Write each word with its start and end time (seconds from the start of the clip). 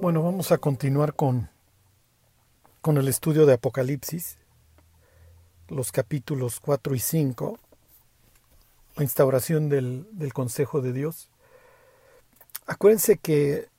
Bueno, 0.00 0.22
vamos 0.22 0.52
a 0.52 0.58
continuar 0.58 1.16
con, 1.16 1.50
con 2.80 2.98
el 2.98 3.08
estudio 3.08 3.46
de 3.46 3.54
Apocalipsis, 3.54 4.38
los 5.66 5.90
capítulos 5.90 6.60
4 6.60 6.94
y 6.94 7.00
5, 7.00 7.58
la 8.94 9.02
instauración 9.02 9.68
del, 9.68 10.06
del 10.12 10.32
Consejo 10.32 10.80
de 10.82 10.92
Dios. 10.92 11.30
Acuérdense 12.68 13.18
que 13.18 13.70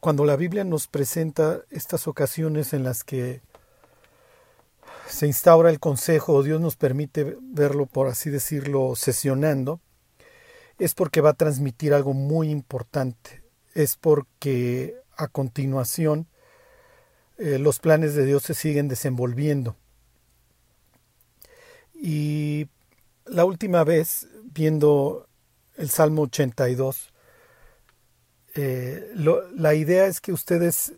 cuando 0.00 0.26
la 0.26 0.36
Biblia 0.36 0.64
nos 0.64 0.86
presenta 0.86 1.62
estas 1.70 2.06
ocasiones 2.06 2.74
en 2.74 2.84
las 2.84 3.02
que 3.02 3.40
se 5.08 5.26
instaura 5.26 5.70
el 5.70 5.80
consejo 5.80 6.34
o 6.34 6.42
Dios 6.42 6.60
nos 6.60 6.76
permite 6.76 7.38
verlo, 7.40 7.86
por 7.86 8.06
así 8.06 8.28
decirlo, 8.28 8.96
sesionando, 8.96 9.80
es 10.78 10.92
porque 10.92 11.22
va 11.22 11.30
a 11.30 11.34
transmitir 11.34 11.94
algo 11.94 12.12
muy 12.12 12.50
importante. 12.50 13.42
Es 13.74 13.96
porque 13.96 15.01
a 15.16 15.28
continuación 15.28 16.28
eh, 17.38 17.58
los 17.58 17.78
planes 17.80 18.14
de 18.14 18.24
Dios 18.24 18.44
se 18.44 18.54
siguen 18.54 18.88
desenvolviendo. 18.88 19.76
Y 21.94 22.68
la 23.26 23.44
última 23.44 23.84
vez, 23.84 24.28
viendo 24.44 25.28
el 25.76 25.90
Salmo 25.90 26.22
82, 26.22 27.12
eh, 28.54 29.12
la 29.54 29.74
idea 29.74 30.06
es 30.06 30.20
que 30.20 30.32
ustedes 30.32 30.92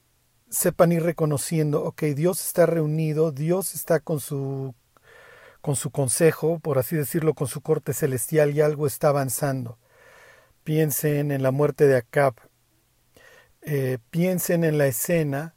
sepan 0.51 0.93
ir 0.93 1.03
reconociendo, 1.03 1.85
ok, 1.85 2.03
Dios 2.15 2.45
está 2.45 2.67
reunido, 2.67 3.33
Dios 3.33 3.75
está 3.75 4.01
con 4.01 4.21
su, 4.21 4.75
con 5.61 5.77
su 5.77 5.91
consejo, 5.91 6.59
por 6.59 6.79
así 6.79 6.97
decirlo, 6.97 7.35
con 7.35 7.49
su 7.49 7.61
corte 7.61 7.93
celestial 7.93 8.55
y 8.55 8.61
algo 8.61 8.87
está 8.87 9.09
avanzando. 9.09 9.79
Piensen 10.65 11.31
en 11.31 11.43
la 11.43 11.51
muerte 11.51 11.87
de 11.87 11.97
Acab, 11.97 12.35
eh, 13.67 13.99
piensen 14.11 14.63
en 14.65 14.79
la 14.79 14.87
escena 14.87 15.55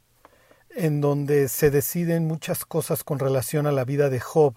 en 0.70 1.00
donde 1.00 1.48
se 1.48 1.70
deciden 1.70 2.26
muchas 2.26 2.64
cosas 2.64 3.04
con 3.04 3.18
relación 3.18 3.66
a 3.66 3.72
la 3.72 3.84
vida 3.84 4.10
de 4.10 4.20
Job. 4.20 4.54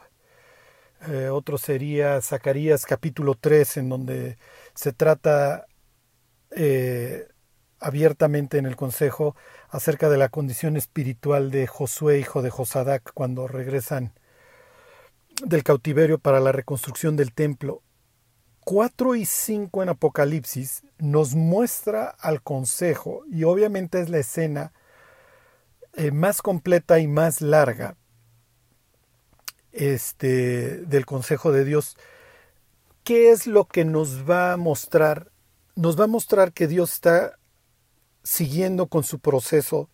Eh, 1.07 1.30
otro 1.30 1.57
sería 1.57 2.22
Zacarías 2.22 2.85
capítulo 2.85 3.35
3, 3.35 3.77
en 3.77 3.89
donde 3.89 4.38
se 4.73 4.94
trata 4.94 5.66
eh, 6.52 7.27
abiertamente 7.79 8.57
en 8.57 8.67
el 8.67 8.75
Consejo 8.75 9.35
acerca 9.69 10.09
de 10.09 10.17
la 10.17 10.29
condición 10.29 10.77
espiritual 10.77 11.52
de 11.52 11.67
Josué, 11.67 12.19
hijo 12.19 12.41
de 12.41 12.52
Josadac, 12.52 13.11
cuando 13.13 13.47
regresan 13.47 14.13
del 15.45 15.63
cautiverio 15.63 16.19
para 16.19 16.39
la 16.39 16.52
reconstrucción 16.52 17.17
del 17.17 17.33
templo. 17.33 17.81
4 18.63 19.15
y 19.15 19.25
5 19.25 19.83
en 19.83 19.89
Apocalipsis 19.89 20.83
nos 20.97 21.35
muestra 21.35 22.07
al 22.07 22.41
Consejo, 22.41 23.23
y 23.29 23.43
obviamente 23.43 23.99
es 24.01 24.09
la 24.09 24.19
escena 24.19 24.73
eh, 25.93 26.11
más 26.11 26.41
completa 26.41 26.99
y 26.99 27.07
más 27.07 27.41
larga 27.41 27.97
este, 29.71 30.77
del 30.85 31.05
Consejo 31.05 31.51
de 31.51 31.65
Dios. 31.65 31.97
¿Qué 33.03 33.31
es 33.31 33.47
lo 33.47 33.67
que 33.67 33.83
nos 33.83 34.29
va 34.29 34.53
a 34.53 34.57
mostrar? 34.57 35.31
Nos 35.75 35.99
va 35.99 36.03
a 36.03 36.07
mostrar 36.07 36.53
que 36.53 36.67
Dios 36.67 36.93
está 36.93 37.39
siguiendo 38.23 38.87
con 38.87 39.03
su 39.03 39.19
proceso 39.19 39.89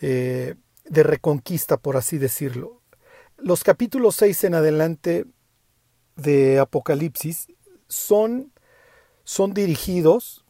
eh, 0.00 0.56
de 0.84 1.02
reconquista, 1.02 1.78
por 1.78 1.96
así 1.96 2.18
decirlo. 2.18 2.82
Los 3.38 3.64
capítulos 3.64 4.16
6 4.16 4.44
en 4.44 4.54
adelante 4.54 5.24
de 6.16 6.58
Apocalipsis 6.58 7.48
son, 7.88 8.52
son 9.24 9.54
dirigidos 9.54 10.44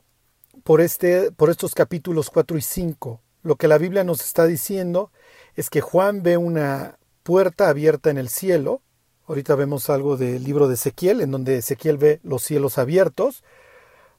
por, 0.65 0.81
este, 0.81 1.31
por 1.33 1.51
estos 1.51 1.75
capítulos 1.75 2.31
4 2.31 2.59
y 2.59 2.63
5. 2.63 3.21
Lo 3.43 3.57
que 3.57 3.69
la 3.69 3.79
Biblia 3.79 4.05
nos 4.05 4.21
está 4.21 4.47
diciendo 4.47 5.13
es 5.55 5.71
que 5.71 5.81
Juan 5.81 6.23
ve 6.23 6.37
una 6.37 6.99
puerta 7.23 7.69
abierta 7.69 8.11
en 8.11 8.19
el 8.19 8.29
cielo. 8.29 8.83
Ahorita 9.27 9.55
vemos 9.55 9.91
algo 9.91 10.17
del 10.17 10.43
libro 10.45 10.69
de 10.69 10.75
Ezequiel, 10.75 11.21
en 11.21 11.31
donde 11.31 11.59
Ezequiel 11.59 11.99
ve 11.99 12.21
los 12.23 12.43
cielos 12.43 12.79
abiertos. 12.79 13.45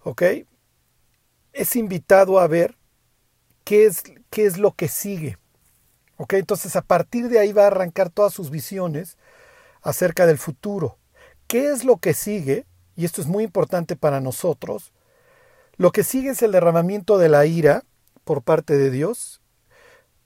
¿Ok? 0.03 0.23
es 1.53 1.75
invitado 1.75 2.39
a 2.39 2.47
ver 2.47 2.77
qué 3.63 3.85
es, 3.85 4.03
qué 4.29 4.45
es 4.45 4.57
lo 4.57 4.73
que 4.73 4.87
sigue. 4.87 5.37
¿Ok? 6.17 6.33
Entonces 6.33 6.75
a 6.75 6.81
partir 6.81 7.29
de 7.29 7.39
ahí 7.39 7.53
va 7.53 7.63
a 7.63 7.67
arrancar 7.67 8.09
todas 8.09 8.33
sus 8.33 8.49
visiones 8.49 9.17
acerca 9.81 10.25
del 10.25 10.37
futuro. 10.37 10.97
¿Qué 11.47 11.71
es 11.71 11.83
lo 11.83 11.97
que 11.97 12.13
sigue? 12.13 12.65
Y 12.99 13.05
esto 13.05 13.21
es 13.21 13.27
muy 13.27 13.45
importante 13.45 13.95
para 13.95 14.19
nosotros. 14.19 14.91
Lo 15.77 15.93
que 15.93 16.03
sigue 16.03 16.31
es 16.31 16.41
el 16.41 16.51
derramamiento 16.51 17.17
de 17.17 17.29
la 17.29 17.45
ira 17.45 17.85
por 18.25 18.41
parte 18.41 18.75
de 18.75 18.91
Dios. 18.91 19.39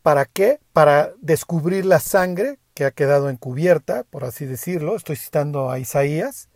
¿Para 0.02 0.26
qué? 0.26 0.60
Para 0.74 1.14
descubrir 1.22 1.86
la 1.86 2.00
sangre 2.00 2.58
que 2.74 2.86
ha 2.86 2.90
quedado 2.90 3.30
encubierta, 3.30 4.06
por 4.10 4.24
así 4.24 4.48
decirlo. 4.48 4.96
Estoy 4.96 5.18
citando 5.18 5.70
a 5.70 5.78
Isaías 5.78 6.50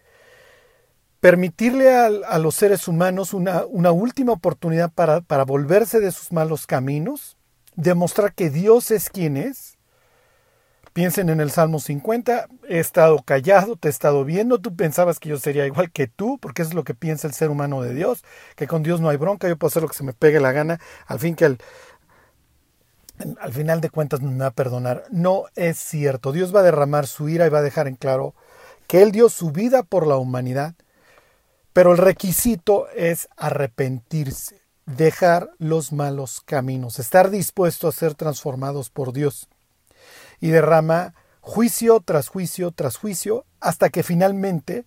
permitirle 1.20 1.96
a, 1.96 2.40
los 2.40 2.56
seres 2.56 2.88
humanos 2.88 3.36
una, 3.36 3.68
una 3.68 3.92
última 3.92 4.34
oportunidad 4.34 4.92
para, 4.92 5.22
para, 5.22 5.46
volverse 5.46 6.00
de 6.00 6.12
sus 6.12 6.32
malos 6.32 6.66
caminos, 6.66 7.38
demostrar 7.76 8.34
que 8.34 8.50
Dios 8.50 8.90
es 8.90 9.12
quien 9.12 9.38
es. 9.38 9.77
Piensen 10.98 11.30
en 11.30 11.40
el 11.42 11.52
Salmo 11.52 11.80
50, 11.80 12.48
he 12.68 12.80
estado 12.80 13.22
callado, 13.22 13.76
te 13.76 13.88
he 13.88 13.92
estado 13.92 14.26
viendo, 14.26 14.58
tú 14.58 14.76
pensabas 14.76 15.20
que 15.20 15.30
yo 15.30 15.38
sería 15.38 15.68
igual 15.68 15.92
que 15.92 16.08
tú, 16.08 16.40
porque 16.40 16.64
eso 16.64 16.70
es 16.70 16.76
lo 16.76 16.84
que 16.84 16.96
piensa 16.96 17.28
el 17.28 17.36
ser 17.36 17.52
humano 17.52 17.84
de 17.84 17.94
Dios, 17.94 18.24
que 18.56 18.66
con 18.66 18.82
Dios 18.82 19.00
no 19.00 19.10
hay 19.10 19.18
bronca, 19.18 19.48
yo 19.48 19.58
puedo 19.58 19.70
hacer 19.70 19.84
lo 19.84 19.90
que 19.90 19.94
se 19.94 20.04
me 20.04 20.14
pegue 20.14 20.40
la 20.40 20.54
gana, 20.54 20.80
al 21.06 21.20
fin 21.20 21.36
que 21.36 21.46
al, 21.46 21.60
al 23.40 23.54
final 23.54 23.80
de 23.80 23.92
cuentas 23.92 24.22
me 24.22 24.36
va 24.40 24.48
a 24.48 24.52
perdonar. 24.56 25.04
No 25.12 25.44
es 25.54 25.78
cierto, 25.78 26.32
Dios 26.32 26.56
va 26.56 26.62
a 26.62 26.64
derramar 26.64 27.06
su 27.06 27.30
ira 27.30 27.46
y 27.46 27.52
va 27.52 27.60
a 27.60 27.62
dejar 27.62 27.88
en 27.88 27.96
claro 27.96 28.34
que 28.88 29.04
Él 29.04 29.12
dio 29.12 29.30
su 29.30 29.52
vida 29.52 29.84
por 29.84 30.08
la 30.08 30.18
humanidad, 30.18 30.74
pero 31.74 31.92
el 31.92 32.00
requisito 32.00 32.88
es 32.96 33.30
arrepentirse, 33.38 34.64
dejar 34.88 35.52
los 35.60 35.92
malos 35.92 36.42
caminos, 36.44 36.98
estar 36.98 37.30
dispuesto 37.30 37.88
a 37.88 37.92
ser 37.92 38.16
transformados 38.16 38.90
por 38.90 39.14
Dios. 39.14 39.48
Y 40.40 40.50
derrama 40.50 41.14
juicio 41.42 42.02
tras 42.02 42.28
juicio 42.28 42.72
tras 42.72 42.98
juicio 42.98 43.46
hasta 43.60 43.90
que 43.90 44.04
finalmente 44.04 44.86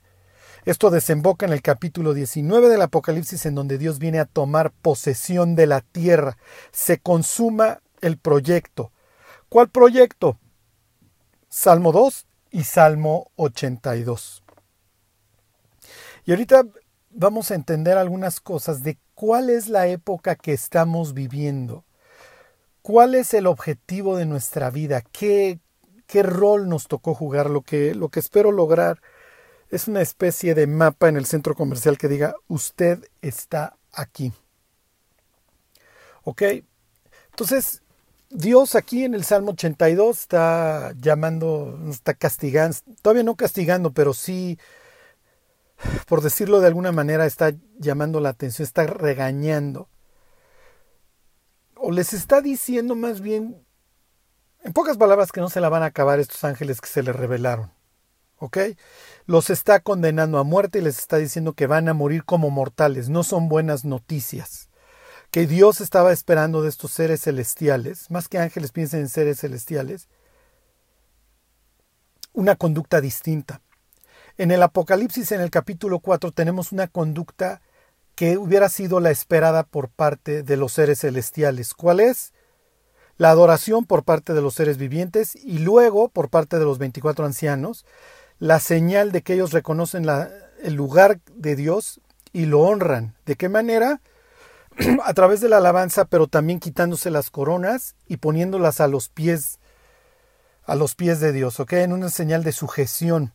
esto 0.64 0.90
desemboca 0.90 1.46
en 1.46 1.52
el 1.52 1.62
capítulo 1.62 2.12
19 2.12 2.68
del 2.68 2.82
Apocalipsis 2.82 3.46
en 3.46 3.54
donde 3.54 3.78
Dios 3.78 3.98
viene 3.98 4.20
a 4.20 4.26
tomar 4.26 4.72
posesión 4.72 5.54
de 5.54 5.66
la 5.66 5.80
tierra. 5.80 6.36
Se 6.70 6.98
consuma 6.98 7.80
el 8.02 8.18
proyecto. 8.18 8.92
¿Cuál 9.48 9.70
proyecto? 9.70 10.38
Salmo 11.48 11.92
2 11.92 12.26
y 12.50 12.64
Salmo 12.64 13.30
82. 13.36 14.44
Y 16.26 16.32
ahorita 16.32 16.64
vamos 17.10 17.50
a 17.50 17.54
entender 17.54 17.96
algunas 17.96 18.40
cosas 18.40 18.82
de 18.82 18.98
cuál 19.14 19.50
es 19.50 19.68
la 19.68 19.86
época 19.86 20.36
que 20.36 20.52
estamos 20.52 21.14
viviendo, 21.14 21.84
cuál 22.82 23.14
es 23.14 23.34
el 23.34 23.46
objetivo 23.46 24.16
de 24.16 24.26
nuestra 24.26 24.70
vida, 24.70 25.02
qué, 25.02 25.58
qué 26.06 26.22
rol 26.22 26.68
nos 26.68 26.88
tocó 26.88 27.14
jugar, 27.14 27.50
lo 27.50 27.62
que, 27.62 27.94
lo 27.94 28.08
que 28.08 28.20
espero 28.20 28.52
lograr 28.52 29.00
es 29.70 29.88
una 29.88 30.02
especie 30.02 30.54
de 30.54 30.66
mapa 30.66 31.08
en 31.08 31.16
el 31.16 31.26
centro 31.26 31.54
comercial 31.54 31.98
que 31.98 32.08
diga 32.08 32.34
usted 32.48 33.08
está 33.22 33.76
aquí. 33.92 34.32
¿Ok? 36.24 36.42
Entonces, 37.30 37.82
Dios 38.30 38.74
aquí 38.74 39.04
en 39.04 39.14
el 39.14 39.24
Salmo 39.24 39.52
82 39.52 40.20
está 40.20 40.92
llamando, 41.00 41.78
está 41.88 42.14
castigando, 42.14 42.76
todavía 43.02 43.22
no 43.22 43.36
castigando, 43.36 43.92
pero 43.92 44.12
sí 44.12 44.58
por 46.06 46.20
decirlo 46.22 46.60
de 46.60 46.66
alguna 46.66 46.92
manera, 46.92 47.26
está 47.26 47.52
llamando 47.78 48.20
la 48.20 48.30
atención, 48.30 48.64
está 48.64 48.86
regañando. 48.86 49.88
O 51.82 51.90
les 51.90 52.12
está 52.12 52.40
diciendo 52.40 52.94
más 52.94 53.20
bien, 53.20 53.66
en 54.62 54.72
pocas 54.72 54.98
palabras, 54.98 55.32
que 55.32 55.40
no 55.40 55.48
se 55.48 55.60
la 55.60 55.68
van 55.68 55.82
a 55.82 55.86
acabar 55.86 56.20
estos 56.20 56.44
ángeles 56.44 56.80
que 56.80 56.88
se 56.88 57.02
les 57.02 57.16
revelaron. 57.16 57.72
¿Ok? 58.36 58.58
Los 59.26 59.50
está 59.50 59.80
condenando 59.80 60.38
a 60.38 60.44
muerte 60.44 60.78
y 60.78 60.82
les 60.82 60.98
está 60.98 61.16
diciendo 61.16 61.54
que 61.54 61.66
van 61.66 61.88
a 61.88 61.94
morir 61.94 62.24
como 62.24 62.50
mortales. 62.50 63.08
No 63.08 63.22
son 63.22 63.48
buenas 63.48 63.84
noticias. 63.84 64.68
Que 65.30 65.46
Dios 65.46 65.80
estaba 65.80 66.12
esperando 66.12 66.62
de 66.62 66.68
estos 66.68 66.90
seres 66.90 67.22
celestiales, 67.22 68.10
más 68.10 68.28
que 68.28 68.38
ángeles 68.38 68.72
piensen 68.72 69.00
en 69.00 69.08
seres 69.08 69.40
celestiales, 69.40 70.08
una 72.32 72.56
conducta 72.56 73.00
distinta 73.00 73.60
en 74.40 74.50
el 74.50 74.62
Apocalipsis, 74.62 75.32
en 75.32 75.42
el 75.42 75.50
capítulo 75.50 76.00
4, 76.00 76.32
tenemos 76.32 76.72
una 76.72 76.88
conducta 76.88 77.60
que 78.20 78.36
hubiera 78.36 78.68
sido 78.68 79.00
la 79.00 79.10
esperada 79.10 79.62
por 79.62 79.88
parte 79.88 80.42
de 80.42 80.58
los 80.58 80.74
seres 80.74 81.00
celestiales. 81.00 81.72
¿Cuál 81.72 82.00
es? 82.00 82.34
La 83.16 83.30
adoración 83.30 83.86
por 83.86 84.04
parte 84.04 84.34
de 84.34 84.42
los 84.42 84.52
seres 84.52 84.76
vivientes 84.76 85.34
y 85.36 85.60
luego 85.60 86.10
por 86.10 86.28
parte 86.28 86.58
de 86.58 86.66
los 86.66 86.76
24 86.76 87.24
ancianos, 87.24 87.86
la 88.38 88.60
señal 88.60 89.10
de 89.10 89.22
que 89.22 89.32
ellos 89.32 89.52
reconocen 89.52 90.04
el 90.62 90.74
lugar 90.74 91.20
de 91.34 91.56
Dios 91.56 92.02
y 92.30 92.44
lo 92.44 92.60
honran. 92.60 93.14
¿De 93.24 93.36
qué 93.36 93.48
manera? 93.48 94.02
a 95.02 95.14
través 95.14 95.40
de 95.40 95.48
la 95.48 95.56
alabanza, 95.56 96.04
pero 96.04 96.26
también 96.26 96.60
quitándose 96.60 97.10
las 97.10 97.30
coronas 97.30 97.94
y 98.06 98.18
poniéndolas 98.18 98.82
a 98.82 98.86
los 98.86 99.08
pies 99.08 99.60
a 100.66 100.74
los 100.74 100.94
pies 100.94 101.20
de 101.20 101.32
Dios, 101.32 101.58
¿ok? 101.58 101.72
En 101.72 101.94
una 101.94 102.10
señal 102.10 102.44
de 102.44 102.52
sujeción. 102.52 103.32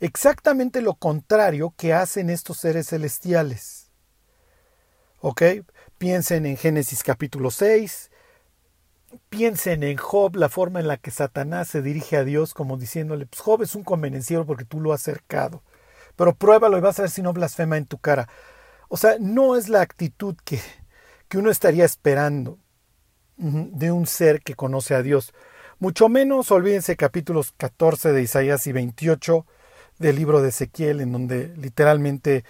Exactamente 0.00 0.82
lo 0.82 0.94
contrario 0.94 1.74
que 1.76 1.92
hacen 1.92 2.30
estos 2.30 2.58
seres 2.58 2.88
celestiales. 2.88 3.90
¿Ok? 5.20 5.42
Piensen 5.98 6.46
en 6.46 6.56
Génesis 6.56 7.02
capítulo 7.02 7.50
6, 7.50 8.10
piensen 9.28 9.82
en 9.82 9.96
Job, 9.96 10.36
la 10.36 10.48
forma 10.48 10.80
en 10.80 10.88
la 10.88 10.96
que 10.96 11.10
Satanás 11.10 11.68
se 11.68 11.82
dirige 11.82 12.16
a 12.16 12.24
Dios 12.24 12.52
como 12.52 12.76
diciéndole, 12.76 13.26
pues 13.26 13.40
Job 13.40 13.62
es 13.62 13.74
un 13.74 13.84
convenenciero 13.84 14.44
porque 14.44 14.64
tú 14.64 14.80
lo 14.80 14.92
has 14.92 15.02
cercado, 15.02 15.62
pero 16.16 16.34
pruébalo 16.34 16.76
y 16.76 16.80
vas 16.80 16.98
a 16.98 17.02
ver 17.02 17.10
si 17.10 17.22
no 17.22 17.32
blasfema 17.32 17.76
en 17.76 17.86
tu 17.86 17.98
cara. 17.98 18.28
O 18.88 18.96
sea, 18.96 19.16
no 19.18 19.56
es 19.56 19.68
la 19.68 19.80
actitud 19.80 20.36
que, 20.44 20.60
que 21.28 21.38
uno 21.38 21.50
estaría 21.50 21.84
esperando 21.84 22.58
de 23.36 23.90
un 23.90 24.06
ser 24.06 24.42
que 24.42 24.54
conoce 24.54 24.94
a 24.94 25.02
Dios. 25.02 25.32
Mucho 25.78 26.08
menos 26.08 26.50
olvídense 26.50 26.96
capítulos 26.96 27.52
14 27.56 28.12
de 28.12 28.22
Isaías 28.22 28.66
y 28.66 28.72
28 28.72 29.46
del 29.98 30.16
libro 30.16 30.42
de 30.42 30.48
Ezequiel, 30.48 31.00
en 31.00 31.12
donde 31.12 31.54
literalmente 31.56 32.44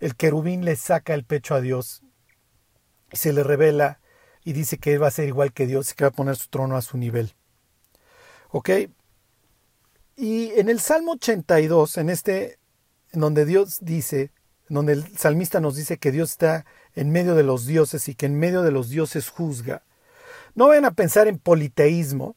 el 0.00 0.16
querubín 0.16 0.64
le 0.64 0.76
saca 0.76 1.14
el 1.14 1.24
pecho 1.24 1.54
a 1.54 1.60
Dios 1.60 2.02
y 3.12 3.16
se 3.16 3.32
le 3.32 3.42
revela 3.42 4.00
y 4.44 4.52
dice 4.52 4.78
que 4.78 4.94
él 4.94 5.02
va 5.02 5.08
a 5.08 5.12
ser 5.12 5.28
igual 5.28 5.52
que 5.52 5.66
Dios 5.66 5.92
y 5.92 5.94
que 5.94 6.04
va 6.04 6.08
a 6.08 6.12
poner 6.12 6.36
su 6.36 6.48
trono 6.48 6.76
a 6.76 6.82
su 6.82 6.98
nivel. 6.98 7.34
¿Ok? 8.50 8.70
Y 10.16 10.50
en 10.58 10.68
el 10.68 10.80
Salmo 10.80 11.12
82, 11.12 11.96
en 11.98 12.10
este, 12.10 12.58
en 13.12 13.20
donde 13.20 13.44
Dios 13.44 13.78
dice, 13.80 14.32
donde 14.68 14.94
el 14.94 15.18
salmista 15.18 15.60
nos 15.60 15.76
dice 15.76 15.98
que 15.98 16.12
Dios 16.12 16.30
está 16.30 16.64
en 16.94 17.10
medio 17.10 17.34
de 17.34 17.42
los 17.42 17.66
dioses 17.66 18.08
y 18.08 18.14
que 18.14 18.26
en 18.26 18.38
medio 18.38 18.62
de 18.62 18.72
los 18.72 18.88
dioses 18.88 19.28
juzga. 19.28 19.84
No 20.54 20.68
vayan 20.68 20.84
a 20.84 20.92
pensar 20.92 21.28
en 21.28 21.38
politeísmo. 21.38 22.36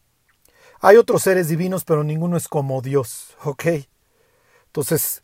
Hay 0.81 0.97
otros 0.97 1.23
seres 1.23 1.47
divinos, 1.47 1.83
pero 1.83 2.03
ninguno 2.03 2.37
es 2.37 2.47
como 2.47 2.81
Dios, 2.81 3.35
¿ok? 3.43 3.63
Entonces, 4.75 5.23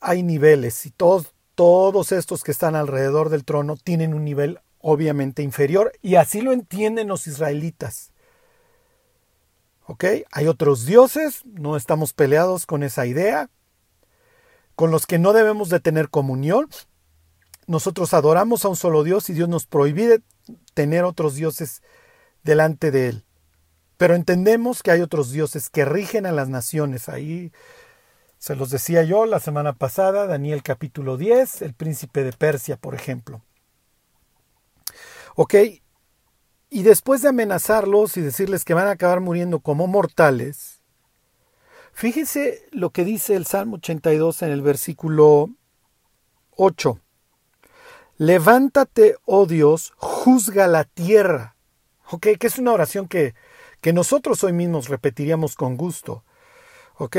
hay 0.00 0.24
niveles 0.24 0.84
y 0.84 0.90
todos, 0.90 1.32
todos 1.54 2.10
estos 2.10 2.42
que 2.42 2.50
están 2.50 2.74
alrededor 2.74 3.28
del 3.28 3.44
trono 3.44 3.76
tienen 3.76 4.12
un 4.12 4.24
nivel 4.24 4.58
obviamente 4.80 5.44
inferior 5.44 5.92
y 6.02 6.16
así 6.16 6.40
lo 6.40 6.52
entienden 6.52 7.06
los 7.06 7.28
israelitas. 7.28 8.10
¿Ok? 9.86 10.04
Hay 10.32 10.48
otros 10.48 10.84
dioses, 10.84 11.42
no 11.44 11.76
estamos 11.76 12.12
peleados 12.12 12.66
con 12.66 12.82
esa 12.82 13.06
idea, 13.06 13.50
con 14.74 14.90
los 14.90 15.06
que 15.06 15.20
no 15.20 15.32
debemos 15.32 15.68
de 15.68 15.78
tener 15.78 16.08
comunión. 16.08 16.68
Nosotros 17.68 18.12
adoramos 18.14 18.64
a 18.64 18.68
un 18.68 18.76
solo 18.76 19.04
Dios 19.04 19.30
y 19.30 19.32
Dios 19.32 19.48
nos 19.48 19.66
prohíbe 19.66 20.22
tener 20.74 21.04
otros 21.04 21.36
dioses 21.36 21.82
delante 22.42 22.90
de 22.90 23.10
Él. 23.10 23.24
Pero 23.96 24.16
entendemos 24.16 24.82
que 24.82 24.90
hay 24.90 25.02
otros 25.02 25.30
dioses 25.30 25.70
que 25.70 25.84
rigen 25.84 26.26
a 26.26 26.32
las 26.32 26.48
naciones. 26.48 27.08
Ahí 27.08 27.52
se 28.38 28.54
los 28.54 28.70
decía 28.70 29.02
yo 29.02 29.26
la 29.26 29.40
semana 29.40 29.72
pasada, 29.72 30.26
Daniel 30.26 30.62
capítulo 30.62 31.16
10, 31.16 31.62
el 31.62 31.74
príncipe 31.74 32.22
de 32.22 32.32
Persia, 32.32 32.76
por 32.76 32.94
ejemplo. 32.94 33.42
¿Ok? 35.34 35.54
Y 36.70 36.82
después 36.82 37.22
de 37.22 37.28
amenazarlos 37.28 38.16
y 38.16 38.20
decirles 38.20 38.64
que 38.64 38.74
van 38.74 38.86
a 38.86 38.92
acabar 38.92 39.20
muriendo 39.20 39.58
como 39.58 39.86
mortales, 39.88 40.82
fíjese 41.92 42.62
lo 42.70 42.90
que 42.90 43.04
dice 43.04 43.34
el 43.34 43.46
Salmo 43.46 43.76
82 43.76 44.42
en 44.42 44.50
el 44.50 44.62
versículo 44.62 45.50
8. 46.56 47.00
Levántate, 48.18 49.16
oh 49.24 49.46
Dios, 49.46 49.92
juzga 49.96 50.66
la 50.68 50.84
tierra. 50.84 51.56
¿Ok? 52.10 52.28
Que 52.38 52.46
es 52.46 52.58
una 52.58 52.72
oración 52.72 53.08
que, 53.08 53.34
que 53.80 53.92
nosotros 53.92 54.42
hoy 54.44 54.52
mismos 54.52 54.88
repetiríamos 54.88 55.54
con 55.56 55.76
gusto. 55.76 56.24
¿Ok? 56.96 57.16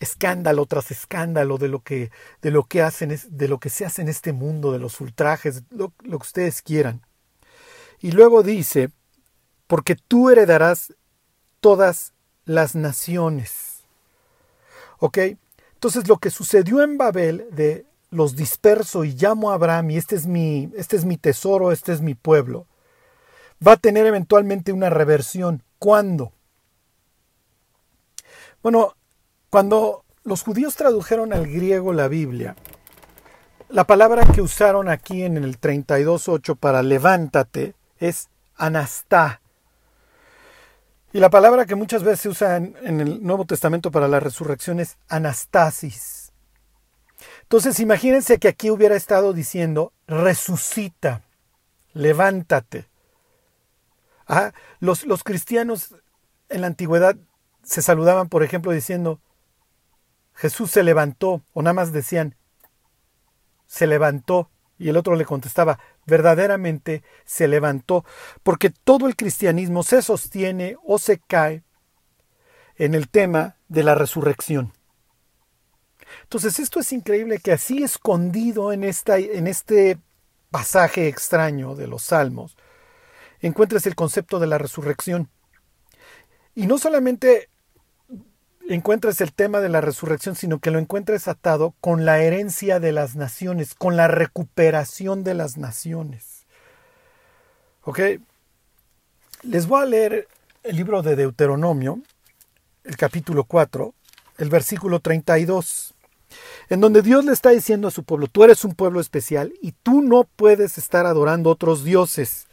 Escándalo 0.00 0.66
tras 0.66 0.90
escándalo 0.90 1.58
de 1.58 1.68
lo 1.68 1.82
que 1.82 2.10
de 2.40 2.50
lo 2.50 2.64
que 2.64 2.82
hacen 2.82 3.18
de 3.28 3.48
lo 3.48 3.58
que 3.58 3.70
se 3.70 3.84
hace 3.84 4.02
en 4.02 4.08
este 4.08 4.32
mundo 4.32 4.72
de 4.72 4.78
los 4.78 5.00
ultrajes 5.00 5.62
lo, 5.70 5.92
lo 6.02 6.18
que 6.18 6.26
ustedes 6.26 6.62
quieran 6.62 7.02
y 8.00 8.12
luego 8.12 8.42
dice, 8.42 8.90
porque 9.66 9.96
tú 9.96 10.30
heredarás 10.30 10.94
todas 11.60 12.12
las 12.44 12.74
naciones. 12.74 13.82
¿Ok? 14.98 15.18
Entonces 15.74 16.08
lo 16.08 16.18
que 16.18 16.30
sucedió 16.30 16.82
en 16.82 16.98
Babel 16.98 17.46
de 17.50 17.86
los 18.10 18.36
disperso 18.36 19.04
y 19.04 19.12
llamo 19.12 19.50
a 19.50 19.54
Abraham 19.54 19.90
y 19.90 19.96
este 19.96 20.16
es 20.16 20.26
mi, 20.26 20.70
este 20.76 20.96
es 20.96 21.04
mi 21.04 21.18
tesoro, 21.18 21.72
este 21.72 21.92
es 21.92 22.00
mi 22.00 22.14
pueblo, 22.14 22.66
va 23.64 23.72
a 23.72 23.76
tener 23.76 24.06
eventualmente 24.06 24.72
una 24.72 24.90
reversión. 24.90 25.62
¿Cuándo? 25.78 26.32
Bueno, 28.62 28.94
cuando 29.50 30.04
los 30.24 30.42
judíos 30.42 30.76
tradujeron 30.76 31.32
al 31.32 31.46
griego 31.46 31.92
la 31.92 32.08
Biblia, 32.08 32.54
la 33.70 33.84
palabra 33.84 34.24
que 34.24 34.40
usaron 34.40 34.88
aquí 34.88 35.22
en 35.22 35.36
el 35.36 35.60
32.8 35.60 36.56
para 36.56 36.82
levántate 36.82 37.74
es 37.98 38.28
anastá. 38.56 39.40
Y 41.12 41.20
la 41.20 41.30
palabra 41.30 41.66
que 41.66 41.74
muchas 41.74 42.02
veces 42.02 42.20
se 42.20 42.28
usa 42.28 42.56
en, 42.56 43.00
el 43.00 43.22
Nuevo 43.22 43.46
Testamento 43.46 43.90
para 43.90 44.08
la 44.08 44.20
resurrección 44.20 44.80
es 44.80 44.98
anastasis. 45.08 46.32
Entonces 47.42 47.80
imagínense 47.80 48.38
que 48.38 48.48
aquí 48.48 48.70
hubiera 48.70 48.94
estado 48.94 49.32
diciendo 49.32 49.92
resucita, 50.06 51.22
levántate. 51.94 52.86
Ah, 54.26 54.52
los, 54.80 55.04
los 55.04 55.24
cristianos 55.24 55.94
en 56.50 56.60
la 56.60 56.66
antigüedad 56.66 57.16
se 57.62 57.80
saludaban, 57.80 58.28
por 58.28 58.42
ejemplo, 58.42 58.72
diciendo 58.72 59.20
Jesús 60.38 60.70
se 60.70 60.84
levantó, 60.84 61.42
o 61.52 61.62
nada 61.62 61.74
más 61.74 61.92
decían 61.92 62.36
se 63.66 63.88
levantó, 63.88 64.50
y 64.78 64.88
el 64.88 64.96
otro 64.96 65.16
le 65.16 65.24
contestaba 65.24 65.80
verdaderamente 66.06 67.02
se 67.24 67.48
levantó, 67.48 68.04
porque 68.44 68.70
todo 68.70 69.08
el 69.08 69.16
cristianismo 69.16 69.82
se 69.82 70.00
sostiene 70.00 70.76
o 70.84 71.00
se 71.00 71.18
cae 71.18 71.64
en 72.76 72.94
el 72.94 73.08
tema 73.08 73.56
de 73.66 73.82
la 73.82 73.96
resurrección. 73.96 74.72
Entonces 76.22 76.60
esto 76.60 76.78
es 76.78 76.92
increíble 76.92 77.40
que 77.40 77.50
así 77.50 77.82
escondido 77.82 78.72
en, 78.72 78.84
esta, 78.84 79.18
en 79.18 79.48
este 79.48 79.98
pasaje 80.52 81.08
extraño 81.08 81.74
de 81.74 81.88
los 81.88 82.04
salmos, 82.04 82.56
encuentres 83.40 83.86
el 83.86 83.96
concepto 83.96 84.38
de 84.38 84.46
la 84.46 84.58
resurrección. 84.58 85.30
Y 86.54 86.68
no 86.68 86.78
solamente 86.78 87.50
encuentres 88.74 89.20
el 89.20 89.32
tema 89.32 89.60
de 89.60 89.70
la 89.70 89.80
resurrección, 89.80 90.36
sino 90.36 90.58
que 90.58 90.70
lo 90.70 90.78
encuentres 90.78 91.26
atado 91.26 91.74
con 91.80 92.04
la 92.04 92.20
herencia 92.20 92.80
de 92.80 92.92
las 92.92 93.16
naciones, 93.16 93.74
con 93.74 93.96
la 93.96 94.08
recuperación 94.08 95.24
de 95.24 95.34
las 95.34 95.56
naciones. 95.56 96.46
¿Ok? 97.82 98.00
Les 99.42 99.66
voy 99.66 99.82
a 99.82 99.86
leer 99.86 100.28
el 100.62 100.76
libro 100.76 101.02
de 101.02 101.16
Deuteronomio, 101.16 102.00
el 102.84 102.96
capítulo 102.96 103.44
4, 103.44 103.94
el 104.36 104.50
versículo 104.50 105.00
32, 105.00 105.94
en 106.68 106.80
donde 106.80 107.00
Dios 107.00 107.24
le 107.24 107.32
está 107.32 107.50
diciendo 107.50 107.88
a 107.88 107.92
su 107.92 108.04
pueblo, 108.04 108.26
tú 108.26 108.44
eres 108.44 108.64
un 108.64 108.74
pueblo 108.74 109.00
especial 109.00 109.52
y 109.62 109.72
tú 109.72 110.02
no 110.02 110.24
puedes 110.24 110.76
estar 110.76 111.06
adorando 111.06 111.50
otros 111.50 111.84
dioses. 111.84 112.48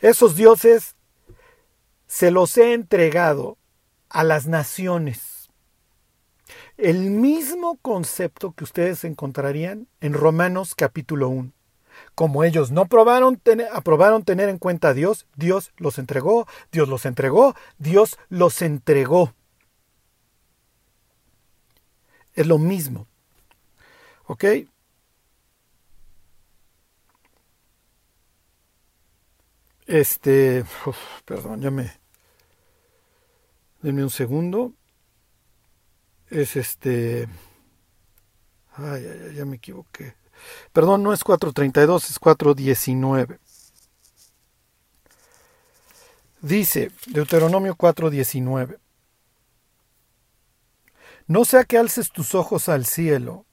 Esos 0.00 0.36
dioses 0.36 0.94
se 2.06 2.30
los 2.30 2.56
he 2.56 2.74
entregado 2.74 3.58
a 4.08 4.22
las 4.22 4.46
naciones 4.46 5.37
el 6.78 7.10
mismo 7.10 7.76
concepto 7.82 8.52
que 8.52 8.62
ustedes 8.64 9.02
encontrarían 9.04 9.88
en 10.00 10.14
Romanos 10.14 10.74
capítulo 10.76 11.28
1. 11.28 11.52
Como 12.14 12.44
ellos 12.44 12.70
no 12.70 12.86
probaron 12.86 13.40
aprobaron 13.72 14.22
tener 14.22 14.48
en 14.48 14.58
cuenta 14.58 14.90
a 14.90 14.94
Dios, 14.94 15.26
Dios 15.34 15.72
los 15.76 15.98
entregó, 15.98 16.46
Dios 16.70 16.88
los 16.88 17.04
entregó, 17.04 17.56
Dios 17.78 18.16
los 18.28 18.62
entregó. 18.62 19.34
Es 22.34 22.46
lo 22.46 22.58
mismo. 22.58 23.08
¿Ok? 24.26 24.44
Este, 29.86 30.64
perdón, 31.24 31.60
ya 31.60 31.70
me... 31.72 31.90
Denme 33.82 34.04
un 34.04 34.10
segundo 34.10 34.72
es 36.30 36.56
este... 36.56 37.28
Ay, 38.74 39.06
ay, 39.06 39.34
ya 39.34 39.44
me 39.44 39.56
equivoqué. 39.56 40.14
Perdón, 40.72 41.02
no 41.02 41.12
es 41.12 41.24
432, 41.24 42.10
es 42.10 42.18
419. 42.18 43.38
Dice 46.40 46.92
Deuteronomio 47.06 47.74
4:19. 47.74 48.78
No 51.26 51.44
sea 51.44 51.64
que 51.64 51.76
alces 51.76 52.10
tus 52.12 52.34
ojos 52.34 52.68
al 52.68 52.86
cielo, 52.86 53.44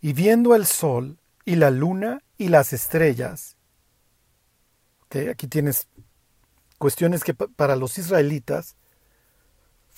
y 0.00 0.14
viendo 0.14 0.54
el 0.54 0.66
sol, 0.66 1.20
y 1.44 1.56
la 1.56 1.70
luna, 1.70 2.22
y 2.38 2.48
las 2.48 2.72
estrellas, 2.72 3.56
Este, 5.02 5.30
aquí 5.30 5.46
tienes 5.46 5.88
cuestiones 6.78 7.22
que 7.22 7.34
para 7.34 7.76
los 7.76 7.98
israelitas 7.98 8.76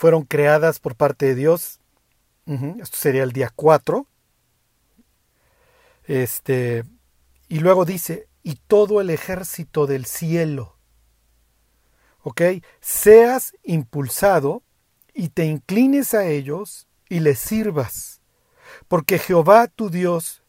fueron 0.05 0.25
creadas 0.25 0.81
por 0.81 0.97
parte 0.97 1.25
de 1.25 1.35
Dios. 1.35 1.81
esto 2.47 2.95
sería 2.95 3.23
el 3.23 3.33
día 3.33 3.51
4. 3.57 4.07
Este, 6.05 6.85
y 7.49 7.61
luego 7.61 7.87
dice, 7.87 8.29
y 8.43 8.57
todo 8.57 9.01
el 9.01 9.09
ejército 9.09 9.87
del 9.87 10.05
cielo. 10.05 10.77
¿Ok? 12.23 12.43
Seas 12.83 13.55
impulsado 13.63 14.63
y 15.15 15.31
te 15.31 15.47
inclines 15.47 16.13
a 16.13 16.27
ellos 16.27 16.87
y 17.09 17.21
les 17.21 17.39
sirvas, 17.39 18.21
porque 18.89 19.19
Jehová 19.19 19.69
tu 19.69 19.89
Dios 19.89 20.43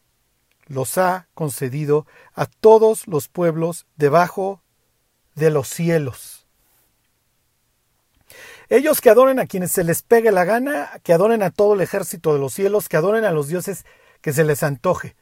los 0.66 0.98
ha 0.98 1.30
concedido 1.34 2.06
a 2.34 2.46
todos 2.46 3.08
los 3.08 3.30
pueblos 3.30 3.86
debajo 3.96 4.62
de 5.34 5.50
los 5.50 5.70
cielos. 5.70 6.45
Ellos 8.70 9.02
que 9.02 9.10
adoren 9.10 9.40
a 9.40 9.46
quienes 9.46 9.72
se 9.72 9.84
les 9.84 10.02
pegue 10.02 10.32
la 10.32 10.46
gana, 10.46 10.90
que 11.04 11.14
adoren 11.14 11.44
a 11.44 11.52
todo 11.52 11.74
el 11.74 11.82
ejército 11.82 12.34
de 12.34 12.40
los 12.40 12.54
cielos, 12.54 12.90
que 12.90 12.98
adoren 12.98 13.26
a 13.26 13.32
los 13.32 13.48
dioses 13.48 13.86
que 14.22 14.34
se 14.34 14.44
les 14.44 14.64
antoje, 14.64 15.16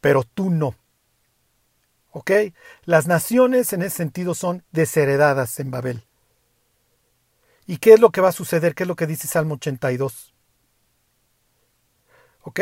pero 0.00 0.22
tú 0.24 0.50
no. 0.50 0.74
¿Ok? 2.10 2.30
Las 2.84 3.06
naciones 3.06 3.72
en 3.74 3.82
ese 3.82 3.96
sentido 3.96 4.34
son 4.34 4.64
desheredadas 4.72 5.60
en 5.60 5.70
Babel. 5.70 6.06
¿Y 7.66 7.78
qué 7.78 7.92
es 7.92 8.00
lo 8.00 8.10
que 8.10 8.20
va 8.20 8.28
a 8.28 8.32
suceder? 8.32 8.74
¿Qué 8.74 8.84
es 8.84 8.88
lo 8.88 8.96
que 8.96 9.06
dice 9.06 9.26
Salmo 9.26 9.54
82? 9.54 10.32
¿Ok? 12.42 12.60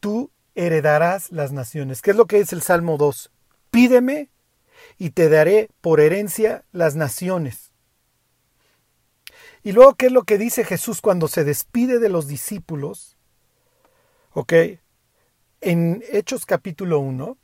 Tú 0.00 0.30
heredarás 0.54 1.30
las 1.32 1.52
naciones. 1.52 2.00
¿Qué 2.00 2.12
es 2.12 2.16
lo 2.16 2.26
que 2.26 2.38
dice 2.38 2.54
el 2.54 2.62
Salmo 2.62 2.96
2? 2.96 3.30
Pídeme 3.70 4.30
y 4.96 5.10
te 5.10 5.28
daré 5.28 5.68
por 5.80 6.00
herencia 6.00 6.64
las 6.72 6.94
naciones. 6.94 7.67
Y 9.62 9.72
luego, 9.72 9.94
¿qué 9.94 10.06
es 10.06 10.12
lo 10.12 10.22
que 10.22 10.38
dice 10.38 10.64
Jesús 10.64 11.00
cuando 11.00 11.28
se 11.28 11.44
despide 11.44 11.98
de 11.98 12.08
los 12.08 12.28
discípulos? 12.28 13.16
¿Ok? 14.32 14.52
En 15.60 16.02
Hechos 16.12 16.46
capítulo 16.46 17.00
1 17.00 17.36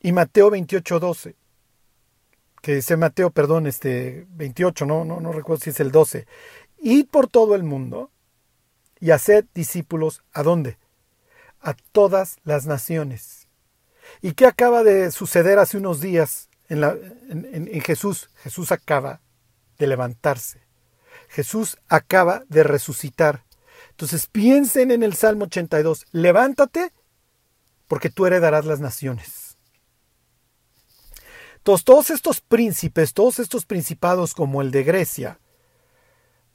y 0.00 0.12
Mateo 0.12 0.50
28, 0.50 1.00
12. 1.00 1.36
Que 2.62 2.74
dice 2.76 2.96
Mateo, 2.96 3.30
perdón, 3.30 3.66
este 3.66 4.26
28, 4.30 4.86
no, 4.86 5.04
no, 5.04 5.20
no 5.20 5.32
recuerdo 5.32 5.64
si 5.64 5.70
es 5.70 5.80
el 5.80 5.90
12. 5.90 6.26
Id 6.78 7.06
por 7.08 7.26
todo 7.28 7.54
el 7.54 7.64
mundo 7.64 8.10
y 9.00 9.10
haced 9.10 9.44
discípulos 9.54 10.22
a 10.32 10.42
dónde? 10.42 10.78
A 11.60 11.74
todas 11.74 12.36
las 12.44 12.66
naciones. 12.66 13.48
¿Y 14.22 14.32
qué 14.32 14.46
acaba 14.46 14.84
de 14.84 15.10
suceder 15.10 15.58
hace 15.58 15.76
unos 15.76 16.00
días 16.00 16.48
en, 16.68 16.80
la, 16.80 16.96
en 17.28 17.80
Jesús? 17.80 18.30
Jesús 18.36 18.70
acaba 18.72 19.20
de 19.78 19.86
levantarse. 19.86 20.67
Jesús 21.28 21.78
acaba 21.88 22.42
de 22.48 22.62
resucitar. 22.62 23.44
Entonces 23.90 24.26
piensen 24.26 24.90
en 24.90 25.02
el 25.02 25.14
Salmo 25.14 25.44
82, 25.44 26.06
levántate 26.12 26.92
porque 27.86 28.10
tú 28.10 28.26
heredarás 28.26 28.64
las 28.64 28.80
naciones. 28.80 29.56
Entonces 31.56 31.84
todos 31.84 32.10
estos 32.10 32.40
príncipes, 32.40 33.12
todos 33.12 33.38
estos 33.38 33.66
principados 33.66 34.34
como 34.34 34.62
el 34.62 34.70
de 34.70 34.84
Grecia, 34.84 35.40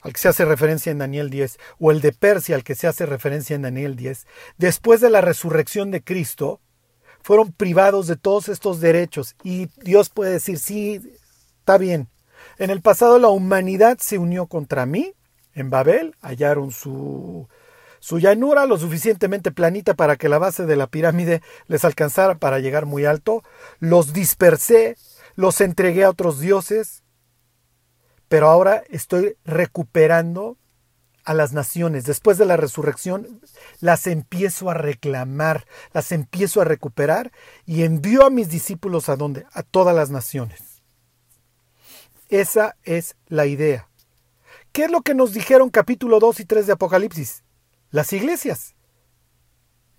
al 0.01 0.13
que 0.13 0.19
se 0.19 0.27
hace 0.27 0.45
referencia 0.45 0.91
en 0.91 0.97
Daniel 0.97 1.29
10, 1.29 1.57
o 1.79 1.91
el 1.91 2.01
de 2.01 2.11
Persia, 2.11 2.55
al 2.55 2.63
que 2.63 2.75
se 2.75 2.87
hace 2.87 3.05
referencia 3.05 3.55
en 3.55 3.61
Daniel 3.61 3.95
10, 3.95 4.25
después 4.57 5.01
de 5.01 5.09
la 5.09 5.21
resurrección 5.21 5.91
de 5.91 6.03
Cristo, 6.03 6.61
fueron 7.21 7.53
privados 7.53 8.07
de 8.07 8.17
todos 8.17 8.49
estos 8.49 8.81
derechos. 8.81 9.35
Y 9.43 9.67
Dios 9.81 10.09
puede 10.09 10.31
decir, 10.31 10.59
sí, 10.59 11.01
está 11.59 11.77
bien, 11.77 12.09
en 12.57 12.69
el 12.69 12.81
pasado 12.81 13.19
la 13.19 13.29
humanidad 13.29 13.97
se 13.99 14.17
unió 14.17 14.47
contra 14.47 14.85
mí. 14.85 15.13
En 15.55 15.69
Babel 15.69 16.15
hallaron 16.21 16.71
su, 16.71 17.47
su 17.99 18.19
llanura 18.19 18.65
lo 18.65 18.77
suficientemente 18.77 19.51
planita 19.51 19.93
para 19.93 20.15
que 20.15 20.29
la 20.29 20.39
base 20.39 20.65
de 20.65 20.75
la 20.75 20.87
pirámide 20.87 21.41
les 21.67 21.85
alcanzara 21.85 22.35
para 22.35 22.59
llegar 22.59 22.85
muy 22.85 23.05
alto. 23.05 23.43
Los 23.79 24.13
dispersé, 24.13 24.97
los 25.35 25.61
entregué 25.61 26.03
a 26.03 26.09
otros 26.09 26.39
dioses. 26.39 27.03
Pero 28.27 28.49
ahora 28.49 28.83
estoy 28.89 29.37
recuperando 29.45 30.57
a 31.23 31.33
las 31.33 31.53
naciones. 31.53 32.05
Después 32.05 32.37
de 32.37 32.45
la 32.45 32.57
resurrección, 32.57 33.41
las 33.79 34.07
empiezo 34.07 34.69
a 34.69 34.73
reclamar, 34.73 35.65
las 35.93 36.11
empiezo 36.11 36.61
a 36.61 36.65
recuperar 36.65 37.31
y 37.65 37.83
envío 37.83 38.25
a 38.25 38.29
mis 38.29 38.49
discípulos 38.49 39.09
a 39.09 39.15
dónde? 39.15 39.45
A 39.53 39.63
todas 39.63 39.95
las 39.95 40.09
naciones. 40.09 40.72
Esa 42.33 42.75
es 42.81 43.15
la 43.27 43.45
idea. 43.45 43.87
¿Qué 44.71 44.85
es 44.85 44.91
lo 44.91 45.03
que 45.03 45.13
nos 45.13 45.33
dijeron 45.33 45.69
capítulo 45.69 46.19
2 46.19 46.39
y 46.39 46.45
3 46.45 46.65
de 46.65 46.73
Apocalipsis? 46.73 47.43
Las 47.91 48.11
iglesias. 48.11 48.73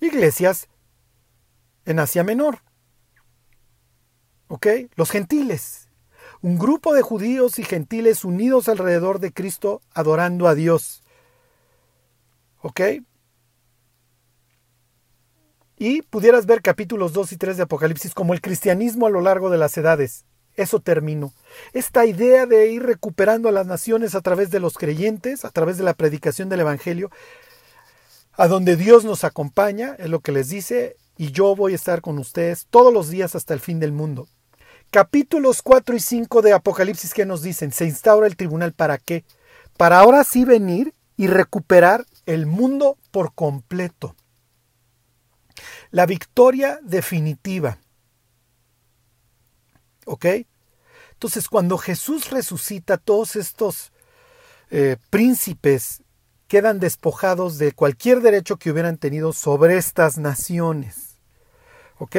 Iglesias 0.00 0.66
en 1.84 2.00
Asia 2.00 2.24
Menor. 2.24 2.58
¿Ok? 4.48 4.66
Los 4.96 5.12
gentiles. 5.12 5.88
Un 6.42 6.58
grupo 6.58 6.92
de 6.92 7.02
judíos 7.02 7.60
y 7.60 7.62
gentiles 7.62 8.24
unidos 8.24 8.68
alrededor 8.68 9.20
de 9.20 9.32
Cristo 9.32 9.80
adorando 9.92 10.48
a 10.48 10.56
Dios. 10.56 11.04
¿Ok? 12.62 12.80
Y 15.76 16.02
pudieras 16.02 16.46
ver 16.46 16.62
capítulos 16.62 17.12
2 17.12 17.30
y 17.30 17.36
3 17.36 17.58
de 17.58 17.62
Apocalipsis 17.62 18.12
como 18.12 18.34
el 18.34 18.40
cristianismo 18.40 19.06
a 19.06 19.10
lo 19.10 19.20
largo 19.20 19.50
de 19.50 19.58
las 19.58 19.78
edades. 19.78 20.24
Eso 20.56 20.80
terminó. 20.80 21.32
Esta 21.72 22.06
idea 22.06 22.46
de 22.46 22.70
ir 22.70 22.82
recuperando 22.82 23.48
a 23.48 23.52
las 23.52 23.66
naciones 23.66 24.14
a 24.14 24.20
través 24.20 24.50
de 24.50 24.60
los 24.60 24.74
creyentes, 24.74 25.44
a 25.44 25.50
través 25.50 25.78
de 25.78 25.84
la 25.84 25.94
predicación 25.94 26.48
del 26.48 26.60
Evangelio, 26.60 27.10
a 28.32 28.48
donde 28.48 28.76
Dios 28.76 29.04
nos 29.04 29.24
acompaña, 29.24 29.96
es 29.98 30.08
lo 30.08 30.20
que 30.20 30.32
les 30.32 30.48
dice, 30.48 30.96
y 31.16 31.30
yo 31.30 31.54
voy 31.54 31.72
a 31.72 31.76
estar 31.76 32.00
con 32.00 32.18
ustedes 32.18 32.66
todos 32.70 32.92
los 32.92 33.08
días 33.08 33.34
hasta 33.34 33.54
el 33.54 33.60
fin 33.60 33.80
del 33.80 33.92
mundo. 33.92 34.28
Capítulos 34.90 35.62
4 35.62 35.96
y 35.96 36.00
5 36.00 36.42
de 36.42 36.52
Apocalipsis 36.52 37.14
que 37.14 37.26
nos 37.26 37.42
dicen, 37.42 37.72
se 37.72 37.84
instaura 37.84 38.26
el 38.26 38.36
tribunal 38.36 38.72
para 38.72 38.98
qué? 38.98 39.24
Para 39.76 39.98
ahora 39.98 40.22
sí 40.22 40.44
venir 40.44 40.94
y 41.16 41.26
recuperar 41.26 42.06
el 42.26 42.46
mundo 42.46 42.96
por 43.10 43.34
completo. 43.34 44.14
La 45.90 46.06
victoria 46.06 46.78
definitiva. 46.82 47.78
¿Ok? 50.06 50.26
Entonces, 51.12 51.48
cuando 51.48 51.78
Jesús 51.78 52.30
resucita, 52.30 52.96
todos 52.98 53.36
estos 53.36 53.92
eh, 54.70 54.96
príncipes 55.10 56.02
quedan 56.48 56.80
despojados 56.80 57.58
de 57.58 57.72
cualquier 57.72 58.20
derecho 58.20 58.56
que 58.56 58.70
hubieran 58.70 58.98
tenido 58.98 59.32
sobre 59.32 59.76
estas 59.76 60.18
naciones. 60.18 61.18
¿Ok? 61.98 62.16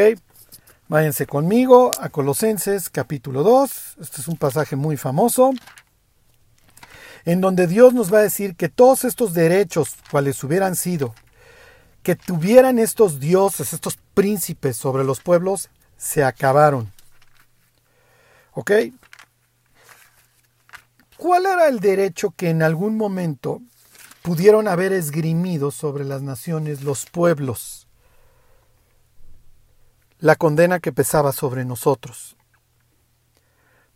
Váyanse 0.88 1.26
conmigo 1.26 1.92
a 2.00 2.10
Colosenses 2.10 2.90
capítulo 2.90 3.44
2. 3.44 3.98
Este 4.02 4.22
es 4.22 4.28
un 4.28 4.38
pasaje 4.38 4.76
muy 4.76 4.98
famoso. 4.98 5.52
En 7.26 7.42
donde 7.42 7.66
Dios 7.66 7.94
nos 7.94 8.14
va 8.14 8.20
a 8.20 8.24
decir 8.24 8.56
que 8.56 8.70
todos 8.70 9.04
estos 9.04 9.34
derechos, 9.34 9.96
cuales 10.12 10.44
hubieran 10.44 10.76
sido, 10.76 11.16
que 12.04 12.16
tuvieran 12.16 12.78
estos 12.78 13.20
dioses, 13.20 13.74
estos 13.74 13.98
príncipes 14.14 14.78
sobre 14.78 15.04
los 15.04 15.22
pueblos, 15.22 15.70
se 15.98 16.24
acabaron. 16.24 16.95
¿Ok? 18.56 18.72
¿Cuál 21.18 21.46
era 21.46 21.68
el 21.68 21.80
derecho 21.82 22.32
que 22.32 22.50
en 22.50 22.64
algún 22.64 22.96
momento 22.98 23.62
pudieron 24.22 24.68
haber 24.68 24.94
esgrimido 24.94 25.72
sobre 25.72 26.06
las 26.06 26.22
naciones 26.22 26.82
los 26.82 27.06
pueblos? 27.06 27.88
La 30.20 30.38
condena 30.38 30.80
que 30.80 30.94
pesaba 30.94 31.34
sobre 31.34 31.66
nosotros. 31.66 32.38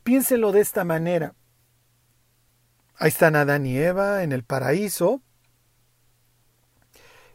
Piénsenlo 0.03 0.51
de 0.51 0.61
esta 0.61 0.83
manera. 0.83 1.35
Ahí 2.97 3.07
están 3.07 3.37
Adán 3.37 3.65
y 3.65 3.77
Eva 3.77 4.23
en 4.23 4.33
el 4.33 4.43
paraíso. 4.43 5.21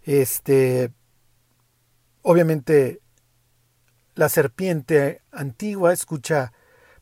Este, 0.02 0.92
obviamente, 2.20 3.00
la 4.14 4.28
serpiente 4.28 5.22
antigua 5.32 5.94
escucha 5.94 6.52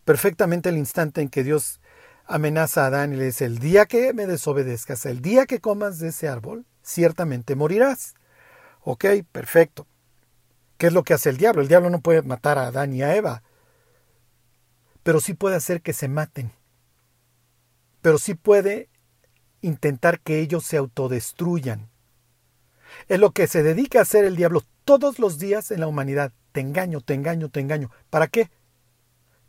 perfectamente 0.04 0.68
el 0.68 0.78
instante 0.78 1.21
en 1.21 1.28
que 1.28 1.44
Dios 1.44 1.80
amenaza 2.26 2.85
a 2.85 2.87
Adán 2.87 3.12
y 3.12 3.16
le 3.16 3.25
dice, 3.26 3.44
el 3.44 3.59
día 3.59 3.87
que 3.87 4.12
me 4.12 4.26
desobedezcas, 4.26 5.06
el 5.06 5.21
día 5.21 5.47
que 5.47 5.61
comas 5.61 5.99
de 5.99 6.09
ese 6.09 6.28
árbol, 6.28 6.66
ciertamente 6.82 7.56
morirás. 7.56 8.14
Ok, 8.82 9.04
perfecto. 9.30 9.87
¿Qué 10.78 10.88
es 10.88 10.92
lo 10.92 11.04
que 11.04 11.14
hace 11.14 11.30
el 11.30 11.37
diablo? 11.37 11.62
El 11.62 11.68
diablo 11.68 11.90
no 11.90 12.00
puede 12.00 12.23
matar 12.23 12.59
a 12.59 12.66
Adán 12.66 12.92
y 12.92 13.02
a 13.02 13.14
Eva, 13.14 13.42
pero 15.02 15.21
sí 15.21 15.35
puede 15.35 15.56
hacer 15.56 15.82
que 15.82 15.92
se 15.92 16.09
maten. 16.09 16.52
Pero 18.00 18.18
sí 18.18 18.35
puede 18.35 18.88
intentar 19.61 20.21
que 20.21 20.40
ellos 20.40 20.64
se 20.64 20.76
autodestruyan. 20.76 21.88
Es 23.09 23.21
lo 23.21 23.30
que 23.30 23.47
se 23.47 23.62
dedica 23.62 24.00
a 24.00 24.02
hacer 24.02 24.25
el 24.25 24.37
diablo 24.37 24.64
todos 24.85 25.18
los 25.18 25.38
días 25.38 25.71
en 25.71 25.80
la 25.80 25.87
humanidad. 25.87 26.32
Te 26.50 26.61
engaño, 26.61 27.00
te 27.00 27.14
engaño, 27.14 27.49
te 27.49 27.61
engaño. 27.61 27.90
¿Para 28.11 28.26
qué? 28.26 28.50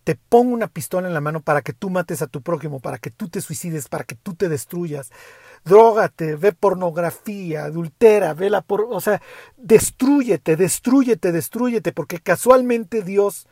Te 0.03 0.15
pongo 0.15 0.53
una 0.53 0.67
pistola 0.67 1.07
en 1.07 1.13
la 1.13 1.21
mano 1.21 1.41
para 1.41 1.61
que 1.61 1.73
tú 1.73 1.89
mates 1.89 2.21
a 2.21 2.27
tu 2.27 2.41
prójimo, 2.41 2.79
para 2.79 2.97
que 2.97 3.09
tú 3.09 3.29
te 3.29 3.41
suicides, 3.41 3.87
para 3.87 4.03
que 4.03 4.15
tú 4.15 4.35
te 4.35 4.49
destruyas. 4.49 5.11
Drógate, 5.63 6.35
ve 6.35 6.51
pornografía, 6.51 7.65
adultera, 7.65 8.33
ve 8.33 8.49
la 8.49 8.61
por, 8.61 8.87
o 8.89 8.99
sea, 8.99 9.21
destruyete, 9.55 10.57
destruyete, 10.57 11.31
destruyete, 11.31 11.93
porque 11.93 12.19
casualmente 12.19 13.01
Dios 13.01 13.47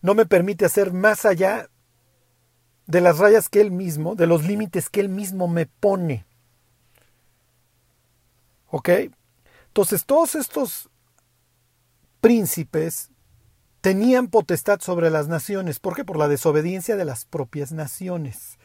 no 0.00 0.14
me 0.14 0.26
permite 0.26 0.64
hacer 0.64 0.92
más 0.92 1.24
allá 1.24 1.68
de 2.86 3.00
las 3.00 3.18
rayas 3.18 3.48
que 3.48 3.60
Él 3.60 3.72
mismo, 3.72 4.14
de 4.14 4.28
los 4.28 4.44
límites 4.44 4.88
que 4.88 5.00
Él 5.00 5.08
mismo 5.08 5.48
me 5.48 5.66
pone. 5.66 6.24
¿Ok? 8.70 8.90
Entonces, 9.66 10.04
todos 10.04 10.36
estos 10.36 10.88
príncipes 12.20 13.10
tenían 13.80 14.28
potestad 14.28 14.80
sobre 14.80 15.10
las 15.10 15.28
naciones. 15.28 15.80
¿Por 15.80 15.94
qué? 15.94 16.04
Por 16.04 16.16
la 16.16 16.28
desobediencia 16.28 16.96
de 16.96 17.04
las 17.04 17.24
propias 17.24 17.72
naciones. 17.72 18.58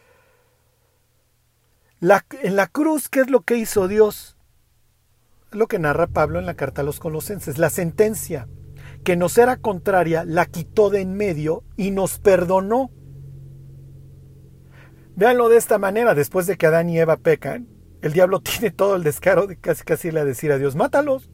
en 2.02 2.56
la 2.56 2.68
cruz, 2.68 3.10
¿qué 3.10 3.22
es 3.22 3.30
lo 3.30 3.42
que 3.42 3.58
hizo 3.58 3.88
Dios? 3.88 4.38
Lo 5.52 5.68
que 5.68 5.80
narra 5.80 6.08
Pablo 6.08 6.40
en 6.40 6.46
la 6.46 6.56
carta 6.56 6.82
a 6.82 6.86
los 6.86 7.00
colosenses. 7.00 7.58
La 7.58 7.70
sentencia 7.70 8.48
que 9.04 9.16
nos 9.16 9.38
era 9.38 9.58
contraria 9.58 10.24
la 10.26 10.46
quitó 10.46 10.90
de 10.90 11.02
en 11.02 11.14
medio 11.14 11.64
y 11.78 11.92
nos 11.92 12.20
perdonó. 12.20 12.92
Véanlo 15.16 15.50
de 15.50 15.58
esta 15.58 15.78
manera, 15.78 16.16
después 16.16 16.48
de 16.48 16.58
que 16.58 16.66
Adán 16.66 16.90
y 16.90 16.98
Eva 16.98 17.18
pecan, 17.18 17.68
el 18.02 18.14
diablo 18.14 18.40
tiene 18.42 18.72
todo 18.72 18.96
el 18.96 19.04
descaro 19.04 19.48
de 19.48 19.58
casi 19.58 19.84
casi 19.84 20.12
le 20.12 20.26
decir 20.26 20.52
a 20.52 20.58
Dios, 20.58 20.76
mátalos. 20.76 21.30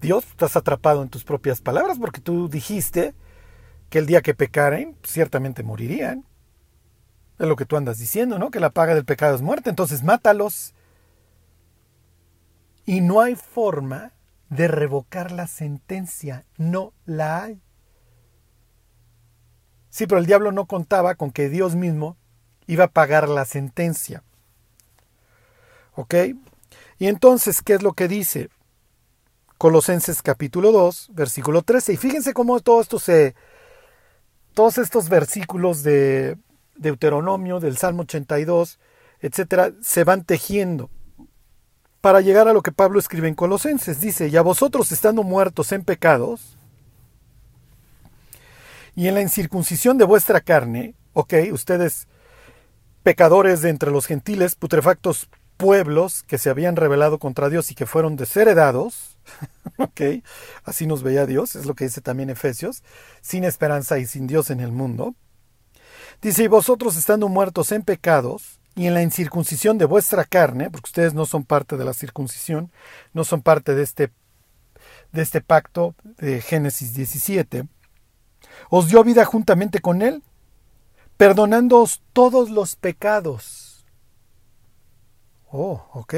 Dios, 0.00 0.24
estás 0.26 0.56
atrapado 0.56 1.02
en 1.02 1.10
tus 1.10 1.24
propias 1.24 1.60
palabras 1.60 1.98
porque 1.98 2.20
tú 2.20 2.48
dijiste 2.48 3.14
que 3.90 3.98
el 3.98 4.06
día 4.06 4.22
que 4.22 4.34
pecaren, 4.34 4.96
ciertamente 5.04 5.62
morirían. 5.62 6.24
Es 7.38 7.46
lo 7.46 7.56
que 7.56 7.66
tú 7.66 7.76
andas 7.76 7.98
diciendo, 7.98 8.38
¿no? 8.38 8.50
Que 8.50 8.60
la 8.60 8.70
paga 8.70 8.94
del 8.94 9.04
pecado 9.04 9.34
es 9.34 9.42
muerte, 9.42 9.68
entonces 9.70 10.02
mátalos. 10.02 10.74
Y 12.86 13.00
no 13.00 13.20
hay 13.20 13.34
forma 13.34 14.12
de 14.48 14.68
revocar 14.68 15.32
la 15.32 15.46
sentencia, 15.46 16.44
no 16.56 16.92
la 17.04 17.42
hay. 17.42 17.60
Sí, 19.90 20.06
pero 20.06 20.18
el 20.18 20.26
diablo 20.26 20.52
no 20.52 20.66
contaba 20.66 21.14
con 21.14 21.30
que 21.30 21.48
Dios 21.48 21.74
mismo 21.74 22.16
iba 22.66 22.84
a 22.84 22.90
pagar 22.90 23.28
la 23.28 23.44
sentencia. 23.44 24.22
¿Ok? 25.94 26.14
Y 26.98 27.06
entonces, 27.06 27.60
¿qué 27.62 27.74
es 27.74 27.82
lo 27.82 27.92
que 27.92 28.08
dice? 28.08 28.50
Colosenses 29.60 30.22
capítulo 30.22 30.72
2, 30.72 31.10
versículo 31.12 31.60
13. 31.60 31.92
Y 31.92 31.96
fíjense 31.98 32.32
cómo 32.32 32.60
todo 32.60 32.80
esto 32.80 32.98
se... 32.98 33.34
Todos 34.54 34.78
estos 34.78 35.10
versículos 35.10 35.82
de 35.82 36.38
Deuteronomio, 36.76 37.60
del 37.60 37.76
Salmo 37.76 38.04
82, 38.04 38.78
etcétera, 39.20 39.72
se 39.82 40.04
van 40.04 40.24
tejiendo 40.24 40.88
para 42.00 42.22
llegar 42.22 42.48
a 42.48 42.54
lo 42.54 42.62
que 42.62 42.72
Pablo 42.72 42.98
escribe 42.98 43.28
en 43.28 43.34
Colosenses. 43.34 44.00
Dice, 44.00 44.28
y 44.28 44.36
a 44.38 44.40
vosotros 44.40 44.92
estando 44.92 45.24
muertos 45.24 45.72
en 45.72 45.84
pecados 45.84 46.56
y 48.96 49.08
en 49.08 49.14
la 49.14 49.20
incircuncisión 49.20 49.98
de 49.98 50.06
vuestra 50.06 50.40
carne, 50.40 50.94
ok, 51.12 51.34
ustedes 51.52 52.08
pecadores 53.02 53.60
de 53.60 53.68
entre 53.68 53.90
los 53.90 54.06
gentiles, 54.06 54.54
putrefactos 54.54 55.28
pueblos 55.58 56.22
que 56.22 56.38
se 56.38 56.48
habían 56.48 56.76
rebelado 56.76 57.18
contra 57.18 57.50
Dios 57.50 57.70
y 57.70 57.74
que 57.74 57.84
fueron 57.84 58.16
desheredados, 58.16 59.09
ok, 59.78 60.00
así 60.64 60.86
nos 60.86 61.02
veía 61.02 61.26
Dios, 61.26 61.56
es 61.56 61.66
lo 61.66 61.74
que 61.74 61.84
dice 61.84 62.00
también 62.00 62.30
Efesios, 62.30 62.82
sin 63.20 63.44
esperanza 63.44 63.98
y 63.98 64.06
sin 64.06 64.26
Dios 64.26 64.50
en 64.50 64.60
el 64.60 64.72
mundo. 64.72 65.14
Dice, 66.22 66.44
y 66.44 66.48
vosotros 66.48 66.96
estando 66.96 67.28
muertos 67.28 67.72
en 67.72 67.82
pecados 67.82 68.60
y 68.74 68.86
en 68.86 68.94
la 68.94 69.02
incircuncisión 69.02 69.78
de 69.78 69.86
vuestra 69.86 70.24
carne, 70.24 70.70
porque 70.70 70.88
ustedes 70.88 71.14
no 71.14 71.26
son 71.26 71.44
parte 71.44 71.76
de 71.76 71.84
la 71.84 71.94
circuncisión, 71.94 72.70
no 73.12 73.24
son 73.24 73.42
parte 73.42 73.74
de 73.74 73.82
este, 73.82 74.10
de 75.12 75.22
este 75.22 75.40
pacto 75.40 75.94
de 76.18 76.40
Génesis 76.40 76.94
17, 76.94 77.66
os 78.68 78.88
dio 78.88 79.02
vida 79.02 79.24
juntamente 79.24 79.80
con 79.80 80.02
él, 80.02 80.22
perdonándoos 81.16 82.02
todos 82.12 82.50
los 82.50 82.76
pecados 82.76 83.70
Oh, 85.52 85.82
ok. 85.92 86.14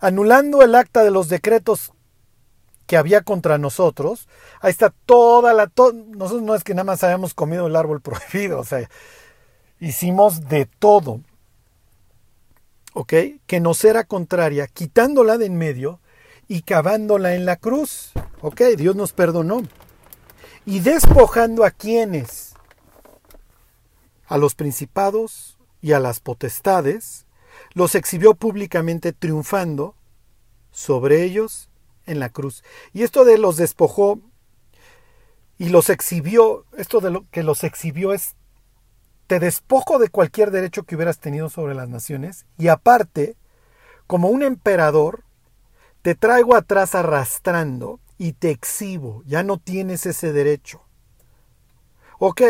Anulando 0.00 0.62
el 0.62 0.74
acta 0.74 1.04
de 1.04 1.10
los 1.10 1.28
decretos 1.28 1.92
que 2.88 2.96
había 2.96 3.20
contra 3.20 3.58
nosotros, 3.58 4.28
ahí 4.62 4.70
está 4.70 4.94
toda 5.04 5.52
la... 5.52 5.70
nosotros 5.76 6.42
no 6.42 6.54
es 6.54 6.64
que 6.64 6.72
nada 6.72 6.84
más 6.84 7.04
hayamos 7.04 7.34
comido 7.34 7.66
el 7.66 7.76
árbol 7.76 8.00
prohibido, 8.02 8.58
o 8.58 8.64
sea, 8.64 8.88
hicimos 9.78 10.48
de 10.48 10.64
todo, 10.64 11.20
¿ok? 12.94 13.12
Que 13.46 13.60
nos 13.60 13.84
era 13.84 14.04
contraria, 14.04 14.66
quitándola 14.66 15.36
de 15.36 15.46
en 15.46 15.58
medio 15.58 16.00
y 16.48 16.62
cavándola 16.62 17.34
en 17.34 17.44
la 17.44 17.56
cruz, 17.56 18.12
¿ok? 18.40 18.62
Dios 18.78 18.96
nos 18.96 19.12
perdonó. 19.12 19.62
Y 20.64 20.80
despojando 20.80 21.64
a 21.64 21.70
quienes, 21.70 22.54
a 24.26 24.38
los 24.38 24.54
principados 24.54 25.58
y 25.82 25.92
a 25.92 26.00
las 26.00 26.20
potestades, 26.20 27.26
los 27.74 27.94
exhibió 27.94 28.34
públicamente 28.34 29.12
triunfando 29.12 29.94
sobre 30.70 31.22
ellos 31.24 31.68
en 32.08 32.18
la 32.18 32.30
cruz. 32.30 32.64
Y 32.92 33.02
esto 33.02 33.24
de 33.24 33.38
los 33.38 33.56
despojó 33.56 34.20
y 35.58 35.68
los 35.68 35.90
exhibió, 35.90 36.64
esto 36.76 37.00
de 37.00 37.10
lo 37.10 37.28
que 37.30 37.42
los 37.42 37.64
exhibió 37.64 38.12
es, 38.12 38.34
te 39.26 39.38
despojo 39.38 39.98
de 39.98 40.08
cualquier 40.08 40.50
derecho 40.50 40.84
que 40.84 40.96
hubieras 40.96 41.18
tenido 41.18 41.50
sobre 41.50 41.74
las 41.74 41.88
naciones 41.88 42.46
y 42.56 42.68
aparte, 42.68 43.36
como 44.06 44.28
un 44.28 44.42
emperador, 44.42 45.24
te 46.02 46.14
traigo 46.14 46.56
atrás 46.56 46.94
arrastrando 46.94 48.00
y 48.16 48.32
te 48.32 48.50
exhibo, 48.50 49.22
ya 49.26 49.42
no 49.42 49.58
tienes 49.58 50.06
ese 50.06 50.32
derecho. 50.32 50.82
Ok, 52.18 52.42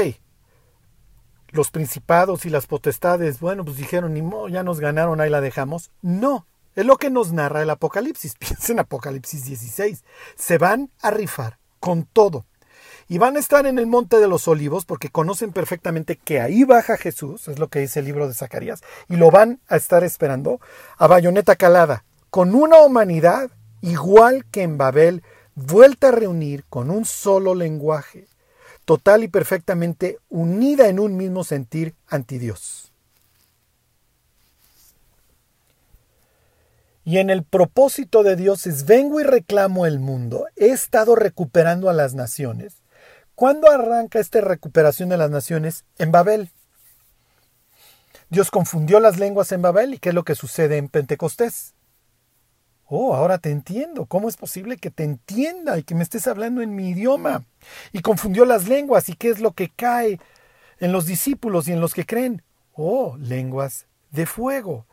los 1.50 1.70
principados 1.70 2.46
y 2.46 2.50
las 2.50 2.66
potestades, 2.66 3.40
bueno, 3.40 3.64
pues 3.64 3.76
dijeron, 3.76 4.14
ni 4.14 4.22
modo, 4.22 4.48
ya 4.48 4.62
nos 4.62 4.80
ganaron, 4.80 5.20
ahí 5.20 5.30
la 5.30 5.40
dejamos. 5.40 5.90
No, 6.02 6.46
es 6.78 6.86
lo 6.86 6.96
que 6.96 7.10
nos 7.10 7.32
narra 7.32 7.62
el 7.62 7.70
Apocalipsis. 7.70 8.34
Piensa 8.38 8.72
en 8.72 8.78
Apocalipsis 8.78 9.44
16. 9.46 10.04
Se 10.36 10.58
van 10.58 10.90
a 11.02 11.10
rifar 11.10 11.58
con 11.80 12.04
todo. 12.04 12.46
Y 13.08 13.18
van 13.18 13.36
a 13.36 13.40
estar 13.40 13.66
en 13.66 13.80
el 13.80 13.86
monte 13.86 14.20
de 14.20 14.28
los 14.28 14.46
olivos 14.46 14.84
porque 14.84 15.08
conocen 15.08 15.52
perfectamente 15.52 16.16
que 16.16 16.40
ahí 16.40 16.62
baja 16.62 16.96
Jesús, 16.96 17.48
es 17.48 17.58
lo 17.58 17.66
que 17.66 17.80
dice 17.80 17.98
el 17.98 18.04
libro 18.04 18.28
de 18.28 18.34
Zacarías, 18.34 18.82
y 19.08 19.16
lo 19.16 19.30
van 19.30 19.60
a 19.66 19.76
estar 19.76 20.04
esperando 20.04 20.60
a 20.98 21.06
bayoneta 21.08 21.56
calada, 21.56 22.04
con 22.30 22.54
una 22.54 22.78
humanidad 22.78 23.50
igual 23.80 24.44
que 24.50 24.62
en 24.62 24.78
Babel, 24.78 25.24
vuelta 25.56 26.08
a 26.08 26.12
reunir 26.12 26.64
con 26.68 26.90
un 26.90 27.04
solo 27.06 27.54
lenguaje 27.54 28.28
total 28.84 29.24
y 29.24 29.28
perfectamente 29.28 30.18
unida 30.28 30.88
en 30.88 31.00
un 31.00 31.16
mismo 31.16 31.42
sentir 31.42 31.94
anti 32.06 32.38
Dios. 32.38 32.87
Y 37.08 37.20
en 37.20 37.30
el 37.30 37.42
propósito 37.42 38.22
de 38.22 38.36
Dios 38.36 38.66
es 38.66 38.84
vengo 38.84 39.18
y 39.18 39.22
reclamo 39.22 39.86
el 39.86 39.98
mundo, 39.98 40.44
he 40.56 40.66
estado 40.66 41.14
recuperando 41.14 41.88
a 41.88 41.94
las 41.94 42.14
naciones. 42.14 42.82
¿Cuándo 43.34 43.70
arranca 43.70 44.18
esta 44.18 44.42
recuperación 44.42 45.08
de 45.08 45.16
las 45.16 45.30
naciones? 45.30 45.86
En 45.96 46.12
Babel. 46.12 46.50
Dios 48.28 48.50
confundió 48.50 49.00
las 49.00 49.18
lenguas 49.18 49.52
en 49.52 49.62
Babel 49.62 49.94
y 49.94 49.98
qué 49.98 50.10
es 50.10 50.14
lo 50.14 50.22
que 50.22 50.34
sucede 50.34 50.76
en 50.76 50.88
Pentecostés. 50.88 51.72
Oh, 52.84 53.14
ahora 53.14 53.38
te 53.38 53.52
entiendo. 53.52 54.04
¿Cómo 54.04 54.28
es 54.28 54.36
posible 54.36 54.76
que 54.76 54.90
te 54.90 55.04
entienda 55.04 55.78
y 55.78 55.84
que 55.84 55.94
me 55.94 56.02
estés 56.02 56.26
hablando 56.26 56.60
en 56.60 56.74
mi 56.74 56.90
idioma? 56.90 57.46
Y 57.90 58.02
confundió 58.02 58.44
las 58.44 58.68
lenguas. 58.68 59.08
¿Y 59.08 59.14
qué 59.14 59.30
es 59.30 59.40
lo 59.40 59.52
que 59.52 59.70
cae 59.70 60.20
en 60.78 60.92
los 60.92 61.06
discípulos 61.06 61.68
y 61.68 61.72
en 61.72 61.80
los 61.80 61.94
que 61.94 62.04
creen? 62.04 62.42
Oh, 62.74 63.16
lenguas 63.16 63.86
de 64.10 64.26
fuego. 64.26 64.84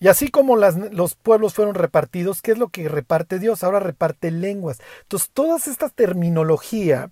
Y 0.00 0.08
así 0.08 0.28
como 0.30 0.56
los 0.56 1.14
pueblos 1.14 1.54
fueron 1.54 1.74
repartidos, 1.74 2.42
¿qué 2.42 2.52
es 2.52 2.58
lo 2.58 2.68
que 2.68 2.88
reparte 2.88 3.38
Dios? 3.38 3.64
Ahora 3.64 3.80
reparte 3.80 4.30
lenguas. 4.30 4.80
Entonces, 5.02 5.30
toda 5.32 5.56
esta 5.56 5.88
terminología, 5.88 7.10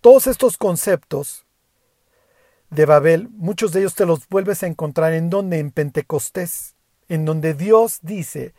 todos 0.00 0.26
estos 0.26 0.56
conceptos 0.56 1.46
de 2.70 2.86
Babel, 2.86 3.28
muchos 3.30 3.72
de 3.72 3.80
ellos 3.80 3.94
te 3.94 4.06
los 4.06 4.28
vuelves 4.28 4.62
a 4.62 4.66
encontrar 4.66 5.12
en 5.12 5.30
donde? 5.30 5.58
En 5.58 5.70
Pentecostés 5.70 6.74
en 7.08 7.24
donde 7.24 7.54
Dios 7.54 8.00
dice, 8.02 8.54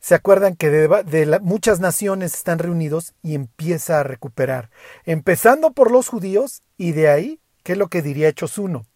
se 0.00 0.14
acuerdan 0.14 0.56
que 0.56 0.70
de, 0.70 1.40
muchas 1.40 1.80
naciones 1.80 2.34
están 2.34 2.58
reunidos 2.58 3.14
y 3.22 3.34
empieza 3.34 4.00
a 4.00 4.02
recuperar, 4.02 4.70
empezando 5.04 5.72
por 5.72 5.90
los 5.90 6.08
judíos 6.08 6.62
y 6.76 6.92
de 6.92 7.08
ahí, 7.08 7.40
¿qué 7.62 7.72
es 7.72 7.78
lo 7.78 7.88
que 7.88 8.02
diría 8.02 8.28
Hechos 8.28 8.58
1? 8.58 8.86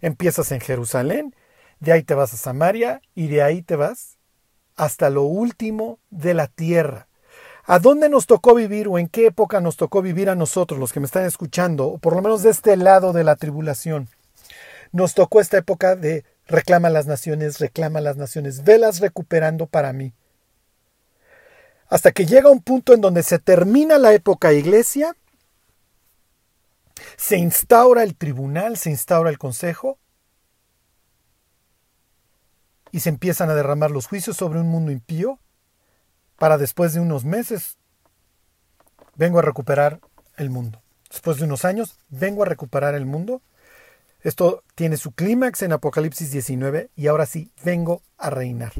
Empiezas 0.00 0.50
en 0.52 0.60
Jerusalén, 0.60 1.34
de 1.80 1.92
ahí 1.92 2.02
te 2.02 2.14
vas 2.14 2.32
a 2.32 2.36
Samaria 2.36 3.00
y 3.14 3.28
de 3.28 3.42
ahí 3.42 3.62
te 3.62 3.76
vas 3.76 4.18
hasta 4.76 5.10
lo 5.10 5.22
último 5.22 5.98
de 6.10 6.34
la 6.34 6.46
tierra. 6.46 7.08
¿A 7.64 7.78
dónde 7.78 8.08
nos 8.08 8.26
tocó 8.26 8.54
vivir 8.54 8.88
o 8.88 8.98
en 8.98 9.08
qué 9.08 9.26
época 9.26 9.60
nos 9.60 9.76
tocó 9.76 10.02
vivir 10.02 10.30
a 10.30 10.34
nosotros, 10.34 10.80
los 10.80 10.92
que 10.92 11.00
me 11.00 11.06
están 11.06 11.24
escuchando, 11.24 11.86
o 11.86 11.98
por 11.98 12.14
lo 12.14 12.22
menos 12.22 12.42
de 12.42 12.50
este 12.50 12.76
lado 12.76 13.12
de 13.12 13.24
la 13.24 13.36
tribulación? 13.36 14.08
Nos 14.92 15.14
tocó 15.14 15.40
esta 15.40 15.58
época 15.58 15.96
de 15.96 16.24
reclama 16.46 16.90
las 16.90 17.06
naciones, 17.06 17.60
reclama 17.60 18.00
las 18.00 18.16
naciones, 18.16 18.64
velas 18.64 19.00
recuperando 19.00 19.66
para 19.66 19.92
mí. 19.92 20.12
Hasta 21.88 22.12
que 22.12 22.26
llega 22.26 22.50
un 22.50 22.62
punto 22.62 22.92
en 22.94 23.00
donde 23.00 23.22
se 23.22 23.38
termina 23.38 23.98
la 23.98 24.12
época 24.14 24.52
iglesia, 24.52 25.14
se 27.16 27.36
instaura 27.36 28.02
el 28.02 28.16
tribunal, 28.16 28.76
se 28.76 28.90
instaura 28.90 29.30
el 29.30 29.38
consejo, 29.38 29.98
y 32.92 33.00
se 33.00 33.08
empiezan 33.08 33.50
a 33.50 33.54
derramar 33.54 33.90
los 33.90 34.06
juicios 34.06 34.36
sobre 34.36 34.60
un 34.60 34.68
mundo 34.68 34.90
impío, 34.90 35.38
para 36.38 36.58
después 36.58 36.94
de 36.94 37.00
unos 37.00 37.24
meses 37.24 37.76
vengo 39.14 39.38
a 39.38 39.42
recuperar 39.42 40.00
el 40.36 40.50
mundo. 40.50 40.82
Después 41.10 41.36
de 41.38 41.44
unos 41.44 41.64
años 41.64 41.98
vengo 42.08 42.42
a 42.42 42.46
recuperar 42.46 42.94
el 42.94 43.04
mundo. 43.04 43.42
Esto 44.22 44.62
tiene 44.74 44.96
su 44.96 45.12
clímax 45.12 45.62
en 45.62 45.72
Apocalipsis 45.72 46.30
19 46.30 46.90
y 46.96 47.06
ahora 47.08 47.26
sí, 47.26 47.50
vengo 47.62 48.02
a 48.16 48.30
reinar. 48.30 48.72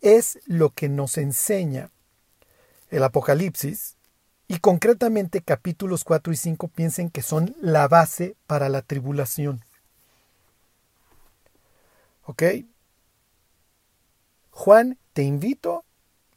Es 0.00 0.38
lo 0.46 0.70
que 0.70 0.88
nos 0.88 1.18
enseña 1.18 1.90
el 2.90 3.02
Apocalipsis 3.02 3.96
y 4.46 4.58
concretamente 4.58 5.40
capítulos 5.40 6.04
4 6.04 6.32
y 6.32 6.36
5 6.36 6.68
piensen 6.68 7.10
que 7.10 7.22
son 7.22 7.56
la 7.60 7.88
base 7.88 8.36
para 8.46 8.68
la 8.68 8.82
tribulación. 8.82 9.64
¿Ok? 12.24 12.42
Juan, 14.54 14.98
te 15.12 15.22
invito 15.22 15.84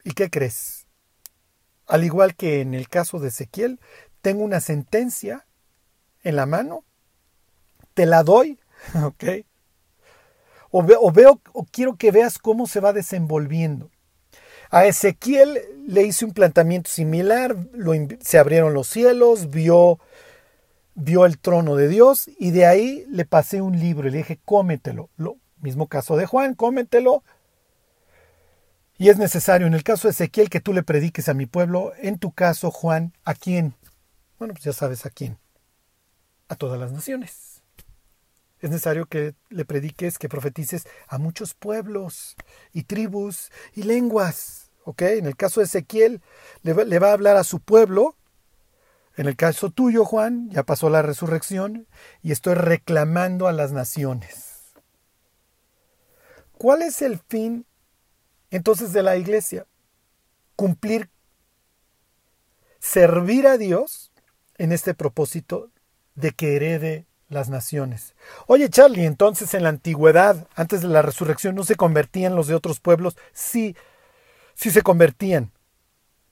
¿Y 0.07 0.11
qué 0.11 0.29
crees? 0.29 0.87
Al 1.85 2.05
igual 2.05 2.33
que 2.37 2.61
en 2.61 2.73
el 2.73 2.87
caso 2.87 3.19
de 3.19 3.27
Ezequiel, 3.27 3.77
tengo 4.21 4.41
una 4.41 4.61
sentencia 4.61 5.45
en 6.23 6.37
la 6.37 6.45
mano, 6.45 6.85
te 7.93 8.05
la 8.05 8.23
doy, 8.23 8.57
¿ok? 9.03 9.23
O, 10.71 10.81
veo, 11.11 11.41
o 11.51 11.65
quiero 11.69 11.97
que 11.97 12.11
veas 12.11 12.37
cómo 12.37 12.67
se 12.67 12.79
va 12.79 12.93
desenvolviendo. 12.93 13.91
A 14.69 14.85
Ezequiel 14.85 15.59
le 15.85 16.03
hice 16.03 16.23
un 16.23 16.31
planteamiento 16.31 16.89
similar, 16.89 17.57
se 18.21 18.39
abrieron 18.39 18.73
los 18.73 18.87
cielos, 18.87 19.49
vio, 19.49 19.99
vio 20.95 21.25
el 21.25 21.37
trono 21.37 21.75
de 21.75 21.89
Dios 21.89 22.29
y 22.39 22.51
de 22.51 22.65
ahí 22.65 23.05
le 23.09 23.25
pasé 23.25 23.61
un 23.61 23.77
libro 23.77 24.07
y 24.07 24.11
le 24.11 24.19
dije, 24.19 24.39
cómetelo. 24.45 25.09
Lo 25.17 25.35
mismo 25.59 25.87
caso 25.87 26.15
de 26.15 26.25
Juan, 26.25 26.53
cómetelo, 26.53 27.23
y 28.97 29.09
es 29.09 29.17
necesario, 29.17 29.67
en 29.67 29.75
el 29.75 29.83
caso 29.83 30.07
de 30.07 30.11
Ezequiel, 30.11 30.49
que 30.49 30.59
tú 30.59 30.73
le 30.73 30.81
prediques 30.81 31.29
a 31.29 31.35
mi 31.35 31.45
pueblo, 31.45 31.93
en 31.97 32.17
tu 32.17 32.31
caso, 32.31 32.71
Juan, 32.71 33.13
¿a 33.25 33.35
quién? 33.35 33.75
Bueno, 34.39 34.55
pues 34.55 34.63
ya 34.63 34.73
sabes 34.73 35.05
a 35.05 35.11
quién. 35.11 35.37
A 36.47 36.55
todas 36.55 36.79
las 36.79 36.91
naciones. 36.91 37.61
Es 38.59 38.71
necesario 38.71 39.05
que 39.05 39.35
le 39.49 39.65
prediques, 39.65 40.17
que 40.17 40.29
profetices 40.29 40.87
a 41.07 41.19
muchos 41.19 41.53
pueblos 41.53 42.35
y 42.73 42.83
tribus 42.83 43.51
y 43.75 43.83
lenguas. 43.83 44.71
¿Ok? 44.83 45.03
En 45.03 45.27
el 45.27 45.35
caso 45.35 45.59
de 45.59 45.65
Ezequiel, 45.65 46.21
le 46.63 46.73
va, 46.73 46.83
le 46.83 46.97
va 46.97 47.09
a 47.09 47.13
hablar 47.13 47.37
a 47.37 47.43
su 47.43 47.59
pueblo. 47.59 48.15
En 49.15 49.27
el 49.27 49.35
caso 49.35 49.69
tuyo, 49.69 50.05
Juan, 50.05 50.49
ya 50.49 50.63
pasó 50.63 50.89
la 50.89 51.03
resurrección 51.03 51.87
y 52.23 52.31
estoy 52.31 52.55
reclamando 52.55 53.47
a 53.47 53.51
las 53.51 53.73
naciones. 53.73 54.73
¿Cuál 56.57 56.81
es 56.81 57.03
el 57.03 57.19
fin 57.19 57.66
entonces 58.51 58.93
de 58.93 59.03
la 59.03 59.17
iglesia. 59.17 59.65
Cumplir, 60.55 61.09
servir 62.79 63.47
a 63.47 63.57
Dios 63.57 64.11
en 64.57 64.71
este 64.71 64.93
propósito 64.93 65.69
de 66.15 66.31
que 66.31 66.55
herede 66.55 67.05
las 67.29 67.49
naciones. 67.49 68.15
Oye 68.47 68.69
Charlie, 68.69 69.05
entonces 69.05 69.53
en 69.53 69.63
la 69.63 69.69
antigüedad, 69.69 70.47
antes 70.55 70.81
de 70.81 70.87
la 70.87 71.01
resurrección, 71.01 71.55
¿no 71.55 71.63
se 71.63 71.75
convertían 71.75 72.35
los 72.35 72.47
de 72.47 72.55
otros 72.55 72.79
pueblos? 72.79 73.17
Sí, 73.33 73.75
sí 74.55 74.71
se 74.71 74.81
convertían, 74.81 75.51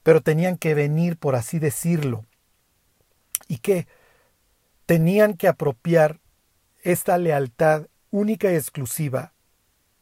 pero 0.03 0.21
tenían 0.21 0.57
que 0.57 0.73
venir, 0.73 1.17
por 1.17 1.35
así 1.35 1.59
decirlo. 1.59 2.25
¿Y 3.47 3.57
qué? 3.57 3.87
Tenían 4.85 5.35
que 5.35 5.47
apropiar 5.47 6.19
esta 6.81 7.17
lealtad 7.17 7.87
única 8.11 8.51
y 8.51 8.55
exclusiva 8.55 9.33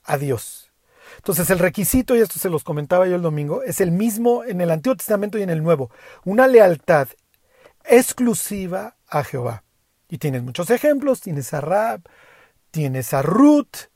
a 0.04 0.17
Dios. 0.17 0.72
Entonces 1.18 1.50
el 1.50 1.60
requisito, 1.60 2.16
y 2.16 2.20
esto 2.20 2.39
se 2.39 2.50
los 2.50 2.63
comentaba 2.63 3.08
yo 3.08 3.16
el 3.16 3.22
domingo, 3.22 3.63
es 3.63 3.82
el 3.82 3.92
mismo 3.92 4.44
en 4.44 4.62
el 4.62 4.72
Antiguo 4.72 4.96
Testamento 4.96 5.38
y 5.38 5.44
en 5.44 5.50
el 5.50 5.63
Nuevo. 5.63 5.89
Una 6.26 6.48
lealtad 6.48 7.08
exclusiva 7.86 8.96
a 9.08 9.24
Jehová. 9.24 9.63
Y 10.10 10.18
tienes 10.18 10.44
muchos 10.44 10.70
ejemplos, 10.70 11.22
tienes 11.22 11.54
a 11.54 11.62
Rab, 11.62 12.02
tienes 12.72 13.13
a 13.13 13.22
Ruth, 13.22 13.89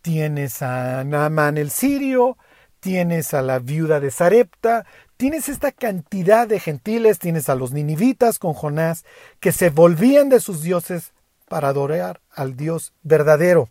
tienes 0.00 0.62
a 0.62 1.04
Naaman 1.04 1.56
el 1.58 1.70
sirio, 1.70 2.36
tienes 2.80 3.32
a 3.32 3.42
la 3.42 3.60
viuda 3.60 4.00
de 4.00 4.10
Sarepta, 4.10 4.84
tienes 5.16 5.48
esta 5.48 5.70
cantidad 5.70 6.48
de 6.48 6.58
gentiles, 6.58 7.20
tienes 7.20 7.48
a 7.48 7.54
los 7.54 7.72
ninivitas 7.72 8.40
con 8.40 8.54
Jonás, 8.54 9.04
que 9.38 9.52
se 9.52 9.70
volvían 9.70 10.28
de 10.28 10.40
sus 10.40 10.62
dioses 10.62 11.12
para 11.48 11.68
adorar 11.68 12.20
al 12.30 12.56
Dios 12.56 12.92
verdadero. 13.02 13.68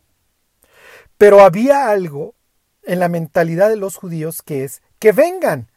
Pero 1.17 1.41
había 1.41 1.89
algo 1.89 2.35
en 2.83 2.99
la 2.99 3.09
mentalidad 3.09 3.69
de 3.69 3.75
los 3.75 3.95
judíos 3.95 4.41
que 4.41 4.63
es 4.63 4.81
que 4.99 5.11
vengan. 5.11 5.67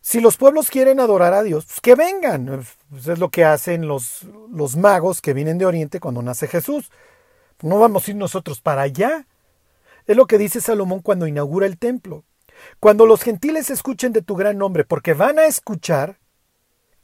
Si 0.00 0.20
los 0.20 0.36
pueblos 0.36 0.68
quieren 0.68 0.98
adorar 0.98 1.32
a 1.32 1.42
Dios, 1.42 1.64
pues 1.64 1.80
que 1.80 1.94
vengan. 1.94 2.64
Pues 2.90 3.06
es 3.06 3.18
lo 3.18 3.30
que 3.30 3.44
hacen 3.44 3.86
los, 3.86 4.26
los 4.50 4.76
magos 4.76 5.20
que 5.22 5.32
vienen 5.32 5.58
de 5.58 5.66
Oriente 5.66 6.00
cuando 6.00 6.22
nace 6.22 6.48
Jesús. 6.48 6.90
No 7.62 7.78
vamos 7.78 8.06
a 8.06 8.10
ir 8.10 8.16
nosotros 8.16 8.60
para 8.60 8.82
allá. 8.82 9.26
Es 10.06 10.16
lo 10.16 10.26
que 10.26 10.38
dice 10.38 10.60
Salomón 10.60 11.00
cuando 11.00 11.28
inaugura 11.28 11.66
el 11.66 11.78
templo. 11.78 12.24
Cuando 12.80 13.06
los 13.06 13.22
gentiles 13.22 13.70
escuchen 13.70 14.12
de 14.12 14.22
tu 14.22 14.34
gran 14.34 14.58
nombre, 14.58 14.84
porque 14.84 15.14
van 15.14 15.38
a 15.38 15.46
escuchar, 15.46 16.18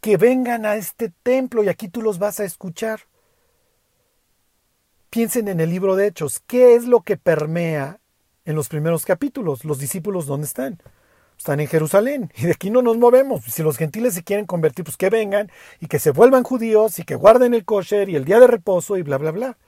que 0.00 0.16
vengan 0.16 0.66
a 0.66 0.76
este 0.76 1.12
templo 1.22 1.64
y 1.64 1.68
aquí 1.68 1.88
tú 1.88 2.02
los 2.02 2.18
vas 2.18 2.40
a 2.40 2.44
escuchar. 2.44 3.02
Piensen 5.10 5.48
en 5.48 5.60
el 5.60 5.70
libro 5.70 5.96
de 5.96 6.06
Hechos, 6.06 6.40
¿qué 6.46 6.74
es 6.74 6.84
lo 6.84 7.00
que 7.00 7.16
permea 7.16 8.00
en 8.48 8.56
los 8.56 8.70
primeros 8.70 9.04
capítulos. 9.04 9.66
Los 9.66 9.78
discípulos, 9.78 10.26
¿dónde 10.26 10.46
están? 10.46 10.80
Están 11.36 11.60
en 11.60 11.66
Jerusalén 11.66 12.32
y 12.34 12.46
de 12.46 12.52
aquí 12.52 12.70
no 12.70 12.80
nos 12.80 12.96
movemos. 12.96 13.44
Si 13.44 13.62
los 13.62 13.76
gentiles 13.76 14.14
se 14.14 14.24
quieren 14.24 14.46
convertir, 14.46 14.86
pues 14.86 14.96
que 14.96 15.10
vengan 15.10 15.52
y 15.80 15.86
que 15.86 15.98
se 15.98 16.12
vuelvan 16.12 16.44
judíos 16.44 16.98
y 16.98 17.04
que 17.04 17.14
guarden 17.14 17.52
el 17.52 17.66
kosher 17.66 18.08
y 18.08 18.16
el 18.16 18.24
día 18.24 18.40
de 18.40 18.46
reposo 18.46 18.96
y 18.96 19.02
bla, 19.02 19.18
bla, 19.18 19.32
bla. 19.32 19.58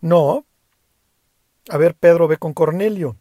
No. 0.00 0.46
A 1.68 1.76
ver, 1.76 1.96
Pedro 1.96 2.28
ve 2.28 2.36
con 2.36 2.54
Cornelio. 2.54 3.16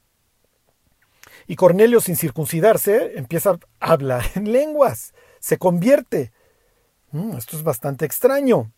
Y 1.48 1.56
Cornelio, 1.56 2.00
sin 2.00 2.16
circuncidarse, 2.16 3.18
empieza 3.18 3.58
a 3.80 3.92
hablar 3.92 4.24
en 4.36 4.52
lenguas. 4.52 5.16
Se 5.40 5.58
convierte. 5.58 6.32
Mm, 7.10 7.38
esto 7.38 7.58
es 7.58 7.64
bastante 7.64 8.06
extraño. 8.06 8.72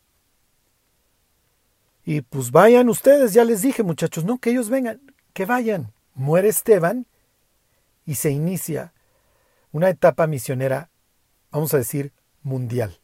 Y 2.05 2.21
pues 2.21 2.51
vayan 2.51 2.87
ustedes, 2.87 3.33
ya 3.33 3.43
les 3.43 3.61
dije 3.61 3.83
muchachos, 3.83 4.23
no, 4.23 4.37
que 4.37 4.51
ellos 4.51 4.69
vengan 4.69 5.01
que 5.37 5.45
vayan. 5.45 5.93
Muere 6.15 6.47
Esteban 6.47 7.05
y 8.07 8.15
se 8.15 8.31
inicia 8.31 8.91
una 9.71 9.87
etapa 9.87 10.25
misionera, 10.25 10.89
vamos 11.51 11.75
a 11.75 11.77
decir, 11.77 12.11
mundial. 12.41 12.99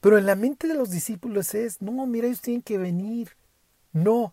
Pero 0.00 0.16
en 0.16 0.26
la 0.26 0.36
mente 0.36 0.68
de 0.68 0.74
los 0.74 0.90
discípulos 0.90 1.56
es, 1.56 1.82
no, 1.82 2.06
mira, 2.06 2.28
ellos 2.28 2.40
tienen 2.40 2.62
que 2.62 2.78
venir. 2.78 3.36
No, 3.92 4.32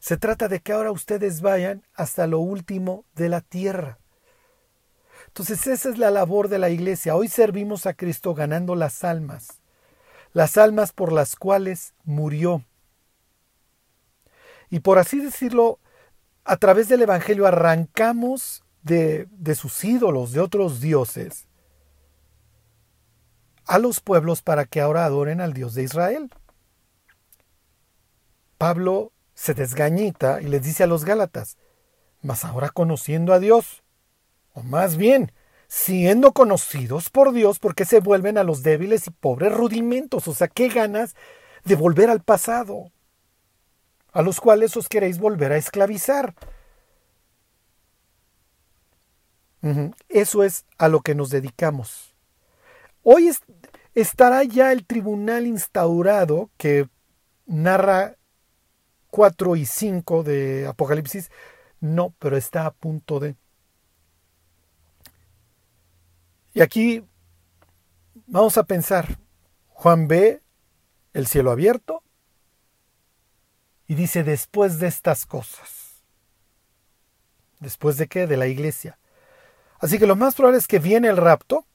se 0.00 0.16
trata 0.16 0.48
de 0.48 0.58
que 0.58 0.72
ahora 0.72 0.90
ustedes 0.90 1.40
vayan 1.40 1.84
hasta 1.94 2.26
lo 2.26 2.40
último 2.40 3.04
de 3.14 3.28
la 3.28 3.40
tierra. 3.40 4.00
Entonces 5.28 5.68
esa 5.68 5.88
es 5.88 5.98
la 5.98 6.10
labor 6.10 6.48
de 6.48 6.58
la 6.58 6.70
iglesia. 6.70 7.14
Hoy 7.14 7.28
servimos 7.28 7.86
a 7.86 7.94
Cristo 7.94 8.34
ganando 8.34 8.74
las 8.74 9.04
almas, 9.04 9.60
las 10.32 10.56
almas 10.56 10.90
por 10.90 11.12
las 11.12 11.36
cuales 11.36 11.94
murió. 12.02 12.64
Y 14.68 14.80
por 14.80 14.98
así 14.98 15.20
decirlo, 15.20 15.78
a 16.44 16.56
través 16.56 16.88
del 16.88 17.02
Evangelio 17.02 17.46
arrancamos 17.46 18.64
de, 18.82 19.28
de 19.30 19.54
sus 19.54 19.84
ídolos, 19.84 20.32
de 20.32 20.40
otros 20.40 20.80
dioses, 20.80 21.46
a 23.66 23.78
los 23.78 24.00
pueblos 24.00 24.42
para 24.42 24.64
que 24.64 24.80
ahora 24.80 25.04
adoren 25.04 25.40
al 25.40 25.52
Dios 25.52 25.74
de 25.74 25.84
Israel. 25.84 26.30
Pablo 28.58 29.12
se 29.34 29.54
desgañita 29.54 30.40
y 30.40 30.46
les 30.46 30.62
dice 30.62 30.84
a 30.84 30.86
los 30.86 31.04
Gálatas, 31.04 31.56
mas 32.20 32.44
ahora 32.44 32.70
conociendo 32.70 33.32
a 33.32 33.38
Dios, 33.38 33.82
o 34.52 34.62
más 34.62 34.96
bien, 34.96 35.32
siendo 35.68 36.32
conocidos 36.32 37.08
por 37.08 37.32
Dios, 37.32 37.58
porque 37.58 37.86
se 37.86 38.00
vuelven 38.00 38.36
a 38.36 38.44
los 38.44 38.62
débiles 38.62 39.06
y 39.06 39.10
pobres 39.10 39.52
rudimentos? 39.52 40.28
O 40.28 40.34
sea, 40.34 40.48
¿qué 40.48 40.68
ganas 40.68 41.16
de 41.64 41.76
volver 41.76 42.10
al 42.10 42.22
pasado? 42.22 42.92
A 44.12 44.22
los 44.22 44.40
cuales 44.40 44.76
os 44.76 44.88
queréis 44.88 45.18
volver 45.18 45.52
a 45.52 45.56
esclavizar. 45.56 46.34
Eso 50.08 50.42
es 50.42 50.66
a 50.76 50.88
lo 50.88 51.00
que 51.00 51.14
nos 51.14 51.30
dedicamos. 51.30 52.14
Hoy 53.02 53.30
estará 53.94 54.42
ya 54.44 54.72
el 54.72 54.84
tribunal 54.84 55.46
instaurado 55.46 56.50
que 56.56 56.88
narra 57.46 58.16
4 59.10 59.56
y 59.56 59.66
5 59.66 60.22
de 60.24 60.66
Apocalipsis. 60.66 61.30
No, 61.80 62.14
pero 62.18 62.36
está 62.36 62.66
a 62.66 62.72
punto 62.72 63.20
de. 63.20 63.36
Y 66.54 66.60
aquí 66.60 67.04
vamos 68.26 68.58
a 68.58 68.64
pensar, 68.64 69.18
Juan 69.68 70.06
ve 70.06 70.42
el 71.12 71.26
cielo 71.26 71.50
abierto 71.50 72.01
y 73.92 73.94
dice 73.94 74.24
después 74.24 74.78
de 74.78 74.86
estas 74.86 75.26
cosas. 75.26 76.00
¿Después 77.60 77.98
de 77.98 78.06
qué? 78.06 78.26
De 78.26 78.38
la 78.38 78.46
iglesia. 78.46 78.98
Así 79.80 79.98
que 79.98 80.06
lo 80.06 80.16
más 80.16 80.34
probable 80.34 80.60
es 80.60 80.66
que 80.66 80.78
viene 80.78 81.08
el 81.08 81.18
rapto, 81.18 81.66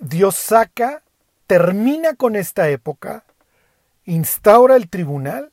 Dios 0.00 0.34
saca, 0.34 1.04
termina 1.46 2.14
con 2.14 2.34
esta 2.34 2.68
época, 2.68 3.24
instaura 4.06 4.74
el 4.74 4.88
tribunal 4.88 5.52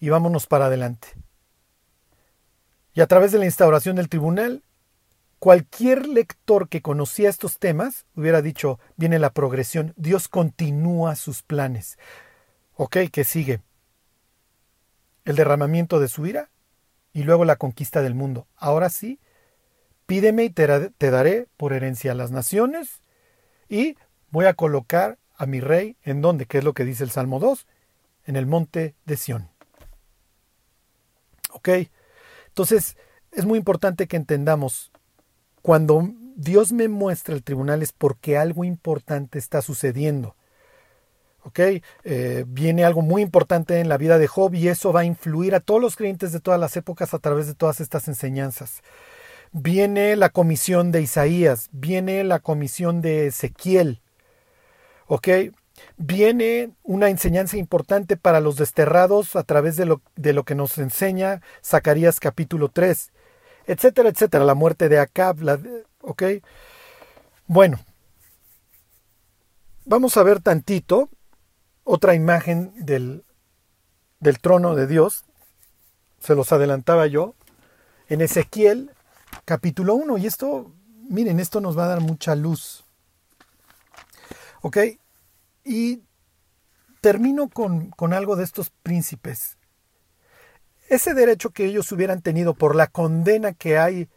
y 0.00 0.08
vámonos 0.08 0.48
para 0.48 0.66
adelante. 0.66 1.06
Y 2.94 3.00
a 3.00 3.06
través 3.06 3.30
de 3.30 3.38
la 3.38 3.44
instauración 3.44 3.94
del 3.94 4.08
tribunal, 4.08 4.64
Cualquier 5.38 6.06
lector 6.06 6.68
que 6.68 6.82
conocía 6.82 7.30
estos 7.30 7.58
temas 7.58 8.04
hubiera 8.14 8.42
dicho, 8.42 8.78
viene 8.96 9.18
la 9.18 9.32
progresión, 9.32 9.94
Dios 9.96 10.28
continúa 10.28 11.16
sus 11.16 11.42
planes. 11.42 11.98
Ok, 12.74 12.96
que 13.10 13.24
sigue? 13.24 13.62
El 15.30 15.36
derramamiento 15.36 16.00
de 16.00 16.08
su 16.08 16.26
ira 16.26 16.50
y 17.12 17.22
luego 17.22 17.44
la 17.44 17.54
conquista 17.54 18.02
del 18.02 18.16
mundo. 18.16 18.48
Ahora 18.56 18.90
sí, 18.90 19.20
pídeme 20.06 20.42
y 20.42 20.50
te, 20.50 20.66
daré 20.66 21.46
por 21.56 21.72
herencia 21.72 22.10
a 22.10 22.16
las 22.16 22.32
naciones 22.32 23.00
y 23.68 23.96
voy 24.30 24.46
a 24.46 24.54
colocar 24.54 25.18
a 25.36 25.46
mi 25.46 25.60
rey 25.60 25.96
en 26.02 26.20
donde, 26.20 26.46
que 26.46 26.58
es 26.58 26.64
lo 26.64 26.74
que 26.74 26.84
dice 26.84 27.04
el 27.04 27.12
Salmo 27.12 27.38
2, 27.38 27.68
en 28.26 28.34
el 28.34 28.46
monte 28.46 28.96
de 29.06 29.16
Sión. 29.16 29.48
Ok, 31.52 31.68
entonces 32.48 32.96
es 33.30 33.46
muy 33.46 33.56
importante 33.56 34.08
que 34.08 34.16
entendamos 34.16 34.90
cuando 35.62 36.10
Dios 36.34 36.72
me 36.72 36.88
muestra 36.88 37.36
el 37.36 37.44
tribunal 37.44 37.82
es 37.82 37.92
porque 37.92 38.36
algo 38.36 38.64
importante 38.64 39.38
está 39.38 39.62
sucediendo. 39.62 40.34
¿Ok? 41.42 41.60
Eh, 42.04 42.44
viene 42.46 42.84
algo 42.84 43.02
muy 43.02 43.22
importante 43.22 43.80
en 43.80 43.88
la 43.88 43.96
vida 43.96 44.18
de 44.18 44.26
Job 44.26 44.54
y 44.54 44.68
eso 44.68 44.92
va 44.92 45.00
a 45.00 45.04
influir 45.04 45.54
a 45.54 45.60
todos 45.60 45.80
los 45.80 45.96
creyentes 45.96 46.32
de 46.32 46.40
todas 46.40 46.60
las 46.60 46.76
épocas 46.76 47.14
a 47.14 47.18
través 47.18 47.46
de 47.46 47.54
todas 47.54 47.80
estas 47.80 48.08
enseñanzas. 48.08 48.82
Viene 49.52 50.16
la 50.16 50.28
comisión 50.28 50.92
de 50.92 51.02
Isaías, 51.02 51.68
viene 51.72 52.22
la 52.24 52.38
comisión 52.40 53.00
de 53.00 53.28
Ezequiel. 53.28 54.00
¿Ok? 55.06 55.28
Viene 55.96 56.70
una 56.82 57.08
enseñanza 57.08 57.56
importante 57.56 58.16
para 58.16 58.40
los 58.40 58.56
desterrados 58.56 59.34
a 59.34 59.42
través 59.42 59.76
de 59.76 59.86
lo, 59.86 60.02
de 60.16 60.34
lo 60.34 60.44
que 60.44 60.54
nos 60.54 60.76
enseña 60.78 61.40
Zacarías 61.62 62.20
capítulo 62.20 62.68
3 62.68 63.10
etcétera, 63.70 64.08
etcétera, 64.08 64.44
la 64.44 64.54
muerte 64.54 64.88
de 64.88 64.98
Acab, 64.98 65.38
¿ok? 66.00 66.22
Bueno, 67.46 67.78
vamos 69.84 70.16
a 70.16 70.22
ver 70.24 70.40
tantito 70.40 71.08
otra 71.90 72.14
imagen 72.14 72.72
del, 72.76 73.24
del 74.20 74.38
trono 74.40 74.74
de 74.74 74.86
Dios, 74.86 75.24
se 76.20 76.34
los 76.34 76.52
adelantaba 76.52 77.06
yo, 77.06 77.34
en 78.08 78.20
Ezequiel 78.20 78.90
capítulo 79.44 79.94
1, 79.94 80.18
y 80.18 80.26
esto, 80.26 80.72
miren, 81.08 81.40
esto 81.40 81.60
nos 81.60 81.78
va 81.78 81.84
a 81.84 81.88
dar 81.88 82.00
mucha 82.00 82.34
luz, 82.34 82.84
¿ok? 84.62 84.78
Y 85.64 86.02
termino 87.00 87.48
con, 87.48 87.90
con 87.90 88.12
algo 88.12 88.36
de 88.36 88.44
estos 88.44 88.70
príncipes 88.70 89.56
ese 90.90 91.14
derecho 91.14 91.50
que 91.50 91.64
ellos 91.64 91.90
hubieran 91.92 92.20
tenido 92.20 92.52
por 92.52 92.74
la 92.74 92.88
condena 92.88 93.52
que 93.52 93.78
hay 93.78 94.08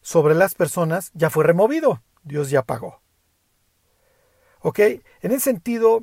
sobre 0.00 0.34
las 0.34 0.54
personas 0.54 1.10
ya 1.12 1.28
fue 1.28 1.44
removido. 1.44 2.02
Dios 2.24 2.48
ya 2.48 2.62
pagó. 2.62 3.02
¿Ok? 4.60 4.78
En 4.78 5.32
ese 5.32 5.40
sentido, 5.40 6.02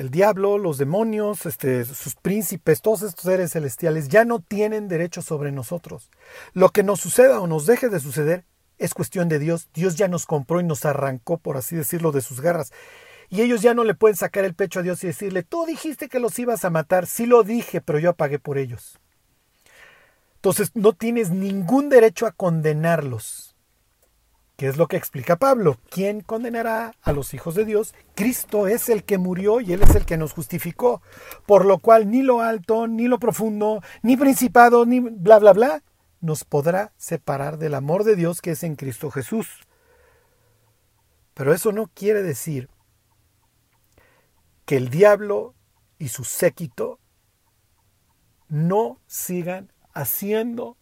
el 0.00 0.10
diablo, 0.10 0.56
los 0.56 0.78
demonios, 0.78 1.44
este, 1.44 1.84
sus 1.84 2.14
príncipes, 2.14 2.80
todos 2.80 3.02
estos 3.02 3.24
seres 3.24 3.52
celestiales 3.52 4.08
ya 4.08 4.24
no 4.24 4.40
tienen 4.40 4.88
derecho 4.88 5.20
sobre 5.20 5.52
nosotros. 5.52 6.10
Lo 6.54 6.70
que 6.70 6.82
nos 6.82 7.00
suceda 7.00 7.38
o 7.38 7.46
nos 7.46 7.66
deje 7.66 7.90
de 7.90 8.00
suceder 8.00 8.46
es 8.78 8.94
cuestión 8.94 9.28
de 9.28 9.38
Dios. 9.38 9.68
Dios 9.74 9.96
ya 9.96 10.08
nos 10.08 10.24
compró 10.24 10.58
y 10.58 10.64
nos 10.64 10.86
arrancó, 10.86 11.36
por 11.36 11.58
así 11.58 11.76
decirlo, 11.76 12.12
de 12.12 12.22
sus 12.22 12.40
garras. 12.40 12.72
Y 13.28 13.42
ellos 13.42 13.60
ya 13.60 13.74
no 13.74 13.84
le 13.84 13.94
pueden 13.94 14.16
sacar 14.16 14.46
el 14.46 14.54
pecho 14.54 14.80
a 14.80 14.82
Dios 14.82 15.04
y 15.04 15.08
decirle, 15.08 15.42
tú 15.42 15.66
dijiste 15.66 16.08
que 16.08 16.18
los 16.18 16.38
ibas 16.38 16.64
a 16.64 16.70
matar. 16.70 17.06
Sí 17.06 17.26
lo 17.26 17.42
dije, 17.42 17.82
pero 17.82 17.98
yo 17.98 18.14
pagué 18.14 18.38
por 18.38 18.56
ellos. 18.56 18.98
Entonces 20.36 20.70
no 20.72 20.94
tienes 20.94 21.28
ningún 21.28 21.90
derecho 21.90 22.26
a 22.26 22.32
condenarlos. 22.32 23.49
¿Qué 24.60 24.68
es 24.68 24.76
lo 24.76 24.88
que 24.88 24.98
explica 24.98 25.36
Pablo? 25.36 25.78
¿Quién 25.88 26.20
condenará 26.20 26.92
a 27.00 27.12
los 27.12 27.32
hijos 27.32 27.54
de 27.54 27.64
Dios? 27.64 27.94
Cristo 28.14 28.66
es 28.66 28.90
el 28.90 29.04
que 29.04 29.16
murió 29.16 29.62
y 29.62 29.72
Él 29.72 29.80
es 29.80 29.94
el 29.94 30.04
que 30.04 30.18
nos 30.18 30.34
justificó. 30.34 31.00
Por 31.46 31.64
lo 31.64 31.78
cual 31.78 32.10
ni 32.10 32.20
lo 32.20 32.42
alto, 32.42 32.86
ni 32.86 33.08
lo 33.08 33.18
profundo, 33.18 33.82
ni 34.02 34.18
principado, 34.18 34.84
ni 34.84 35.00
bla, 35.00 35.38
bla, 35.38 35.54
bla, 35.54 35.82
nos 36.20 36.44
podrá 36.44 36.92
separar 36.98 37.56
del 37.56 37.74
amor 37.74 38.04
de 38.04 38.16
Dios 38.16 38.42
que 38.42 38.50
es 38.50 38.62
en 38.62 38.76
Cristo 38.76 39.10
Jesús. 39.10 39.48
Pero 41.32 41.54
eso 41.54 41.72
no 41.72 41.86
quiere 41.94 42.22
decir 42.22 42.68
que 44.66 44.76
el 44.76 44.90
diablo 44.90 45.54
y 45.98 46.08
su 46.08 46.24
séquito 46.24 47.00
no 48.50 49.00
sigan 49.06 49.72
haciendo 49.94 50.76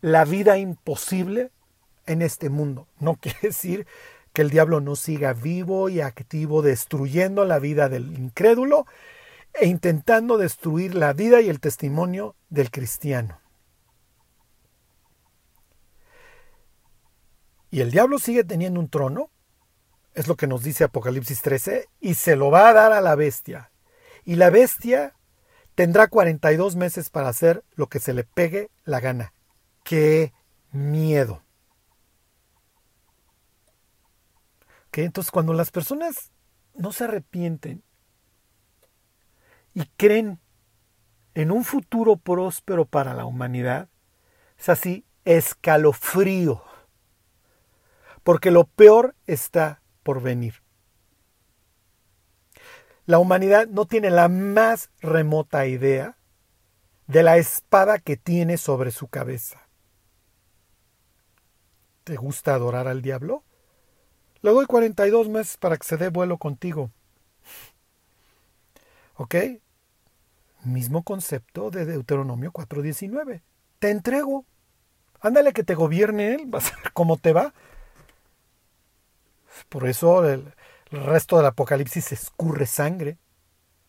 la 0.00 0.24
vida 0.24 0.58
imposible 0.58 1.52
en 2.06 2.22
este 2.22 2.50
mundo. 2.50 2.88
No 2.98 3.16
quiere 3.20 3.38
decir 3.42 3.86
que 4.32 4.42
el 4.42 4.50
diablo 4.50 4.80
no 4.80 4.96
siga 4.96 5.32
vivo 5.32 5.88
y 5.88 6.00
activo 6.00 6.62
destruyendo 6.62 7.44
la 7.44 7.58
vida 7.58 7.88
del 7.88 8.18
incrédulo 8.18 8.86
e 9.54 9.66
intentando 9.66 10.36
destruir 10.36 10.94
la 10.94 11.12
vida 11.14 11.40
y 11.40 11.48
el 11.48 11.60
testimonio 11.60 12.36
del 12.50 12.70
cristiano. 12.70 13.40
Y 17.70 17.80
el 17.80 17.90
diablo 17.90 18.18
sigue 18.18 18.44
teniendo 18.44 18.80
un 18.80 18.88
trono, 18.88 19.30
es 20.14 20.28
lo 20.28 20.36
que 20.36 20.46
nos 20.46 20.62
dice 20.62 20.84
Apocalipsis 20.84 21.42
13, 21.42 21.88
y 22.00 22.14
se 22.14 22.36
lo 22.36 22.50
va 22.50 22.68
a 22.68 22.72
dar 22.72 22.92
a 22.92 23.00
la 23.00 23.14
bestia. 23.14 23.70
Y 24.24 24.36
la 24.36 24.50
bestia 24.50 25.14
tendrá 25.74 26.08
42 26.08 26.76
meses 26.76 27.10
para 27.10 27.28
hacer 27.28 27.64
lo 27.74 27.88
que 27.88 28.00
se 28.00 28.12
le 28.12 28.24
pegue 28.24 28.70
la 28.84 29.00
gana. 29.00 29.32
¡Qué 29.82 30.32
miedo! 30.72 31.45
Entonces 35.04 35.30
cuando 35.30 35.52
las 35.52 35.70
personas 35.70 36.32
no 36.74 36.92
se 36.92 37.04
arrepienten 37.04 37.82
y 39.74 39.84
creen 39.96 40.40
en 41.34 41.50
un 41.50 41.64
futuro 41.64 42.16
próspero 42.16 42.86
para 42.86 43.12
la 43.14 43.26
humanidad, 43.26 43.88
es 44.58 44.68
así 44.68 45.04
escalofrío, 45.24 46.62
porque 48.22 48.50
lo 48.50 48.64
peor 48.64 49.14
está 49.26 49.82
por 50.02 50.22
venir. 50.22 50.62
La 53.04 53.18
humanidad 53.18 53.68
no 53.68 53.86
tiene 53.86 54.10
la 54.10 54.28
más 54.28 54.90
remota 55.00 55.66
idea 55.66 56.16
de 57.06 57.22
la 57.22 57.36
espada 57.36 57.98
que 57.98 58.16
tiene 58.16 58.56
sobre 58.56 58.90
su 58.90 59.08
cabeza. 59.08 59.68
¿Te 62.02 62.16
gusta 62.16 62.54
adorar 62.54 62.88
al 62.88 63.02
diablo? 63.02 63.44
Le 64.46 64.52
doy 64.52 64.66
42 64.66 65.28
meses 65.28 65.56
para 65.56 65.76
que 65.76 65.84
se 65.84 65.96
dé 65.96 66.08
vuelo 66.08 66.38
contigo. 66.38 66.92
¿Ok? 69.16 69.34
Mismo 70.62 71.02
concepto 71.02 71.72
de 71.72 71.84
Deuteronomio 71.84 72.52
4.19. 72.52 73.42
Te 73.80 73.90
entrego. 73.90 74.44
Ándale 75.20 75.52
que 75.52 75.64
te 75.64 75.74
gobierne 75.74 76.36
él, 76.36 76.42
vas 76.46 76.72
a 76.72 76.76
ver 76.76 76.92
cómo 76.92 77.16
te 77.16 77.32
va. 77.32 77.54
Por 79.68 79.88
eso 79.88 80.24
el, 80.24 80.54
resto 80.92 81.38
del 81.38 81.46
Apocalipsis 81.46 82.12
escurre 82.12 82.66
sangre. 82.66 83.18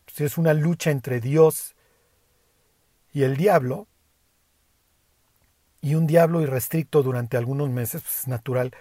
Si 0.08 0.24
es 0.24 0.38
una 0.38 0.54
lucha 0.54 0.90
entre 0.90 1.20
Dios 1.20 1.76
y 3.12 3.22
el 3.22 3.36
diablo. 3.36 3.86
Y 5.80 5.94
un 5.94 6.08
diablo 6.08 6.40
irrestricto 6.40 7.04
durante 7.04 7.36
algunos 7.36 7.70
meses, 7.70 8.02
pues 8.02 8.18
es 8.18 8.26
natural 8.26 8.72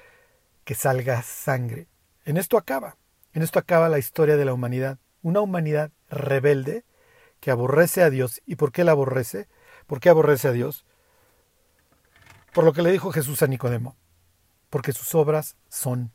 que 0.68 0.76
salga 0.76 1.22
sangre. 1.22 1.88
En 2.26 2.36
esto 2.36 2.58
acaba. 2.58 2.98
En 3.32 3.42
esto 3.42 3.58
acaba 3.58 3.88
la 3.88 4.00
historia 4.00 4.36
de 4.36 4.44
la 4.44 4.54
humanidad. 4.54 5.00
Una 5.22 5.40
humanidad 5.40 5.92
rebelde 6.10 6.84
que 7.40 7.52
aborrece 7.52 8.04
a 8.04 8.10
Dios. 8.10 8.42
¿Y 8.46 8.58
por 8.58 8.74
qué 8.74 8.84
la 8.84 8.92
aborrece? 8.92 9.48
¿Por 9.86 10.02
qué 10.02 10.10
aborrece 10.10 10.50
a 10.50 10.52
Dios? 10.52 10.84
Por 12.54 12.66
lo 12.66 12.74
que 12.74 12.82
le 12.82 12.92
dijo 12.92 13.14
Jesús 13.14 13.42
a 13.44 13.48
Nicodemo. 13.48 13.96
porque 14.70 14.92
sus 14.92 15.16
obras 15.16 15.56
son 15.70 16.12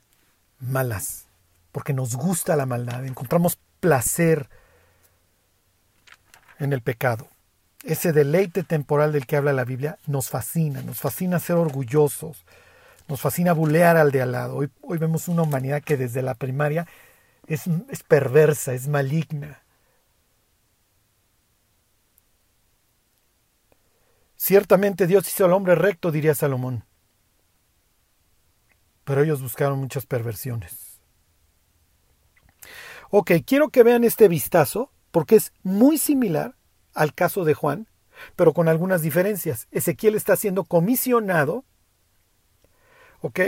malas, 0.59 1.29
porque 1.73 1.95
nos 1.95 2.15
gusta 2.15 2.55
la 2.55 2.67
maldad, 2.67 3.07
encontramos 3.07 3.59
placer 3.81 4.51
en 6.59 6.75
el 6.75 6.83
pecado. 6.83 7.27
Ese 7.85 8.12
deleite 8.12 8.65
temporal 8.65 9.12
del 9.12 9.25
que 9.25 9.38
habla 9.38 9.55
la 9.55 9.65
Biblia 9.65 9.99
nos 10.07 10.29
fascina, 10.29 10.83
nos 10.83 11.01
fascina 11.01 11.38
ser 11.38 11.57
orgullosos, 11.57 12.45
nos 13.12 13.20
fascina 13.20 13.53
bulear 13.53 13.98
al 13.98 14.11
de 14.11 14.22
al 14.22 14.33
lado. 14.33 14.57
Hoy, 14.57 14.98
vemos 14.98 15.29
una 15.29 15.42
humanidad 15.42 15.83
que 15.83 15.98
desde 15.98 16.22
la 16.22 16.35
primaria 16.35 16.87
es, 17.46 17.64
es 17.90 18.03
perversa, 18.03 18.72
es 18.72 18.88
maligna. 18.88 19.62
Ciertamente 24.35 25.07
Dios 25.07 25.29
hizo 25.29 25.44
al 25.44 25.53
hombre 25.53 25.75
recto, 25.75 26.11
diría 26.11 26.35
Salomón. 26.35 26.87
Pero 29.05 29.22
ellos 29.22 29.42
buscaron 29.42 29.79
muchas 29.79 30.07
perversiones. 30.07 31.03
Ok, 33.11 33.33
quiero 33.46 33.68
que 33.68 33.83
vean 33.83 34.05
este 34.05 34.27
vistazo 34.27 34.90
porque 35.11 35.37
es 35.37 35.53
muy 35.62 35.98
similar 35.98 36.57
al 36.94 37.12
caso 37.12 37.44
de 37.44 37.53
Juan, 37.53 37.88
pero 38.37 38.55
con 38.55 38.68
algunas 38.68 39.03
diferencias. 39.03 39.68
Ezequiel 39.70 40.14
está 40.14 40.35
siendo 40.35 40.64
comisionado 40.64 41.66
¿ok? 43.22 43.40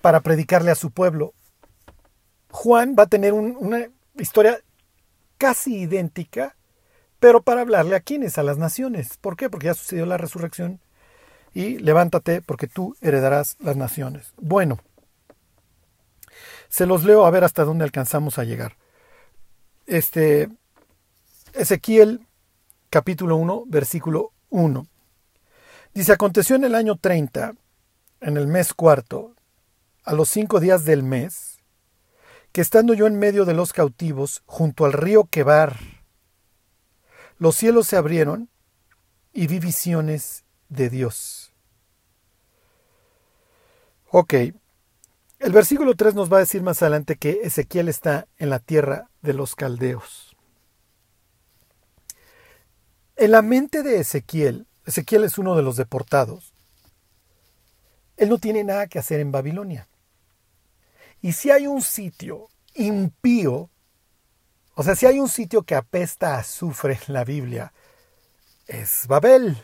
Para 0.00 0.20
predicarle 0.20 0.70
a 0.70 0.76
su 0.76 0.90
pueblo. 0.90 1.34
Juan 2.50 2.96
va 2.98 3.04
a 3.04 3.08
tener 3.08 3.34
una 3.34 3.88
historia 4.16 4.58
casi 5.36 5.80
idéntica, 5.80 6.56
pero 7.20 7.42
para 7.42 7.60
hablarle 7.60 7.96
a 7.96 8.00
quienes, 8.00 8.38
a 8.38 8.42
las 8.42 8.58
naciones. 8.58 9.18
¿Por 9.18 9.36
qué? 9.36 9.50
Porque 9.50 9.66
ya 9.66 9.74
sucedió 9.74 10.06
la 10.06 10.16
resurrección 10.16 10.80
y 11.54 11.78
levántate 11.78 12.42
porque 12.42 12.66
tú 12.66 12.96
heredarás 13.00 13.56
las 13.60 13.76
naciones. 13.76 14.32
Bueno, 14.36 14.78
se 16.68 16.86
los 16.86 17.04
leo 17.04 17.24
a 17.24 17.30
ver 17.30 17.44
hasta 17.44 17.64
dónde 17.64 17.84
alcanzamos 17.84 18.38
a 18.38 18.44
llegar. 18.44 18.76
Este 19.86 20.48
Ezequiel 21.54 22.26
capítulo 22.90 23.36
1, 23.36 23.64
versículo 23.66 24.32
1. 24.50 24.86
Dice, 25.94 26.12
aconteció 26.12 26.56
en 26.56 26.64
el 26.64 26.74
año 26.74 26.96
30 26.96 27.54
en 28.20 28.36
el 28.36 28.46
mes 28.46 28.74
cuarto, 28.74 29.34
a 30.04 30.14
los 30.14 30.28
cinco 30.28 30.60
días 30.60 30.84
del 30.84 31.02
mes, 31.02 31.58
que 32.52 32.60
estando 32.60 32.94
yo 32.94 33.06
en 33.06 33.18
medio 33.18 33.44
de 33.44 33.54
los 33.54 33.72
cautivos, 33.72 34.42
junto 34.46 34.84
al 34.84 34.92
río 34.92 35.24
Quebar, 35.24 35.76
los 37.38 37.54
cielos 37.54 37.86
se 37.86 37.96
abrieron 37.96 38.48
y 39.32 39.46
vi 39.46 39.60
visiones 39.60 40.44
de 40.68 40.90
Dios. 40.90 41.52
Ok, 44.10 44.34
el 45.38 45.52
versículo 45.52 45.94
3 45.94 46.14
nos 46.14 46.32
va 46.32 46.38
a 46.38 46.40
decir 46.40 46.62
más 46.62 46.82
adelante 46.82 47.16
que 47.16 47.40
Ezequiel 47.44 47.88
está 47.88 48.26
en 48.38 48.50
la 48.50 48.58
tierra 48.58 49.10
de 49.22 49.34
los 49.34 49.54
caldeos. 49.54 50.36
En 53.16 53.32
la 53.32 53.42
mente 53.42 53.82
de 53.82 54.00
Ezequiel, 54.00 54.66
Ezequiel 54.84 55.24
es 55.24 55.38
uno 55.38 55.54
de 55.54 55.62
los 55.62 55.76
deportados, 55.76 56.54
él 58.18 58.28
no 58.28 58.38
tiene 58.38 58.64
nada 58.64 58.88
que 58.88 58.98
hacer 58.98 59.20
en 59.20 59.32
Babilonia. 59.32 59.88
Y 61.22 61.32
si 61.32 61.50
hay 61.50 61.66
un 61.66 61.82
sitio 61.82 62.48
impío, 62.74 63.70
o 64.74 64.82
sea, 64.82 64.94
si 64.94 65.06
hay 65.06 65.18
un 65.18 65.28
sitio 65.28 65.62
que 65.62 65.74
apesta 65.74 66.34
a 66.34 66.40
azufre 66.40 66.98
en 67.06 67.14
la 67.14 67.24
Biblia, 67.24 67.72
es 68.66 69.06
Babel. 69.08 69.56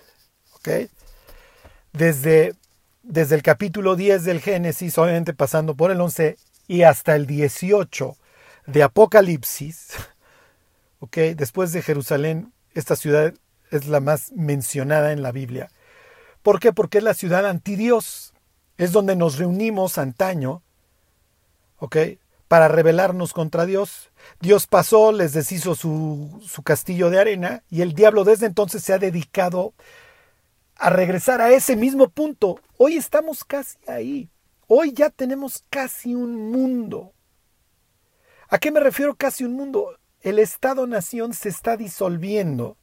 Desde, 1.93 2.55
desde 3.03 3.35
el 3.35 3.43
capítulo 3.43 3.97
10 3.97 4.25
del 4.25 4.41
Génesis, 4.41 4.97
obviamente 4.97 5.35
pasando 5.35 5.75
por 5.75 5.91
el 5.91 6.01
11 6.01 6.39
y 6.67 6.83
hasta 6.83 7.15
el 7.15 7.27
18 7.27 8.17
de 8.67 8.83
Apocalipsis, 8.83 9.89
¿ok? 11.01 11.17
Después 11.37 11.73
de 11.73 11.83
Jerusalén, 11.83 12.53
esta 12.73 12.97
ciudad 12.97 13.35
es 13.71 13.87
la 13.87 14.01
más 14.01 14.33
mencionada 14.33 15.13
en 15.13 15.23
la 15.23 15.33
Biblia. 15.33 15.71
¿Por 16.43 16.61
qué? 16.61 16.73
Porque 16.73 16.99
es 16.99 17.05
la 17.05 17.15
ciudad 17.15 17.47
antidios 17.47 18.34
es 18.79 18.93
donde 18.93 19.17
nos 19.17 19.39
reunimos 19.39 19.99
antaño, 19.99 20.63
¿ok? 21.79 21.97
Para 22.49 22.69
rebelarnos 22.69 23.33
contra 23.33 23.67
Dios. 23.67 24.11
Dios 24.41 24.67
pasó, 24.67 25.13
les 25.13 25.33
deshizo 25.33 25.75
su, 25.75 26.43
su 26.47 26.63
castillo 26.63 27.11
de 27.11 27.21
arena 27.21 27.63
y 27.71 27.83
el 27.83 27.95
diablo 27.95 28.25
desde 28.25 28.47
entonces 28.47 28.83
se 28.83 28.93
ha 28.93 28.99
dedicado 28.99 29.75
a 30.77 30.91
regresar 30.91 31.41
a 31.41 31.53
ese 31.53 31.77
mismo 31.77 32.09
punto. 32.09 32.61
Hoy 32.77 32.97
estamos 32.97 33.45
casi 33.45 33.79
ahí. 33.87 34.29
Hoy 34.67 34.93
ya 34.93 35.11
tenemos 35.11 35.65
casi 35.71 36.15
un 36.15 36.51
mundo. 36.51 37.13
¿A 38.49 38.59
qué 38.59 38.71
me 38.71 38.81
refiero 38.81 39.15
casi 39.15 39.45
un 39.45 39.55
mundo? 39.55 39.99
El 40.21 40.39
Estado-nación 40.39 41.35
se 41.35 41.49
está 41.49 41.77
disolviendo 41.77 42.77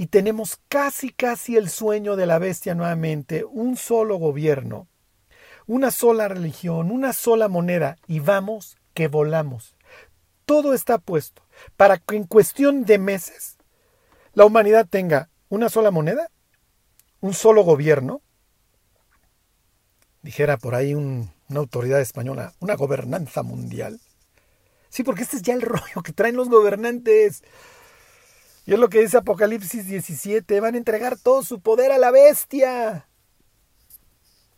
y 0.00 0.06
tenemos 0.06 0.58
casi 0.70 1.10
casi 1.10 1.58
el 1.58 1.68
sueño 1.68 2.16
de 2.16 2.24
la 2.24 2.38
bestia 2.38 2.74
nuevamente, 2.74 3.44
un 3.44 3.76
solo 3.76 4.16
gobierno, 4.16 4.88
una 5.66 5.90
sola 5.90 6.26
religión, 6.26 6.90
una 6.90 7.12
sola 7.12 7.48
moneda 7.48 7.98
y 8.06 8.20
vamos 8.20 8.78
que 8.94 9.08
volamos. 9.08 9.76
Todo 10.46 10.72
está 10.72 10.96
puesto 10.96 11.42
para 11.76 11.98
que 11.98 12.16
en 12.16 12.24
cuestión 12.24 12.86
de 12.86 12.96
meses 12.96 13.58
la 14.32 14.46
humanidad 14.46 14.88
tenga 14.88 15.28
una 15.50 15.68
sola 15.68 15.90
moneda, 15.90 16.30
un 17.20 17.34
solo 17.34 17.62
gobierno, 17.62 18.22
dijera 20.22 20.56
por 20.56 20.76
ahí 20.76 20.94
una 20.94 21.30
autoridad 21.54 22.00
española, 22.00 22.54
una 22.60 22.74
gobernanza 22.74 23.42
mundial. 23.42 24.00
Sí, 24.88 25.02
porque 25.02 25.24
este 25.24 25.36
es 25.36 25.42
ya 25.42 25.52
el 25.52 25.60
rollo 25.60 26.02
que 26.02 26.14
traen 26.14 26.36
los 26.36 26.48
gobernantes. 26.48 27.42
Y 28.70 28.74
es 28.74 28.78
lo 28.78 28.88
que 28.88 29.00
dice 29.00 29.16
Apocalipsis 29.16 29.88
17, 29.88 30.60
van 30.60 30.76
a 30.76 30.78
entregar 30.78 31.18
todo 31.18 31.42
su 31.42 31.60
poder 31.60 31.90
a 31.90 31.98
la 31.98 32.12
bestia. 32.12 33.08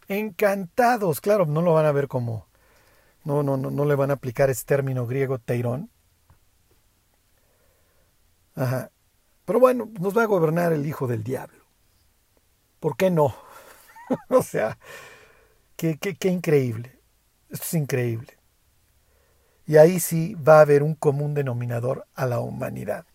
Encantados, 0.07 1.23
claro, 1.23 1.47
no 1.47 1.63
lo 1.63 1.73
van 1.73 1.87
a 1.87 1.93
ver 1.93 2.09
como, 2.09 2.47
no, 3.25 3.43
no, 3.43 3.57
no, 3.57 3.71
no 3.71 3.87
le 3.87 3.95
van 3.95 4.11
a 4.11 4.15
aplicar 4.15 4.51
ese 4.51 4.67
término 4.67 5.07
griego 5.07 5.39
teirón. 5.39 5.89
Ajá. 8.55 8.91
Pero 9.47 9.61
bueno, 9.61 9.89
nos 9.99 10.15
va 10.15 10.25
a 10.25 10.27
gobernar 10.27 10.75
el 10.75 10.85
hijo 10.85 11.07
del 11.07 11.25
diablo. 11.25 11.65
¿Por 12.81 12.99
qué 12.99 13.11
no? 13.11 13.35
o 14.29 14.43
sea, 14.43 14.77
qué, 15.75 15.97
qué, 15.97 16.17
qué 16.17 16.29
increíble. 16.29 17.01
Esto 17.49 17.65
es 17.65 17.73
increíble. 17.73 18.37
Y 19.65 19.79
ahí 19.79 20.01
sí 20.01 20.35
va 20.35 20.59
a 20.59 20.61
haber 20.61 20.83
un 20.83 20.97
común 20.97 21.33
denominador 21.33 22.07
a 22.15 22.27
la 22.27 22.41
humanidad. 22.41 23.07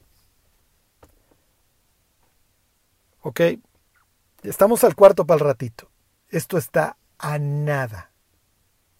¿Ok? 3.28 3.42
Estamos 4.44 4.86
al 4.86 4.96
cuarto 4.96 5.26
para 5.26 5.40
el 5.40 5.46
ratito. 5.46 5.92
Esto 6.30 6.58
está 6.58 6.96
a 7.18 7.38
nada. 7.38 8.13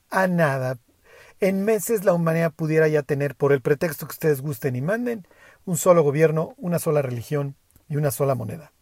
A 0.10 0.28
nada. 0.28 0.80
En 1.40 1.64
meses 1.64 2.04
la 2.04 2.12
humanidad 2.12 2.52
pudiera 2.52 2.90
ya 2.90 3.04
tener, 3.04 3.36
por 3.36 3.54
el 3.54 3.62
pretexto 3.62 4.06
que 4.06 4.12
ustedes 4.12 4.42
gusten 4.42 4.76
y 4.76 4.82
manden, 4.82 5.26
un 5.64 5.78
solo 5.78 6.04
gobierno, 6.04 6.56
una 6.58 6.78
sola 6.78 7.02
religión 7.02 7.56
y 7.88 7.96
una 7.96 8.12
sola 8.12 8.36
moneda. 8.36 8.74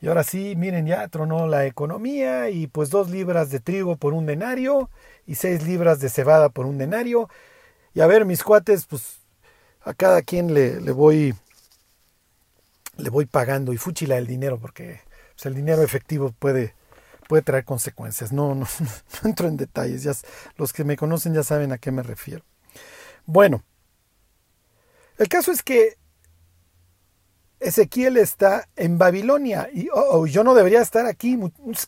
Y 0.00 0.08
ahora 0.08 0.24
sí, 0.24 0.54
miren, 0.56 0.86
ya 0.86 1.06
tronó 1.08 1.46
la 1.46 1.66
economía 1.66 2.48
y 2.48 2.68
pues 2.68 2.88
dos 2.88 3.10
libras 3.10 3.50
de 3.50 3.60
trigo 3.60 3.96
por 3.96 4.14
un 4.14 4.24
denario 4.24 4.88
y 5.26 5.34
seis 5.34 5.62
libras 5.66 6.00
de 6.00 6.08
cebada 6.08 6.48
por 6.48 6.64
un 6.64 6.78
denario. 6.78 7.28
Y 7.92 8.00
a 8.00 8.06
ver, 8.06 8.24
mis 8.24 8.42
cuates, 8.42 8.86
pues 8.86 9.18
a 9.82 9.92
cada 9.92 10.22
quien 10.22 10.54
le, 10.54 10.80
le 10.80 10.92
voy 10.92 11.34
le 12.98 13.10
voy 13.10 13.26
pagando 13.26 13.72
y 13.72 13.78
fúchila 13.78 14.18
el 14.18 14.26
dinero 14.26 14.58
porque 14.58 15.00
pues, 15.34 15.46
el 15.46 15.54
dinero 15.54 15.82
efectivo 15.82 16.34
puede, 16.38 16.74
puede 17.28 17.42
traer 17.42 17.64
consecuencias. 17.64 18.32
No, 18.32 18.54
no, 18.54 18.66
entro 19.24 19.48
en 19.48 19.56
detalles, 19.56 20.02
ya, 20.02 20.12
los 20.56 20.72
que 20.72 20.84
me 20.84 20.96
conocen 20.96 21.32
ya 21.32 21.42
saben 21.42 21.72
a 21.72 21.78
qué 21.78 21.90
me 21.90 22.02
refiero. 22.02 22.44
Bueno, 23.24 23.62
el 25.16 25.28
caso 25.28 25.52
es 25.52 25.62
que 25.62 25.96
Ezequiel 27.60 28.16
está 28.16 28.68
en 28.76 28.98
Babilonia 28.98 29.68
y 29.72 29.88
oh, 29.88 30.06
oh, 30.10 30.26
yo 30.26 30.44
no 30.44 30.54
debería 30.54 30.80
estar 30.80 31.06
aquí. 31.06 31.38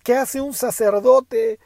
¿Qué 0.02 0.14
hace 0.14 0.40
un 0.40 0.52
sacerdote 0.54 1.58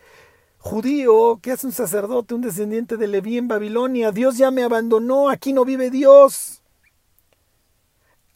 judío? 0.58 1.38
¿Qué 1.42 1.52
hace 1.52 1.66
un 1.66 1.72
sacerdote, 1.72 2.34
un 2.34 2.42
descendiente 2.42 2.96
de 2.96 3.06
Leví 3.06 3.38
en 3.38 3.48
Babilonia? 3.48 4.12
Dios 4.12 4.36
ya 4.36 4.50
me 4.50 4.62
abandonó, 4.62 5.28
aquí 5.28 5.52
no 5.52 5.64
vive 5.64 5.90
Dios. 5.90 6.63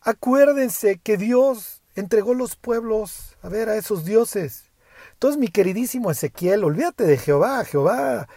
Acuérdense 0.00 0.98
que 0.98 1.16
Dios 1.16 1.82
entregó 1.94 2.34
los 2.34 2.56
pueblos 2.56 3.36
a 3.42 3.48
ver 3.48 3.68
a 3.68 3.76
esos 3.76 4.04
dioses. 4.04 4.70
Entonces, 5.14 5.38
mi 5.38 5.48
queridísimo 5.48 6.10
Ezequiel, 6.10 6.64
olvídate 6.64 7.04
de 7.04 7.18
Jehová, 7.18 7.64
Jehová. 7.64 8.28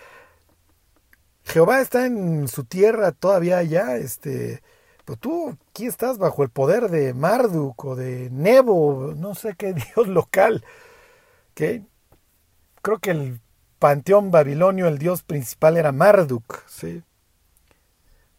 Jehová 1.43 1.81
está 1.81 2.05
en 2.05 2.47
su 2.47 2.63
tierra 2.63 3.11
todavía 3.11 3.57
allá, 3.57 3.97
este, 3.97 4.63
pues 5.05 5.19
tú 5.19 5.57
aquí 5.69 5.85
estás 5.85 6.17
bajo 6.17 6.43
el 6.43 6.49
poder 6.49 6.89
de 6.89 7.13
Marduk 7.13 7.83
o 7.85 7.95
de 7.95 8.29
Nebo, 8.31 9.13
no 9.15 9.35
sé 9.35 9.55
qué 9.57 9.73
dios 9.95 10.07
local, 10.07 10.63
¿Ok? 11.51 11.83
Creo 12.81 12.99
que 12.99 13.11
el 13.11 13.41
panteón 13.79 14.31
babilonio, 14.31 14.87
el 14.87 14.97
dios 14.97 15.23
principal 15.23 15.77
era 15.77 15.91
Marduk, 15.91 16.63
¿sí? 16.67 17.03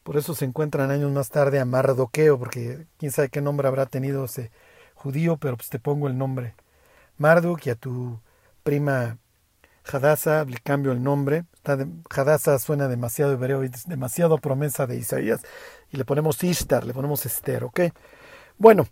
Por 0.02 0.16
eso 0.16 0.34
se 0.34 0.44
encuentran 0.44 0.90
años 0.90 1.12
más 1.12 1.30
tarde 1.30 1.60
a 1.60 1.64
Mardoqueo, 1.64 2.38
porque 2.38 2.86
quién 2.98 3.12
sabe 3.12 3.28
qué 3.28 3.40
nombre 3.40 3.68
habrá 3.68 3.86
tenido 3.86 4.24
ese 4.24 4.50
judío, 4.94 5.36
pero 5.36 5.56
pues 5.56 5.68
te 5.68 5.78
pongo 5.78 6.08
el 6.08 6.18
nombre. 6.18 6.54
Marduk 7.18 7.66
y 7.66 7.70
a 7.70 7.76
tu 7.76 8.20
prima 8.62 9.18
Hadassah 9.84 10.44
le 10.44 10.58
cambio 10.58 10.92
el 10.92 11.02
nombre. 11.02 11.44
Hadassah 12.10 12.58
suena 12.58 12.88
demasiado 12.88 13.32
hebreo 13.32 13.64
y 13.64 13.70
demasiado 13.86 14.38
promesa 14.38 14.86
de 14.86 14.96
Isaías. 14.96 15.42
Y 15.90 15.96
le 15.96 16.04
ponemos 16.04 16.42
Ishtar, 16.42 16.84
le 16.84 16.94
ponemos 16.94 17.26
Esther, 17.26 17.64
¿ok? 17.64 17.80
Bueno, 18.58 18.86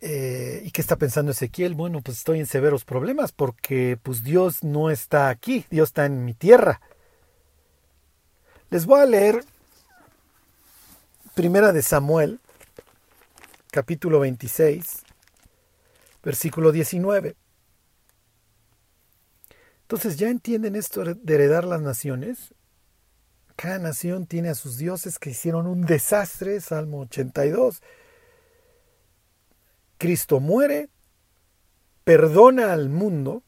eh, 0.00 0.62
¿y 0.64 0.70
qué 0.70 0.80
está 0.80 0.96
pensando 0.96 1.32
Ezequiel? 1.32 1.74
Bueno, 1.74 2.00
pues 2.00 2.18
estoy 2.18 2.40
en 2.40 2.46
severos 2.46 2.84
problemas 2.84 3.32
porque 3.32 3.98
pues 4.02 4.22
Dios 4.24 4.64
no 4.64 4.90
está 4.90 5.28
aquí, 5.28 5.66
Dios 5.70 5.90
está 5.90 6.06
en 6.06 6.24
mi 6.24 6.34
tierra. 6.34 6.80
Les 8.70 8.86
voy 8.86 9.00
a 9.00 9.06
leer 9.06 9.44
Primera 11.34 11.72
de 11.72 11.82
Samuel, 11.82 12.38
capítulo 13.72 14.20
26, 14.20 15.02
versículo 16.22 16.70
19. 16.70 17.34
Entonces, 19.82 20.18
¿ya 20.18 20.28
entienden 20.28 20.76
esto 20.76 21.02
de 21.02 21.34
heredar 21.34 21.64
las 21.64 21.80
naciones? 21.80 22.54
Cada 23.56 23.80
nación 23.80 24.26
tiene 24.26 24.50
a 24.50 24.54
sus 24.54 24.78
dioses 24.78 25.18
que 25.18 25.30
hicieron 25.30 25.66
un 25.66 25.84
desastre, 25.84 26.60
Salmo 26.60 27.00
82. 27.00 27.82
Cristo 29.98 30.38
muere, 30.38 30.90
perdona 32.04 32.72
al 32.72 32.88
mundo. 32.88 33.42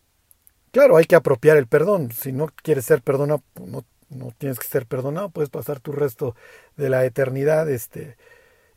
Claro, 0.73 0.97
hay 0.97 1.05
que 1.05 1.15
apropiar 1.15 1.59
el 1.59 1.69
perdón. 1.69 2.11
Si 2.11 2.33
no 2.33 2.49
quieres 2.49 2.87
ser 2.87 3.03
perdonado, 3.03 3.45
no 3.65 3.85
no 4.17 4.33
tienes 4.37 4.59
que 4.59 4.67
ser 4.67 4.87
perdonado, 4.87 5.31
puedes 5.31 5.51
pasar 5.51 5.81
tu 5.81 5.93
resto 5.93 6.35
de 6.77 6.89
la 6.89 7.05
eternidad 7.05 7.69
este, 7.71 8.17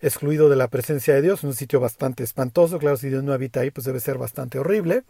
excluido 0.01 0.49
de 0.49 0.55
la 0.55 0.67
presencia 0.67 1.13
de 1.13 1.21
Dios, 1.21 1.43
en 1.43 1.49
un 1.49 1.55
sitio 1.55 1.79
bastante 1.79 2.23
espantoso, 2.23 2.79
claro, 2.79 2.97
si 2.97 3.09
Dios 3.09 3.23
no 3.23 3.33
habita 3.33 3.61
ahí, 3.61 3.71
pues 3.71 3.85
debe 3.85 3.99
ser 3.99 4.17
bastante 4.17 4.59
horrible. 4.59 5.03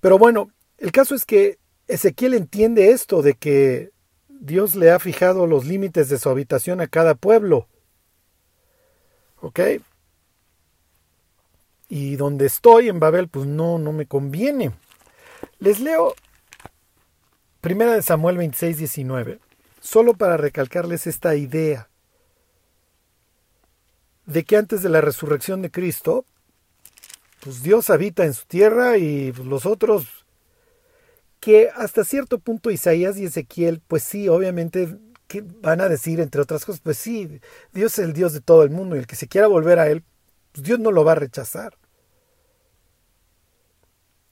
Pero 0.00 0.18
bueno, 0.18 0.50
el 0.78 0.92
caso 0.92 1.14
es 1.14 1.24
que 1.24 1.58
Ezequiel 1.88 2.34
entiende 2.34 2.90
esto 2.90 3.22
de 3.22 3.34
que 3.34 3.90
Dios 4.28 4.74
le 4.74 4.90
ha 4.90 4.98
fijado 4.98 5.46
los 5.46 5.64
límites 5.64 6.08
de 6.08 6.18
su 6.18 6.28
habitación 6.28 6.80
a 6.80 6.86
cada 6.86 7.14
pueblo. 7.14 7.68
¿Ok? 9.40 9.60
Y 11.88 12.16
donde 12.16 12.46
estoy 12.46 12.88
en 12.88 13.00
Babel, 13.00 13.28
pues 13.28 13.46
no, 13.46 13.78
no 13.78 13.92
me 13.92 14.06
conviene. 14.06 14.72
Les 15.58 15.80
leo 15.80 16.14
Primera 17.64 17.94
de 17.94 18.02
Samuel 18.02 18.36
26, 18.36 18.76
19. 18.76 19.38
Solo 19.80 20.12
para 20.12 20.36
recalcarles 20.36 21.06
esta 21.06 21.34
idea 21.34 21.88
de 24.26 24.44
que 24.44 24.58
antes 24.58 24.82
de 24.82 24.90
la 24.90 25.00
resurrección 25.00 25.62
de 25.62 25.70
Cristo, 25.70 26.26
pues 27.40 27.62
Dios 27.62 27.88
habita 27.88 28.26
en 28.26 28.34
su 28.34 28.44
tierra 28.44 28.98
y 28.98 29.32
pues, 29.32 29.48
los 29.48 29.64
otros, 29.64 30.26
que 31.40 31.70
hasta 31.74 32.04
cierto 32.04 32.38
punto 32.38 32.70
Isaías 32.70 33.16
y 33.16 33.24
Ezequiel, 33.24 33.80
pues 33.88 34.02
sí, 34.02 34.28
obviamente 34.28 34.98
que 35.26 35.40
van 35.40 35.80
a 35.80 35.88
decir, 35.88 36.20
entre 36.20 36.42
otras 36.42 36.66
cosas, 36.66 36.82
pues 36.82 36.98
sí, 36.98 37.40
Dios 37.72 37.98
es 37.98 38.04
el 38.04 38.12
Dios 38.12 38.34
de 38.34 38.42
todo 38.42 38.62
el 38.62 38.68
mundo 38.68 38.94
y 38.94 38.98
el 38.98 39.06
que 39.06 39.16
se 39.16 39.26
quiera 39.26 39.46
volver 39.46 39.78
a 39.78 39.88
Él, 39.88 40.04
pues 40.52 40.66
Dios 40.66 40.80
no 40.80 40.90
lo 40.92 41.02
va 41.02 41.12
a 41.12 41.14
rechazar. 41.14 41.78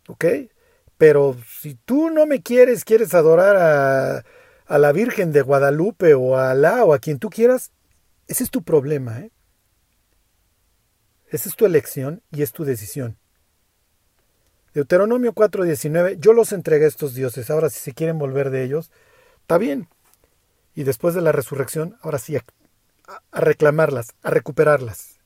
¿Ok? 0.07 0.27
Pero 1.03 1.37
si 1.49 1.75
tú 1.75 2.11
no 2.11 2.27
me 2.27 2.43
quieres, 2.43 2.85
quieres 2.85 3.13
adorar 3.13 4.25
a, 4.69 4.79
la 4.79 4.93
Virgen 4.93 5.33
de 5.33 5.43
Guadalupe 5.43 6.15
o 6.15 6.37
a 6.37 6.53
Alá 6.53 6.85
o 6.85 6.95
a 6.95 7.01
quien 7.01 7.19
tú 7.19 7.29
quieras, 7.29 7.73
ese 8.29 8.45
es 8.45 8.53
tu 8.53 8.63
problema. 8.63 9.19
¿eh? 9.19 9.33
Esa 11.27 11.49
es 11.49 11.57
tu 11.57 11.67
elección 11.67 12.23
y 12.31 12.43
es 12.43 12.53
tu 12.53 12.65
decisión. 12.65 13.19
Deuteronomio 14.75 15.33
4:19, 15.33 16.19
yo 16.21 16.35
los 16.35 16.53
entregué 16.53 16.85
a 16.85 16.89
estos 16.89 17.15
dioses, 17.15 17.51
ahora 17.51 17.69
si 17.69 17.81
se 17.81 17.95
quieren 17.95 18.21
volver 18.21 18.51
de 18.51 18.63
ellos, 18.63 18.93
está 19.41 19.59
bien. 19.59 19.89
Y 20.77 20.85
después 20.85 21.17
de 21.17 21.23
la 21.23 21.33
resurrección, 21.33 21.97
ahora 22.03 22.21
sí, 22.21 22.37
a, 22.37 22.45
a 23.33 23.41
reclamarlas, 23.41 24.15
a 24.23 24.31
recuperarlas. 24.31 25.19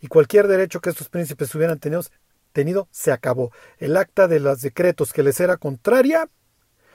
Y 0.00 0.08
cualquier 0.08 0.48
derecho 0.48 0.80
que 0.80 0.90
estos 0.90 1.08
príncipes 1.08 1.54
hubieran 1.54 1.78
tenido, 1.78 2.02
tenido 2.52 2.88
se 2.90 3.12
acabó. 3.12 3.50
El 3.78 3.96
acta 3.96 4.28
de 4.28 4.40
los 4.40 4.60
decretos 4.60 5.12
que 5.12 5.22
les 5.22 5.40
era 5.40 5.56
contraria, 5.56 6.28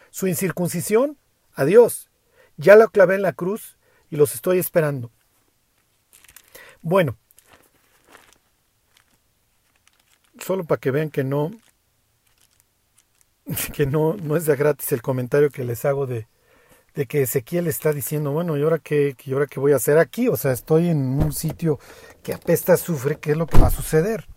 su 0.09 0.27
incircuncisión, 0.27 1.17
adiós. 1.53 2.09
Ya 2.57 2.75
la 2.75 2.87
clavé 2.87 3.15
en 3.15 3.21
la 3.21 3.33
cruz 3.33 3.77
y 4.09 4.15
los 4.15 4.33
estoy 4.33 4.59
esperando. 4.59 5.11
Bueno, 6.81 7.17
solo 10.39 10.63
para 10.63 10.79
que 10.79 10.91
vean 10.91 11.09
que 11.09 11.23
no 11.23 11.51
que 13.73 13.85
no, 13.85 14.15
no 14.15 14.35
es 14.35 14.45
de 14.45 14.55
gratis 14.55 14.91
el 14.91 15.01
comentario 15.01 15.49
que 15.49 15.63
les 15.63 15.85
hago 15.85 16.05
de, 16.05 16.27
que 17.07 17.21
Ezequiel 17.21 17.67
está 17.67 17.93
diciendo, 17.93 18.31
bueno, 18.31 18.57
¿y 18.57 18.63
ahora 18.63 18.79
qué, 18.79 19.15
¿y 19.23 19.33
ahora 19.33 19.45
qué 19.45 19.59
voy 19.59 19.71
a 19.71 19.75
hacer 19.75 19.99
aquí? 19.99 20.27
O 20.27 20.35
sea, 20.35 20.51
estoy 20.51 20.89
en 20.89 20.97
un 20.97 21.31
sitio 21.31 21.79
que 22.23 22.33
apesta 22.33 22.75
sufre, 22.75 23.19
¿qué 23.19 23.31
es 23.31 23.37
lo 23.37 23.45
que 23.45 23.59
va 23.59 23.67
a 23.67 23.71
suceder? 23.71 24.27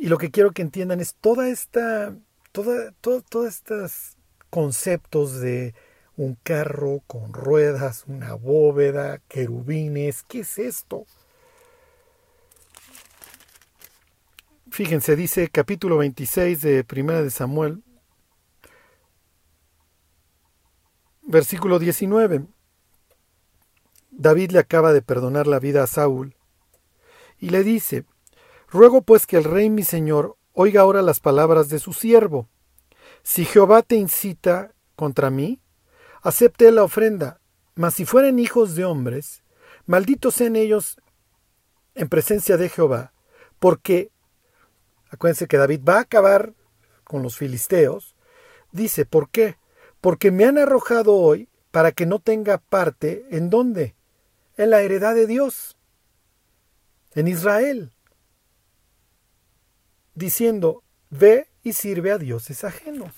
Y 0.00 0.08
lo 0.08 0.16
que 0.16 0.30
quiero 0.30 0.52
que 0.52 0.62
entiendan 0.62 0.98
es 1.00 1.14
toda 1.14 1.50
esta, 1.50 2.16
toda, 2.52 2.92
todos 3.02 3.46
estos 3.46 4.16
conceptos 4.48 5.42
de 5.42 5.74
un 6.16 6.36
carro 6.42 7.02
con 7.06 7.34
ruedas, 7.34 8.04
una 8.06 8.32
bóveda, 8.32 9.18
querubines, 9.28 10.22
¿qué 10.22 10.40
es 10.40 10.58
esto? 10.58 11.04
Fíjense, 14.70 15.16
dice 15.16 15.48
capítulo 15.48 15.98
26 15.98 16.62
de 16.62 16.82
Primera 16.82 17.22
de 17.22 17.30
Samuel, 17.30 17.82
versículo 21.20 21.78
19. 21.78 22.46
David 24.12 24.52
le 24.52 24.60
acaba 24.60 24.94
de 24.94 25.02
perdonar 25.02 25.46
la 25.46 25.58
vida 25.58 25.82
a 25.82 25.86
Saúl 25.86 26.34
y 27.38 27.50
le 27.50 27.62
dice, 27.62 28.06
Ruego 28.70 29.02
pues 29.02 29.26
que 29.26 29.36
el 29.36 29.44
rey 29.44 29.68
mi 29.68 29.82
señor 29.82 30.36
oiga 30.52 30.82
ahora 30.82 31.02
las 31.02 31.18
palabras 31.18 31.68
de 31.68 31.80
su 31.80 31.92
siervo. 31.92 32.48
Si 33.22 33.44
Jehová 33.44 33.82
te 33.82 33.96
incita 33.96 34.74
contra 34.94 35.28
mí, 35.28 35.60
acepte 36.22 36.70
la 36.70 36.84
ofrenda, 36.84 37.40
mas 37.74 37.94
si 37.94 38.04
fueren 38.04 38.38
hijos 38.38 38.76
de 38.76 38.84
hombres, 38.84 39.42
malditos 39.86 40.36
sean 40.36 40.54
ellos 40.54 41.00
en 41.96 42.08
presencia 42.08 42.56
de 42.56 42.68
Jehová, 42.68 43.12
porque, 43.58 44.12
acuérdense 45.10 45.48
que 45.48 45.56
David 45.56 45.80
va 45.86 45.96
a 45.96 46.02
acabar 46.02 46.54
con 47.02 47.22
los 47.24 47.36
filisteos, 47.36 48.14
dice, 48.70 49.04
¿por 49.04 49.30
qué? 49.30 49.56
Porque 50.00 50.30
me 50.30 50.44
han 50.44 50.58
arrojado 50.58 51.16
hoy 51.16 51.48
para 51.72 51.90
que 51.90 52.06
no 52.06 52.20
tenga 52.20 52.58
parte 52.58 53.26
en 53.30 53.50
dónde? 53.50 53.96
En 54.56 54.70
la 54.70 54.80
heredad 54.82 55.14
de 55.14 55.26
Dios, 55.26 55.76
en 57.14 57.26
Israel 57.26 57.92
diciendo, 60.20 60.84
ve 61.08 61.48
y 61.64 61.72
sirve 61.72 62.12
a 62.12 62.18
dioses 62.18 62.62
ajenos. 62.62 63.12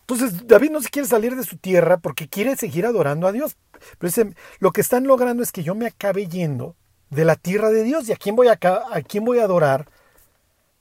Entonces 0.00 0.46
David 0.46 0.70
no 0.70 0.82
se 0.82 0.90
quiere 0.90 1.08
salir 1.08 1.34
de 1.34 1.44
su 1.44 1.56
tierra 1.56 1.96
porque 1.96 2.28
quiere 2.28 2.56
seguir 2.56 2.84
adorando 2.84 3.26
a 3.26 3.32
Dios. 3.32 3.56
Pero 3.98 4.08
dice, 4.08 4.34
lo 4.58 4.70
que 4.72 4.82
están 4.82 5.06
logrando 5.06 5.42
es 5.42 5.50
que 5.50 5.62
yo 5.62 5.74
me 5.74 5.86
acabe 5.86 6.26
yendo 6.26 6.76
de 7.08 7.24
la 7.24 7.36
tierra 7.36 7.70
de 7.70 7.84
Dios. 7.84 8.08
¿Y 8.08 8.12
a 8.12 8.16
quién 8.16 8.36
voy 8.36 8.48
a, 8.48 8.58
a, 8.60 9.02
quién 9.02 9.24
voy 9.24 9.38
a 9.38 9.44
adorar? 9.44 9.88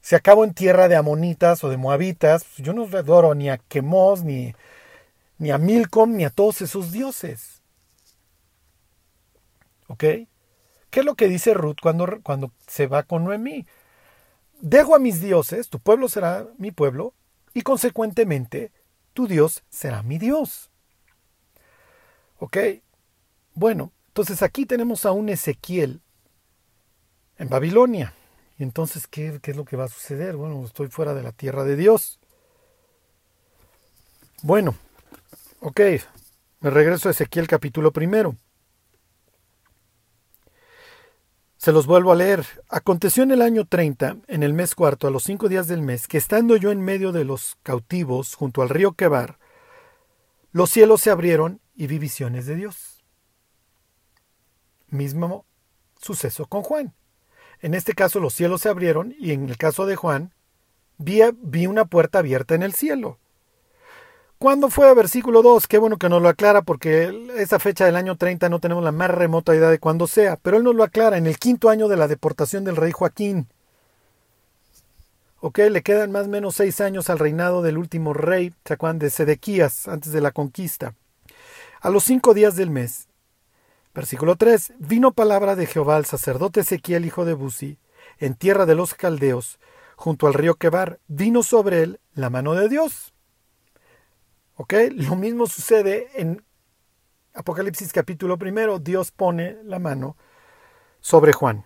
Si 0.02 0.16
acabo 0.16 0.44
en 0.44 0.54
tierra 0.54 0.90
de 0.90 0.98
amonitas 0.98 1.64
o 1.64 1.70
de 1.70 1.78
moabitas, 1.78 2.44
pues 2.44 2.58
yo 2.58 2.74
no 2.74 2.84
adoro 2.98 3.34
ni 3.34 3.50
a 3.50 3.58
Quemos, 3.58 4.24
ni, 4.24 4.54
ni 5.38 5.52
a 5.52 5.58
Milcom, 5.58 6.18
ni 6.18 6.26
a 6.26 6.30
todos 6.30 6.62
esos 6.62 6.92
dioses. 6.92 7.62
¿Ok? 9.88 10.04
¿Qué 10.90 11.00
es 11.00 11.06
lo 11.06 11.16
que 11.16 11.30
dice 11.30 11.54
Ruth 11.54 11.78
cuando, 11.82 12.20
cuando 12.24 12.52
se 12.68 12.88
va 12.88 13.04
con 13.04 13.24
Noemí? 13.24 13.66
Dejo 14.64 14.96
a 14.96 15.00
mis 15.00 15.20
dioses, 15.20 15.68
tu 15.68 15.78
pueblo 15.78 16.08
será 16.08 16.48
mi 16.58 16.72
pueblo, 16.72 17.14
y 17.54 17.64
consecuentemente 17.64 18.72
tu 19.12 19.28
Dios 19.28 19.62
será 19.70 20.04
mi 20.04 20.18
Dios. 20.18 20.72
¿Ok? 22.40 22.58
Bueno, 23.56 23.92
entonces 24.08 24.42
aquí 24.42 24.66
tenemos 24.66 25.06
a 25.06 25.12
un 25.12 25.28
Ezequiel 25.28 26.00
en 27.38 27.50
Babilonia. 27.50 28.14
Y 28.58 28.64
entonces, 28.64 29.06
¿qué, 29.06 29.38
¿qué, 29.42 29.52
es 29.52 29.58
lo 29.58 29.66
que 29.66 29.76
va 29.76 29.84
a 29.84 29.90
suceder? 29.90 30.38
Bueno, 30.38 30.64
estoy 30.64 30.88
fuera 30.88 31.14
de 31.14 31.24
la 31.24 31.34
tierra 31.34 31.66
de 31.66 31.76
Dios. 31.76 32.22
Bueno, 34.44 34.76
ok, 35.60 35.82
me 36.62 36.70
regreso 36.70 37.10
a 37.10 37.12
Ezequiel 37.12 37.50
capítulo 37.50 37.92
primero. 37.92 38.38
Se 41.64 41.72
los 41.72 41.86
vuelvo 41.86 42.12
a 42.12 42.16
leer. 42.18 42.46
Aconteció 42.68 43.24
en 43.24 43.32
el 43.32 43.42
año 43.42 43.64
30, 43.64 44.18
en 44.28 44.44
el 44.44 44.52
mes 44.52 44.76
cuarto, 44.76 45.08
a 45.08 45.12
los 45.12 45.24
cinco 45.24 45.48
días 45.48 45.66
del 45.66 45.82
mes, 45.82 46.10
que 46.10 46.18
estando 46.18 46.58
yo 46.58 46.72
en 46.72 46.82
medio 46.82 47.14
de 47.14 47.24
los 47.24 47.58
cautivos, 47.64 48.36
junto 48.36 48.62
al 48.62 48.68
río 48.68 48.96
Quebar, 48.96 49.40
los 50.52 50.70
cielos 50.70 51.00
se 51.00 51.10
abrieron 51.10 51.62
y 51.74 51.88
vi 51.88 52.00
visiones 52.00 52.48
de 52.48 52.58
Dios. 52.58 53.06
Mismo 54.90 55.46
suceso 56.02 56.48
con 56.48 56.64
Juan. 56.64 56.96
En 57.62 57.76
este 57.76 57.94
caso 57.94 58.20
los 58.20 58.34
cielos 58.34 58.60
se 58.60 58.68
abrieron 58.68 59.16
y 59.18 59.32
en 59.32 59.48
el 59.48 59.56
caso 59.56 59.86
de 59.86 59.96
Juan 59.96 60.34
vi, 60.98 61.22
vi 61.38 61.66
una 61.66 61.86
puerta 61.86 62.20
abierta 62.20 62.56
en 62.56 62.64
el 62.64 62.74
cielo. 62.74 63.22
¿Cuándo 64.44 64.70
fue? 64.70 64.94
Versículo 64.94 65.42
2. 65.42 65.68
Qué 65.68 65.78
bueno 65.78 65.96
que 65.96 66.10
nos 66.10 66.22
lo 66.22 66.28
aclara 66.28 66.64
porque 66.64 67.30
esa 67.38 67.60
fecha 67.60 67.86
del 67.86 67.96
año 67.96 68.18
30 68.18 68.50
no 68.50 68.60
tenemos 68.60 68.84
la 68.84 68.92
más 68.92 69.10
remota 69.10 69.56
idea 69.56 69.70
de 69.70 69.80
cuándo 69.80 70.06
sea, 70.06 70.36
pero 70.36 70.58
él 70.58 70.66
nos 70.66 70.76
lo 70.76 70.84
aclara 70.84 71.18
en 71.18 71.28
el 71.28 71.38
quinto 71.38 71.70
año 71.70 71.88
de 71.88 71.96
la 71.96 72.10
deportación 72.10 72.66
del 72.66 72.76
rey 72.76 72.92
Joaquín. 72.92 73.48
Ok, 75.40 75.60
le 75.72 75.82
quedan 75.82 76.12
más 76.12 76.26
o 76.26 76.28
menos 76.28 76.56
seis 76.56 76.82
años 76.82 77.10
al 77.10 77.20
reinado 77.20 77.62
del 77.62 77.78
último 77.78 78.14
rey, 78.14 78.54
¿se 78.66 78.76
de 78.76 79.10
Sedequías, 79.10 79.88
antes 79.88 80.12
de 80.12 80.20
la 80.20 80.32
conquista. 80.32 80.94
A 81.80 81.90
los 81.90 82.04
cinco 82.04 82.34
días 82.34 82.58
del 82.58 82.70
mes, 82.70 83.08
versículo 83.96 84.36
3, 84.36 84.74
vino 84.78 85.14
palabra 85.14 85.56
de 85.56 85.68
Jehová 85.68 85.96
al 85.96 86.06
sacerdote 86.06 86.60
Ezequiel, 86.60 87.06
hijo 87.06 87.24
de 87.24 87.34
Buzi, 87.34 87.78
en 88.20 88.36
tierra 88.36 88.66
de 88.66 88.76
los 88.76 88.94
caldeos, 88.94 89.58
junto 89.96 90.28
al 90.28 90.34
río 90.34 90.56
Quebar, 90.56 91.00
vino 91.08 91.44
sobre 91.44 91.82
él 91.84 92.02
la 92.14 92.30
mano 92.30 92.56
de 92.56 92.68
Dios 92.68 93.13
Lo 94.58 95.16
mismo 95.16 95.48
sucede 95.48 96.10
en 96.14 96.44
Apocalipsis 97.34 97.92
capítulo 97.92 98.38
primero. 98.38 98.80
Dios 98.80 99.12
pone 99.12 99.58
la 99.64 99.80
mano 99.80 100.16
sobre 101.00 101.34
Juan. 101.34 101.66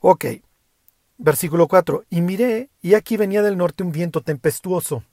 Ok. 0.00 0.26
Versículo 1.18 1.68
4. 1.68 2.04
Y 2.08 2.20
miré, 2.22 2.70
y 2.80 2.94
aquí 2.94 3.16
venía 3.16 3.42
del 3.42 3.56
norte 3.58 3.82
un 3.82 3.92
viento 3.92 4.22
tempestuoso. 4.22 5.04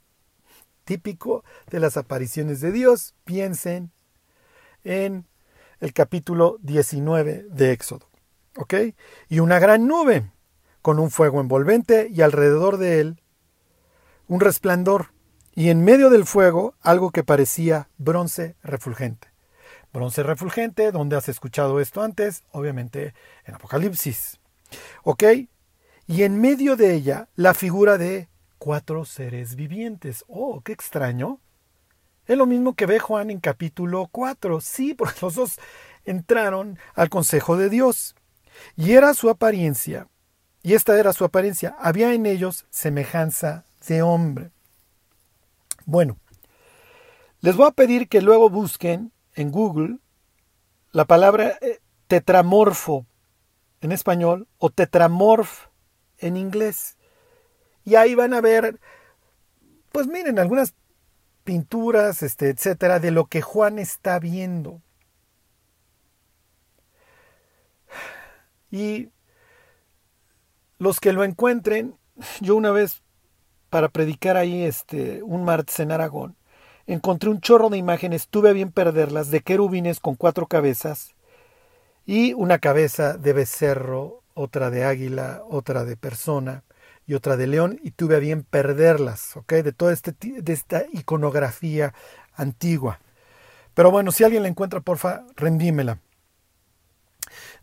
Típico 0.84 1.44
de 1.70 1.80
las 1.80 1.96
apariciones 1.96 2.60
de 2.60 2.72
Dios. 2.72 3.14
Piensen 3.24 3.90
en 4.84 5.26
el 5.80 5.92
capítulo 5.92 6.56
19 6.62 7.46
de 7.50 7.72
Éxodo. 7.72 8.08
Y 9.28 9.40
una 9.40 9.58
gran 9.58 9.86
nube 9.86 10.30
con 10.82 10.98
un 10.98 11.10
fuego 11.10 11.40
envolvente 11.40 12.08
y 12.10 12.22
alrededor 12.22 12.78
de 12.78 13.00
él 13.00 13.22
un 14.28 14.40
resplandor 14.40 15.08
y 15.58 15.70
en 15.70 15.82
medio 15.82 16.08
del 16.08 16.24
fuego 16.24 16.76
algo 16.82 17.10
que 17.10 17.24
parecía 17.24 17.88
bronce 17.98 18.54
refulgente. 18.62 19.26
Bronce 19.92 20.22
refulgente, 20.22 20.92
¿dónde 20.92 21.16
has 21.16 21.28
escuchado 21.28 21.80
esto 21.80 22.00
antes? 22.00 22.44
Obviamente 22.52 23.12
en 23.44 23.56
Apocalipsis. 23.56 24.38
¿Ok? 25.02 25.24
Y 26.06 26.22
en 26.22 26.40
medio 26.40 26.76
de 26.76 26.94
ella 26.94 27.28
la 27.34 27.54
figura 27.54 27.98
de 27.98 28.28
cuatro 28.58 29.04
seres 29.04 29.56
vivientes. 29.56 30.24
Oh, 30.28 30.60
qué 30.60 30.70
extraño. 30.70 31.40
Es 32.28 32.38
lo 32.38 32.46
mismo 32.46 32.74
que 32.74 32.86
ve 32.86 33.00
Juan 33.00 33.28
en 33.28 33.40
capítulo 33.40 34.08
4. 34.12 34.60
Sí, 34.60 34.94
porque 34.94 35.18
los 35.22 35.34
dos 35.34 35.58
entraron 36.04 36.78
al 36.94 37.08
consejo 37.08 37.56
de 37.56 37.68
Dios. 37.68 38.14
Y 38.76 38.92
era 38.92 39.12
su 39.12 39.28
apariencia, 39.28 40.06
y 40.62 40.74
esta 40.74 40.96
era 41.00 41.12
su 41.12 41.24
apariencia, 41.24 41.74
había 41.80 42.14
en 42.14 42.26
ellos 42.26 42.64
semejanza 42.70 43.64
de 43.88 44.02
hombre. 44.02 44.52
Bueno, 45.88 46.18
les 47.40 47.56
voy 47.56 47.66
a 47.66 47.70
pedir 47.70 48.10
que 48.10 48.20
luego 48.20 48.50
busquen 48.50 49.10
en 49.32 49.50
Google 49.50 50.00
la 50.92 51.06
palabra 51.06 51.56
eh, 51.62 51.80
tetramorfo 52.08 53.06
en 53.80 53.92
español 53.92 54.48
o 54.58 54.68
tetramorf 54.68 55.68
en 56.18 56.36
inglés. 56.36 56.98
Y 57.86 57.94
ahí 57.94 58.14
van 58.14 58.34
a 58.34 58.42
ver, 58.42 58.78
pues 59.90 60.06
miren, 60.08 60.38
algunas 60.38 60.74
pinturas, 61.42 62.22
este, 62.22 62.50
etcétera, 62.50 62.98
de 62.98 63.10
lo 63.10 63.24
que 63.24 63.40
Juan 63.40 63.78
está 63.78 64.18
viendo. 64.18 64.82
Y 68.70 69.08
los 70.76 71.00
que 71.00 71.14
lo 71.14 71.24
encuentren, 71.24 71.96
yo 72.42 72.56
una 72.56 72.72
vez 72.72 73.02
para 73.70 73.88
predicar 73.88 74.36
ahí 74.36 74.62
este, 74.62 75.22
un 75.22 75.44
martes 75.44 75.80
en 75.80 75.92
Aragón, 75.92 76.36
encontré 76.86 77.30
un 77.30 77.40
chorro 77.40 77.68
de 77.68 77.78
imágenes, 77.78 78.28
tuve 78.28 78.50
a 78.50 78.54
bien 78.54 78.72
perderlas, 78.72 79.30
de 79.30 79.40
querubines 79.40 80.00
con 80.00 80.14
cuatro 80.14 80.46
cabezas 80.46 81.14
y 82.06 82.32
una 82.32 82.58
cabeza 82.58 83.18
de 83.18 83.32
becerro, 83.32 84.22
otra 84.34 84.70
de 84.70 84.84
águila, 84.84 85.42
otra 85.48 85.84
de 85.84 85.96
persona 85.96 86.62
y 87.06 87.14
otra 87.14 87.36
de 87.36 87.46
león, 87.46 87.78
y 87.82 87.90
tuve 87.90 88.16
a 88.16 88.20
bien 88.20 88.42
perderlas, 88.42 89.36
¿ok? 89.36 89.54
De 89.54 89.72
toda 89.72 89.92
este, 89.92 90.12
de 90.12 90.52
esta 90.52 90.84
iconografía 90.92 91.94
antigua. 92.34 93.00
Pero 93.74 93.90
bueno, 93.90 94.12
si 94.12 94.24
alguien 94.24 94.42
la 94.42 94.48
encuentra, 94.48 94.80
porfa, 94.80 95.24
rendímela. 95.36 95.98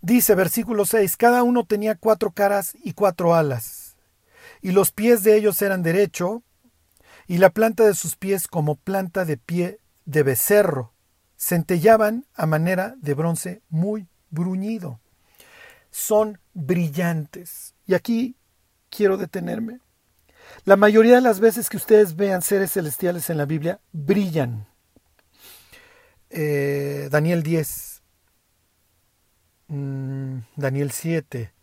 Dice 0.02 0.36
versículo 0.36 0.86
6, 0.86 1.18
cada 1.18 1.44
uno 1.44 1.66
tenía 1.66 1.96
cuatro 1.96 2.32
caras 2.32 2.76
y 2.84 2.94
cuatro 2.94 3.34
alas 3.34 3.85
y 4.66 4.72
los 4.72 4.92
pies 4.92 5.22
de 5.22 5.38
ellos 5.38 5.62
eran 5.62 5.84
derecho, 5.84 6.42
y 7.28 7.38
la 7.38 7.52
planta 7.52 7.84
de 7.84 7.94
sus 7.94 8.16
pies 8.16 8.48
como 8.48 8.74
planta 8.74 9.24
de 9.24 9.38
pie 9.38 9.80
de 10.06 10.24
becerro, 10.24 10.92
centellaban 11.38 12.26
a 12.34 12.48
manera 12.48 12.96
de 12.98 13.14
bronce 13.14 13.62
muy 13.70 14.08
bruñido. 14.32 15.00
Son 15.92 16.40
brillantes. 16.56 17.76
Y 17.86 17.94
aquí 17.94 18.38
quiero 18.90 19.18
detenerme. 19.18 19.82
La 20.64 20.78
mayoría 20.78 21.14
de 21.14 21.22
las 21.22 21.40
veces 21.40 21.70
que 21.70 21.78
ustedes 21.78 22.16
vean 22.16 22.42
seres 22.42 22.72
celestiales 22.72 23.30
en 23.30 23.38
la 23.38 23.46
Biblia, 23.46 23.80
brillan. 23.92 24.66
Eh, 26.32 27.08
Daniel 27.12 27.44
10, 27.44 28.02
mm, 29.68 30.38
Daniel 30.56 30.90
7, 30.90 31.54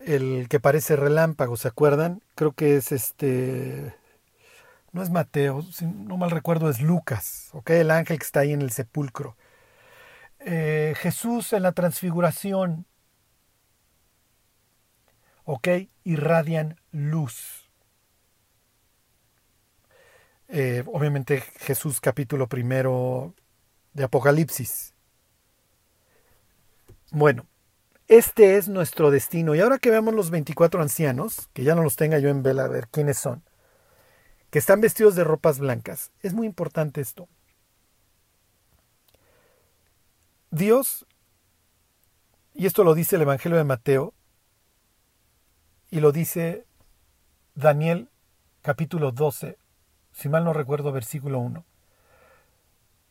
el 0.00 0.48
que 0.48 0.60
parece 0.60 0.96
relámpago, 0.96 1.56
¿se 1.56 1.68
acuerdan? 1.68 2.22
Creo 2.34 2.52
que 2.52 2.76
es 2.76 2.92
este, 2.92 3.94
no 4.92 5.02
es 5.02 5.10
Mateo, 5.10 5.62
si 5.62 5.86
no 5.86 6.16
mal 6.16 6.30
recuerdo 6.30 6.70
es 6.70 6.80
Lucas, 6.80 7.50
¿ok? 7.52 7.70
El 7.70 7.90
ángel 7.90 8.18
que 8.18 8.24
está 8.24 8.40
ahí 8.40 8.52
en 8.52 8.62
el 8.62 8.70
sepulcro. 8.70 9.36
Eh, 10.40 10.94
Jesús 10.96 11.52
en 11.52 11.62
la 11.62 11.72
transfiguración, 11.72 12.86
¿ok? 15.44 15.68
Irradian 16.04 16.80
luz. 16.92 17.70
Eh, 20.48 20.82
obviamente 20.86 21.40
Jesús 21.58 22.00
capítulo 22.00 22.48
primero 22.48 23.34
de 23.92 24.04
Apocalipsis. 24.04 24.94
Bueno, 27.12 27.46
este 28.10 28.56
es 28.56 28.68
nuestro 28.68 29.12
destino. 29.12 29.54
Y 29.54 29.60
ahora 29.60 29.78
que 29.78 29.88
veamos 29.88 30.14
los 30.14 30.30
24 30.30 30.82
ancianos, 30.82 31.48
que 31.52 31.62
ya 31.62 31.76
no 31.76 31.84
los 31.84 31.94
tenga 31.94 32.18
yo 32.18 32.28
en 32.28 32.42
vela 32.42 32.64
a 32.64 32.68
ver 32.68 32.88
quiénes 32.88 33.16
son, 33.16 33.44
que 34.50 34.58
están 34.58 34.80
vestidos 34.80 35.14
de 35.14 35.22
ropas 35.22 35.60
blancas, 35.60 36.10
es 36.20 36.34
muy 36.34 36.48
importante 36.48 37.00
esto. 37.00 37.28
Dios, 40.50 41.06
y 42.52 42.66
esto 42.66 42.82
lo 42.82 42.94
dice 42.94 43.14
el 43.14 43.22
Evangelio 43.22 43.56
de 43.56 43.64
Mateo, 43.64 44.12
y 45.88 46.00
lo 46.00 46.10
dice 46.10 46.66
Daniel 47.54 48.10
capítulo 48.62 49.12
12, 49.12 49.56
si 50.12 50.28
mal 50.28 50.42
no 50.42 50.52
recuerdo 50.52 50.90
versículo 50.90 51.38
1. 51.38 51.64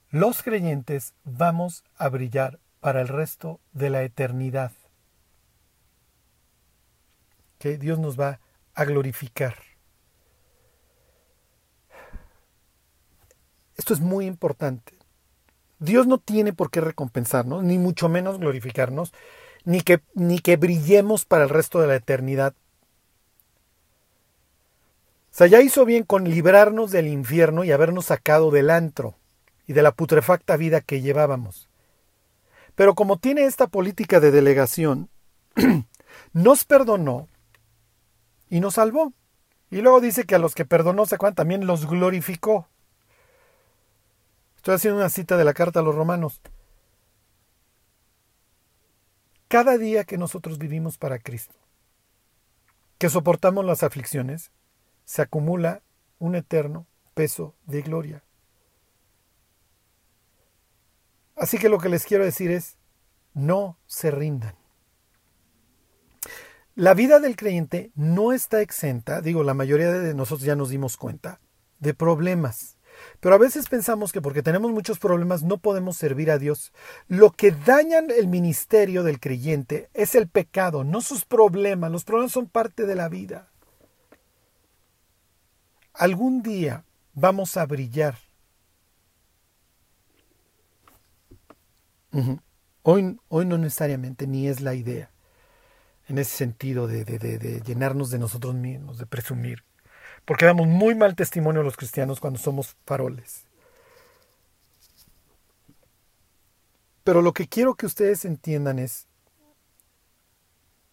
Los 0.10 0.44
creyentes 0.44 1.14
vamos 1.24 1.86
a 1.96 2.10
brillar 2.10 2.60
para 2.82 3.00
el 3.00 3.08
resto 3.08 3.62
de 3.72 3.90
la 3.90 4.04
eternidad 4.04 4.74
que 7.60 7.78
Dios 7.78 8.00
nos 8.00 8.20
va 8.20 8.40
a 8.74 8.86
glorificar. 8.86 9.56
Esto 13.76 13.94
es 13.94 14.00
muy 14.00 14.26
importante. 14.26 14.94
Dios 15.80 16.08
no 16.08 16.18
tiene 16.18 16.52
por 16.52 16.70
qué 16.72 16.82
recompensarnos, 16.82 17.64
ni 17.64 17.78
mucho 17.78 18.10
menos 18.10 18.40
glorificarnos, 18.40 19.14
ni 19.64 19.82
que, 19.82 20.02
ni 20.14 20.40
que 20.40 20.58
brillemos 20.58 21.26
para 21.26 21.44
el 21.44 21.50
resto 21.50 21.80
de 21.80 21.88
la 21.88 21.96
eternidad. 21.96 22.54
O 25.32 25.36
sea, 25.40 25.48
ya 25.48 25.62
hizo 25.62 25.86
bien 25.86 26.04
con 26.04 26.26
librarnos 26.26 26.92
del 26.92 27.08
infierno 27.08 27.64
y 27.64 27.72
habernos 27.72 28.08
sacado 28.08 28.52
del 28.52 28.70
antro 28.70 29.16
y 29.68 29.74
de 29.74 29.84
la 29.84 29.94
putrefacta 29.94 30.58
vida 30.58 30.82
que 30.82 31.02
llevábamos. 31.02 31.70
Pero 32.76 32.96
como 32.96 33.18
tiene 33.18 33.46
esta 33.46 33.68
política 33.68 34.20
de 34.20 34.32
delegación, 34.32 35.10
nos 36.34 36.66
perdonó 36.66 37.29
y 38.50 38.60
nos 38.60 38.76
salvó. 38.76 39.14
Y 39.72 39.82
luego 39.82 40.02
dice 40.02 40.26
que 40.26 40.36
a 40.36 40.40
los 40.40 40.56
que 40.56 40.66
perdonó, 40.66 41.06
se 41.06 41.16
acuerdan, 41.16 41.36
también 41.36 41.68
los 41.68 41.88
glorificó. 41.88 42.68
Estoy 44.58 44.76
haciendo 44.76 45.00
una 45.00 45.10
cita 45.10 45.38
de 45.38 45.46
la 45.46 45.54
carta 45.54 45.80
a 45.80 45.84
los 45.84 45.96
romanos. 45.96 46.42
cada 49.50 49.80
día 49.80 50.04
que 50.06 50.18
nosotros 50.18 50.60
vivimos 50.60 50.98
para 50.98 51.18
Cristo, 51.18 51.56
que 53.00 53.10
soportamos 53.10 53.66
las 53.66 53.82
aflicciones, 53.82 54.52
se 55.06 55.24
acumula 55.24 55.82
un 56.20 56.36
eterno 56.36 56.86
peso 57.16 57.56
de 57.66 57.82
gloria. 57.82 58.24
Así 61.36 61.58
que 61.58 61.68
lo 61.68 61.80
que 61.80 61.90
les 61.90 62.06
quiero 62.06 62.24
decir 62.24 62.52
es, 62.52 62.78
no 63.34 63.78
se 63.88 64.12
rindan. 64.12 64.59
La 66.80 66.94
vida 66.94 67.20
del 67.20 67.36
creyente 67.36 67.92
no 67.96 68.32
está 68.32 68.62
exenta, 68.62 69.20
digo, 69.20 69.44
la 69.44 69.54
mayoría 69.54 69.92
de 69.92 70.14
nosotros 70.14 70.46
ya 70.46 70.56
nos 70.56 70.70
dimos 70.70 70.96
cuenta, 70.96 71.42
de 71.80 71.94
problemas. 71.94 72.78
Pero 73.20 73.36
a 73.36 73.38
veces 73.38 73.68
pensamos 73.68 74.14
que 74.14 74.22
porque 74.22 74.44
tenemos 74.44 74.72
muchos 74.72 74.98
problemas 74.98 75.44
no 75.44 75.58
podemos 75.58 75.98
servir 75.98 76.32
a 76.32 76.38
Dios. 76.38 76.72
Lo 77.10 77.32
que 77.32 77.52
dañan 77.52 78.12
el 78.12 78.30
ministerio 78.30 79.04
del 79.04 79.20
creyente 79.20 79.90
es 79.94 80.16
el 80.16 80.30
pecado, 80.30 80.86
no 80.86 81.02
sus 81.02 81.26
problemas. 81.26 81.92
Los 81.92 82.06
problemas 82.06 82.32
son 82.32 82.48
parte 82.48 82.86
de 82.86 82.96
la 82.96 83.10
vida. 83.10 83.50
Algún 85.92 86.42
día 86.42 86.86
vamos 87.14 87.58
a 87.58 87.66
brillar. 87.66 88.16
hoy, 92.84 93.20
hoy 93.28 93.46
no 93.46 93.58
necesariamente, 93.58 94.28
ni 94.28 94.48
es 94.48 94.62
la 94.62 94.76
idea 94.76 95.12
en 96.10 96.18
ese 96.18 96.36
sentido 96.36 96.88
de, 96.88 97.06
de, 97.06 97.62
llenarnos 97.62 98.10
de 98.10 98.18
nosotros 98.18 98.56
mismos, 98.56 98.98
de 98.98 99.06
presumir. 99.06 99.64
Porque 100.26 100.46
damos 100.46 100.68
muy 100.68 100.96
mal 100.96 101.16
testimonio 101.16 101.62
a 101.62 101.64
los 101.64 101.78
cristianos 101.78 102.20
cuando 102.20 102.40
somos 102.40 102.76
faroles. 102.86 103.46
Pero 107.04 107.22
lo 107.22 107.32
que 107.32 107.48
quiero 107.48 107.76
que 107.76 107.86
ustedes 107.86 108.26
entiendan 108.26 108.80
es, 108.80 109.08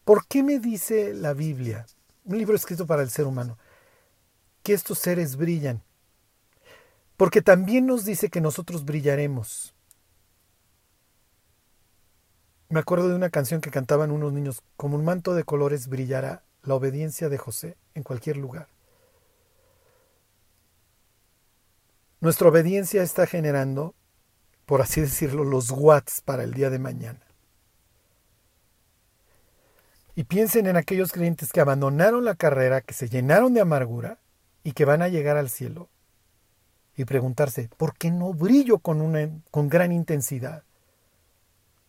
¿por 0.05 0.27
qué 0.27 0.43
me 0.43 0.59
dice 0.59 1.15
la 1.15 1.33
Biblia, 1.33 1.87
un 2.25 2.39
libro 2.39 2.55
escrito 2.55 2.87
para 2.87 3.03
el 3.03 3.11
ser 3.11 3.27
humano, 3.27 3.59
que 4.63 4.75
estos 4.75 4.99
seres 4.99 5.37
brillan? 5.37 5.83
Porque 7.17 7.41
también 7.41 7.87
nos 7.87 8.05
dice 8.05 8.29
que 8.29 8.43
nosotros 8.43 8.85
brillaremos. 8.85 9.75
Me 12.69 12.81
acuerdo 12.81 13.09
de 13.09 13.15
una 13.15 13.31
canción 13.31 13.61
que 13.61 13.71
cantaban 13.71 14.11
unos 14.11 14.33
niños, 14.33 14.63
como 14.77 14.97
un 14.97 15.05
manto 15.05 15.35
de 15.35 15.45
colores 15.45 15.89
brillará 15.89 16.43
la 16.65 16.75
obediencia 16.75 17.29
de 17.29 17.39
José 17.39 17.77
en 17.95 18.03
cualquier 18.03 18.37
lugar. 18.37 18.69
Nuestra 22.21 22.49
obediencia 22.49 23.03
está 23.03 23.27
generando, 23.27 23.95
por 24.65 24.81
así 24.81 25.01
decirlo, 25.01 25.45
los 25.45 25.71
watts 25.71 26.21
para 26.23 26.43
el 26.43 26.55
día 26.55 26.71
de 26.71 26.81
mañana. 26.81 27.21
Y 30.17 30.25
piensen 30.25 30.67
en 30.67 30.77
aquellos 30.77 31.13
creyentes 31.13 31.53
que 31.53 31.61
abandonaron 31.61 32.25
la 32.25 32.35
carrera, 32.35 32.81
que 32.81 32.95
se 32.95 33.09
llenaron 33.09 33.55
de 33.55 33.61
amargura 33.61 34.19
y 34.65 34.73
que 34.73 34.85
van 34.85 35.03
a 35.03 35.09
llegar 35.09 35.37
al 35.37 35.51
cielo 35.51 35.89
y 36.97 37.05
preguntarse, 37.05 37.69
¿por 37.77 37.97
qué 37.97 38.11
no 38.11 38.33
brillo 38.33 38.79
con, 38.79 39.03
una, 39.03 39.29
con 39.51 39.69
gran 39.69 39.93
intensidad? 39.93 40.65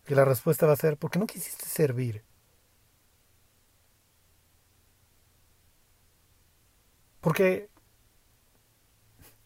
Que 0.08 0.14
la 0.14 0.24
respuesta 0.24 0.64
va 0.64 0.72
a 0.72 0.76
ser, 0.76 0.96
¿por 0.96 1.10
qué 1.10 1.18
no 1.18 1.26
quisiste 1.26 1.66
servir? 1.66 2.24
Porque 7.20 7.68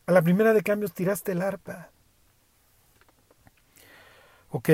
a 0.07 0.13
la 0.13 0.23
primera 0.23 0.53
de 0.53 0.63
cambios 0.63 0.95
tiraste 0.95 1.33
el 1.33 1.43
arpa. 1.43 1.91
¿Ok? 4.51 4.69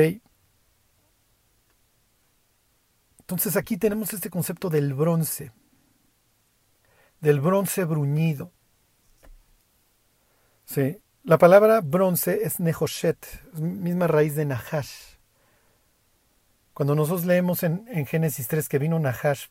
Entonces 3.21 3.57
aquí 3.57 3.79
tenemos 3.79 4.13
este 4.13 4.29
concepto 4.29 4.69
del 4.69 4.93
bronce, 4.93 5.53
del 7.21 7.41
bronce 7.41 7.85
bruñido. 7.85 8.53
Sí. 10.67 11.01
La 11.25 11.39
palabra 11.39 11.81
bronce 11.81 12.41
es 12.43 12.61
nehoshet, 12.61 13.25
misma 13.55 14.07
raíz 14.07 14.35
de 14.35 14.45
nahash. 14.45 15.18
Cuando 16.79 16.95
nosotros 16.95 17.25
leemos 17.27 17.65
en, 17.65 18.07
Génesis 18.07 18.47
3 18.47 18.69
que 18.69 18.79
vino 18.79 19.01
Nahash, 19.01 19.47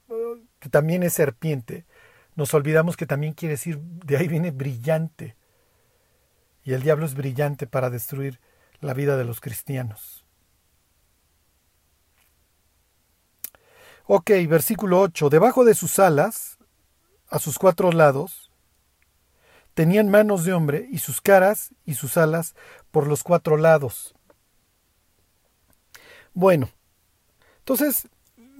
que 0.60 0.70
también 0.70 1.04
es 1.04 1.12
serpiente, 1.12 1.86
nos 2.38 2.54
olvidamos 2.54 2.96
que 2.96 3.06
también 3.06 3.34
quiere 3.34 3.56
decir, 3.56 3.80
de 3.80 4.16
ahí 4.16 4.30
viene 4.30 4.52
brillante. 4.52 5.36
Y 6.64 6.72
el 6.72 6.84
diablo 6.84 7.06
es 7.06 7.16
brillante 7.16 7.68
para 7.68 7.90
destruir 7.90 8.40
la 8.80 8.94
vida 8.94 9.18
de 9.18 9.26
los 9.26 9.42
cristianos. 9.42 10.24
Ok, 14.06 14.32
versículo 14.48 15.02
8. 15.02 15.30
Debajo 15.30 15.66
de 15.66 15.76
sus 15.76 16.00
alas, 16.00 16.58
a 17.28 17.40
sus 17.40 17.60
cuatro 17.60 17.92
lados, 17.92 18.54
tenían 19.74 20.08
manos 20.08 20.46
de 20.46 20.54
hombre 20.54 20.88
y 20.90 21.00
sus 21.00 21.20
caras 21.20 21.74
y 21.84 21.96
sus 21.96 22.16
alas 22.16 22.56
por 22.90 23.06
los 23.06 23.24
cuatro 23.24 23.58
lados. 23.58 24.16
Bueno, 26.34 26.70
entonces, 27.68 28.08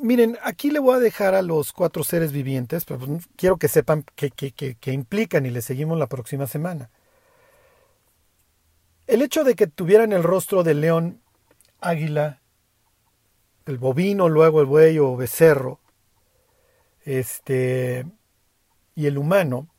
miren, 0.02 0.38
aquí 0.44 0.70
le 0.70 0.80
voy 0.80 0.98
a 0.98 1.00
dejar 1.00 1.34
a 1.34 1.42
los 1.42 1.72
cuatro 1.72 2.04
seres 2.04 2.34
vivientes, 2.34 2.84
pero 2.84 3.00
pues, 3.00 3.30
quiero 3.38 3.56
que 3.56 3.70
sepan 3.70 4.04
qué 4.16 4.92
implican 4.92 5.46
y 5.46 5.50
le 5.50 5.62
seguimos 5.62 5.98
la 5.98 6.08
próxima 6.08 6.46
semana. 6.46 6.90
El 9.08 9.22
hecho 9.22 9.46
de 9.46 9.56
que 9.56 9.68
tuvieran 9.68 10.12
el 10.12 10.24
rostro 10.24 10.64
del 10.64 10.82
león, 10.82 11.22
águila, 11.80 12.42
el 13.66 13.78
bovino, 13.78 14.28
luego 14.28 14.60
el 14.60 14.66
buey 14.66 15.00
o 15.00 15.16
becerro, 15.16 15.80
este, 17.06 18.06
y 18.94 19.06
el 19.06 19.18
humano, 19.18 19.70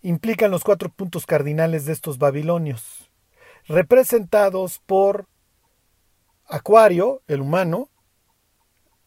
implican 0.00 0.50
los 0.50 0.64
cuatro 0.64 0.88
puntos 0.88 1.26
cardinales 1.26 1.84
de 1.84 1.92
estos 1.92 2.16
babilonios, 2.16 3.10
representados 3.66 4.78
por 4.86 5.26
Acuario, 6.48 7.20
el 7.26 7.42
humano, 7.42 7.90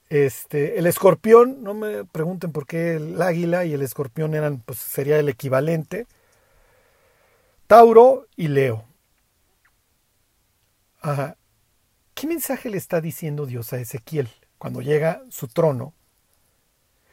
este, 0.10 0.80
el 0.80 0.88
escorpión, 0.88 1.64
no 1.64 1.76
me 1.76 2.04
pregunten 2.04 2.52
por 2.52 2.66
qué 2.66 2.96
el 2.96 3.22
águila 3.22 3.66
y 3.66 3.74
el 3.74 3.84
escorpión 3.84 4.34
eran, 4.34 4.60
pues 4.60 4.80
sería 4.80 5.20
el 5.20 5.30
equivalente. 5.30 6.08
Tauro 7.68 8.28
y 8.36 8.48
Leo. 8.48 8.86
¿Qué 12.16 12.28
mensaje 12.28 12.70
le 12.70 12.78
está 12.78 13.00
diciendo 13.00 13.46
Dios 13.46 13.72
a 13.72 13.80
Ezequiel 13.80 14.30
cuando 14.58 14.82
llega 14.82 15.22
su 15.30 15.48
trono 15.48 15.94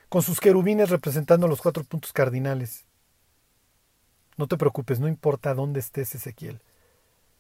con 0.09 0.23
sus 0.23 0.41
querubines 0.41 0.91
representando 0.91 1.47
los 1.47 1.61
cuatro 1.61 1.85
puntos 1.85 2.13
cardinales? 2.13 2.87
No 4.39 4.49
te 4.49 4.57
preocupes, 4.57 4.99
no 4.99 5.07
importa 5.07 5.55
dónde 5.55 5.81
estés, 5.81 6.15
Ezequiel. 6.15 6.61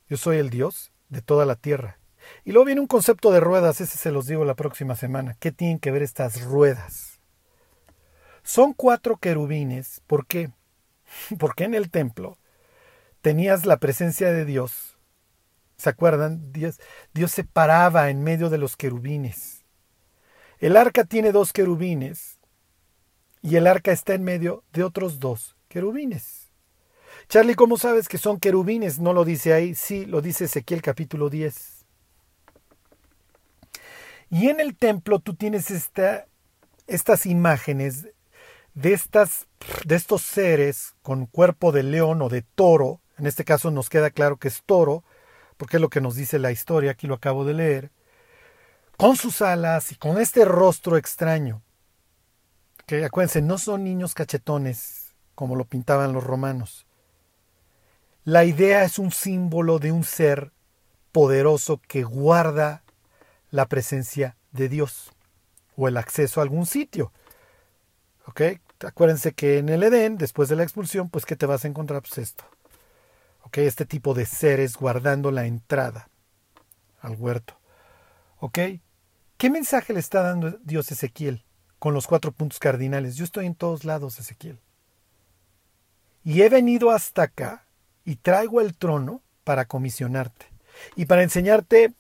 Yo 0.08 0.16
soy 0.16 0.36
el 0.36 0.50
Dios 0.50 0.92
de 1.08 1.22
toda 1.22 1.46
la 1.46 1.56
tierra 1.56 1.98
y 2.44 2.52
luego 2.52 2.66
viene 2.66 2.80
un 2.80 2.86
concepto 2.86 3.30
de 3.30 3.40
ruedas, 3.40 3.80
ese 3.80 3.98
se 3.98 4.12
los 4.12 4.26
digo 4.26 4.44
la 4.44 4.54
próxima 4.54 4.94
semana. 4.96 5.36
¿Qué 5.38 5.52
tienen 5.52 5.78
que 5.78 5.90
ver 5.90 6.02
estas 6.02 6.42
ruedas? 6.42 7.20
Son 8.42 8.72
cuatro 8.72 9.16
querubines. 9.16 10.00
¿Por 10.06 10.26
qué? 10.26 10.50
Porque 11.38 11.64
en 11.64 11.74
el 11.74 11.90
templo 11.90 12.38
tenías 13.20 13.66
la 13.66 13.78
presencia 13.78 14.32
de 14.32 14.44
Dios. 14.44 14.98
¿Se 15.76 15.90
acuerdan? 15.90 16.52
Dios, 16.52 16.80
Dios 17.12 17.32
se 17.32 17.44
paraba 17.44 18.08
en 18.08 18.22
medio 18.22 18.48
de 18.48 18.58
los 18.58 18.76
querubines. 18.76 19.64
El 20.58 20.76
arca 20.76 21.04
tiene 21.04 21.32
dos 21.32 21.52
querubines 21.52 22.38
y 23.42 23.56
el 23.56 23.66
arca 23.66 23.92
está 23.92 24.14
en 24.14 24.24
medio 24.24 24.64
de 24.72 24.84
otros 24.84 25.18
dos 25.18 25.56
querubines. 25.68 26.50
Charlie, 27.28 27.56
¿cómo 27.56 27.76
sabes 27.76 28.08
que 28.08 28.18
son 28.18 28.38
querubines? 28.38 29.00
No 29.00 29.12
lo 29.12 29.24
dice 29.24 29.52
ahí. 29.52 29.74
Sí, 29.74 30.06
lo 30.06 30.20
dice 30.22 30.44
Ezequiel 30.44 30.80
capítulo 30.80 31.28
10. 31.28 31.75
Y 34.30 34.48
en 34.48 34.60
el 34.60 34.76
templo 34.76 35.18
tú 35.20 35.34
tienes 35.34 35.70
esta, 35.70 36.26
estas 36.86 37.26
imágenes 37.26 38.08
de, 38.74 38.92
estas, 38.92 39.46
de 39.84 39.94
estos 39.94 40.22
seres 40.22 40.94
con 41.02 41.26
cuerpo 41.26 41.72
de 41.72 41.82
león 41.82 42.22
o 42.22 42.28
de 42.28 42.42
toro. 42.42 43.00
En 43.18 43.26
este 43.26 43.44
caso 43.44 43.70
nos 43.70 43.88
queda 43.88 44.10
claro 44.10 44.36
que 44.36 44.48
es 44.48 44.62
toro, 44.64 45.04
porque 45.56 45.76
es 45.76 45.80
lo 45.80 45.88
que 45.88 46.00
nos 46.00 46.16
dice 46.16 46.38
la 46.38 46.52
historia, 46.52 46.92
aquí 46.92 47.06
lo 47.06 47.14
acabo 47.14 47.44
de 47.44 47.54
leer. 47.54 47.90
Con 48.96 49.16
sus 49.16 49.42
alas 49.42 49.92
y 49.92 49.96
con 49.96 50.20
este 50.20 50.44
rostro 50.44 50.96
extraño. 50.96 51.62
Que 52.86 53.04
acuérdense, 53.04 53.42
no 53.42 53.58
son 53.58 53.84
niños 53.84 54.14
cachetones 54.14 55.14
como 55.34 55.56
lo 55.56 55.64
pintaban 55.64 56.12
los 56.12 56.24
romanos. 56.24 56.86
La 58.24 58.44
idea 58.44 58.84
es 58.84 58.98
un 58.98 59.12
símbolo 59.12 59.78
de 59.78 59.92
un 59.92 60.02
ser 60.02 60.52
poderoso 61.12 61.80
que 61.86 62.02
guarda 62.02 62.82
la 63.56 63.66
presencia 63.66 64.36
de 64.52 64.68
Dios 64.68 65.12
o 65.76 65.88
el 65.88 65.96
acceso 65.96 66.40
a 66.40 66.42
algún 66.42 66.66
sitio. 66.66 67.10
¿Ok? 68.26 68.42
Acuérdense 68.84 69.32
que 69.32 69.58
en 69.58 69.70
el 69.70 69.82
Edén, 69.82 70.18
después 70.18 70.50
de 70.50 70.56
la 70.56 70.62
expulsión, 70.62 71.08
pues 71.08 71.24
¿qué 71.24 71.36
te 71.36 71.46
vas 71.46 71.64
a 71.64 71.68
encontrar? 71.68 72.02
Pues 72.02 72.18
esto. 72.18 72.44
¿Ok? 73.44 73.58
Este 73.58 73.86
tipo 73.86 74.12
de 74.12 74.26
seres 74.26 74.76
guardando 74.76 75.30
la 75.30 75.46
entrada 75.46 76.10
al 77.00 77.16
huerto. 77.16 77.58
¿Ok? 78.38 78.58
¿Qué 79.38 79.50
mensaje 79.50 79.94
le 79.94 80.00
está 80.00 80.22
dando 80.22 80.58
Dios 80.62 80.92
Ezequiel 80.92 81.44
con 81.78 81.94
los 81.94 82.06
cuatro 82.06 82.32
puntos 82.32 82.58
cardinales? 82.58 83.16
Yo 83.16 83.24
estoy 83.24 83.46
en 83.46 83.54
todos 83.54 83.84
lados, 83.84 84.18
Ezequiel. 84.18 84.60
Y 86.24 86.42
he 86.42 86.50
venido 86.50 86.90
hasta 86.90 87.22
acá 87.22 87.66
y 88.04 88.16
traigo 88.16 88.60
el 88.60 88.76
trono 88.76 89.22
para 89.44 89.64
comisionarte 89.64 90.46
y 90.94 91.06
para 91.06 91.22
enseñarte 91.22 91.94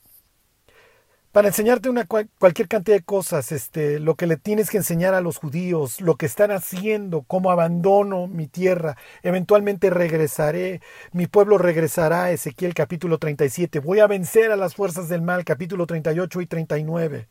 para 1.36 1.48
enseñarte 1.48 1.90
una 1.90 2.06
cualquier 2.06 2.66
cantidad 2.66 2.96
de 2.96 3.02
cosas, 3.02 3.52
este, 3.52 4.00
lo 4.00 4.14
que 4.14 4.26
le 4.26 4.38
tienes 4.38 4.70
que 4.70 4.78
enseñar 4.78 5.12
a 5.12 5.20
los 5.20 5.36
judíos, 5.36 6.00
lo 6.00 6.16
que 6.16 6.24
están 6.24 6.50
haciendo, 6.50 7.24
cómo 7.24 7.50
abandono 7.50 8.26
mi 8.26 8.46
tierra, 8.46 8.96
eventualmente 9.22 9.90
regresaré, 9.90 10.80
mi 11.12 11.26
pueblo 11.26 11.58
regresará, 11.58 12.30
Ezequiel 12.30 12.72
capítulo 12.72 13.18
37, 13.18 13.80
voy 13.80 14.00
a 14.00 14.06
vencer 14.06 14.50
a 14.50 14.56
las 14.56 14.74
fuerzas 14.74 15.10
del 15.10 15.20
mal, 15.20 15.44
capítulo 15.44 15.86
38 15.86 16.40
y 16.40 16.46
39. 16.46 17.28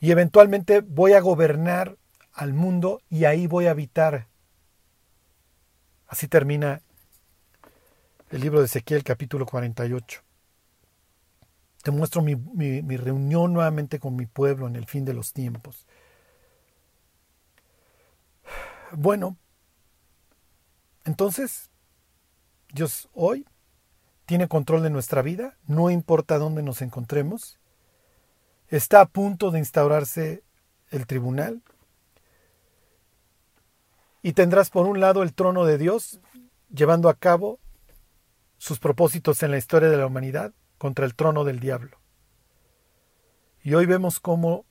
Y 0.00 0.10
eventualmente 0.10 0.80
voy 0.80 1.12
a 1.12 1.20
gobernar 1.20 1.98
al 2.32 2.54
mundo 2.54 3.02
y 3.10 3.26
ahí 3.26 3.46
voy 3.46 3.66
a 3.66 3.72
habitar. 3.72 4.26
Así 6.06 6.28
termina 6.28 6.80
el 8.30 8.40
libro 8.40 8.60
de 8.60 8.64
Ezequiel 8.64 9.04
capítulo 9.04 9.44
48. 9.44 10.21
Te 11.82 11.90
muestro 11.90 12.22
mi, 12.22 12.36
reunión 12.96 13.52
nuevamente 13.52 13.98
con 13.98 14.14
mi 14.14 14.26
pueblo 14.26 14.68
en 14.68 14.76
el 14.76 14.86
fin 14.86 15.04
de 15.04 15.14
los 15.14 15.32
tiempos. 15.32 15.84
Bueno, 18.92 19.36
entonces, 21.04 21.70
Dios 22.72 23.08
hoy 23.14 23.46
tiene 24.26 24.46
control 24.46 24.82
de 24.84 24.90
nuestra 24.90 25.22
vida, 25.22 25.56
no 25.66 25.90
importa 25.90 26.38
dónde 26.38 26.62
nos 26.62 26.82
encontremos. 26.82 27.58
Está 28.68 29.00
a 29.00 29.06
punto 29.06 29.50
de 29.50 29.58
instaurarse 29.58 30.44
el 30.90 31.06
tribunal. 31.06 31.62
Y 34.22 34.34
tendrás 34.34 34.70
por 34.70 34.86
un 34.86 35.00
lado 35.00 35.24
el 35.24 35.34
trono 35.34 35.64
de 35.64 35.78
Dios 35.78 36.20
llevando 36.72 37.08
a 37.08 37.14
cabo 37.14 37.58
sus 38.56 38.78
propósitos 38.78 39.42
en 39.42 39.50
la 39.50 39.58
historia 39.58 39.88
de 39.88 39.96
la 39.96 40.06
humanidad 40.06 40.52
contra 40.82 41.06
el 41.06 41.14
trono 41.14 41.44
del 41.44 41.60
diablo. 41.60 41.96
Y 43.62 43.74
hoy 43.74 43.86
vemos 43.86 44.18
cómo 44.18 44.66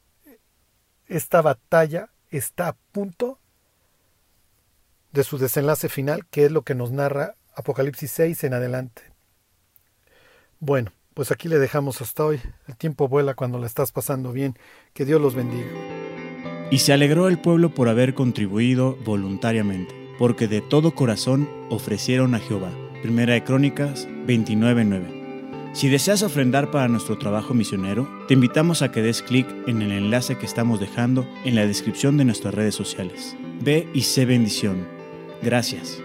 esta 1.07 1.41
batalla 1.41 2.09
está 2.29 2.67
a 2.67 2.75
punto 2.91 3.39
de 5.13 5.23
su 5.23 5.37
desenlace 5.37 5.87
final, 5.87 6.27
que 6.27 6.43
es 6.43 6.51
lo 6.51 6.63
que 6.63 6.75
nos 6.75 6.91
narra 6.91 7.35
Apocalipsis 7.55 8.11
6 8.11 8.43
en 8.43 8.53
adelante. 8.53 9.03
Bueno, 10.59 10.91
pues 11.13 11.31
aquí 11.31 11.47
le 11.47 11.59
dejamos 11.59 12.01
hasta 12.01 12.25
hoy. 12.25 12.41
El 12.67 12.75
tiempo 12.75 13.07
vuela 13.07 13.33
cuando 13.33 13.57
la 13.57 13.67
estás 13.67 13.93
pasando 13.93 14.33
bien. 14.33 14.59
Que 14.93 15.05
Dios 15.05 15.21
los 15.21 15.33
bendiga. 15.33 15.71
Y 16.71 16.79
se 16.79 16.91
alegró 16.91 17.29
el 17.29 17.39
pueblo 17.39 17.73
por 17.73 17.87
haber 17.87 18.15
contribuido 18.15 18.97
voluntariamente, 19.05 19.95
porque 20.19 20.49
de 20.49 20.59
todo 20.59 20.93
corazón 20.93 21.47
ofrecieron 21.69 22.35
a 22.35 22.39
Jehová. 22.39 22.73
Primera 23.01 23.33
de 23.33 23.45
Crónicas 23.45 24.09
29:9. 24.27 25.20
Si 25.73 25.87
deseas 25.87 26.21
ofrendar 26.21 26.69
para 26.69 26.89
nuestro 26.89 27.17
trabajo 27.17 27.53
misionero, 27.53 28.05
te 28.27 28.33
invitamos 28.33 28.81
a 28.81 28.91
que 28.91 29.01
des 29.01 29.21
clic 29.21 29.47
en 29.67 29.81
el 29.81 29.93
enlace 29.93 30.37
que 30.37 30.45
estamos 30.45 30.81
dejando 30.81 31.25
en 31.45 31.55
la 31.55 31.65
descripción 31.65 32.17
de 32.17 32.25
nuestras 32.25 32.53
redes 32.53 32.75
sociales. 32.75 33.37
Ve 33.61 33.87
y 33.93 34.01
sé 34.01 34.25
bendición. 34.25 34.85
Gracias. 35.41 36.00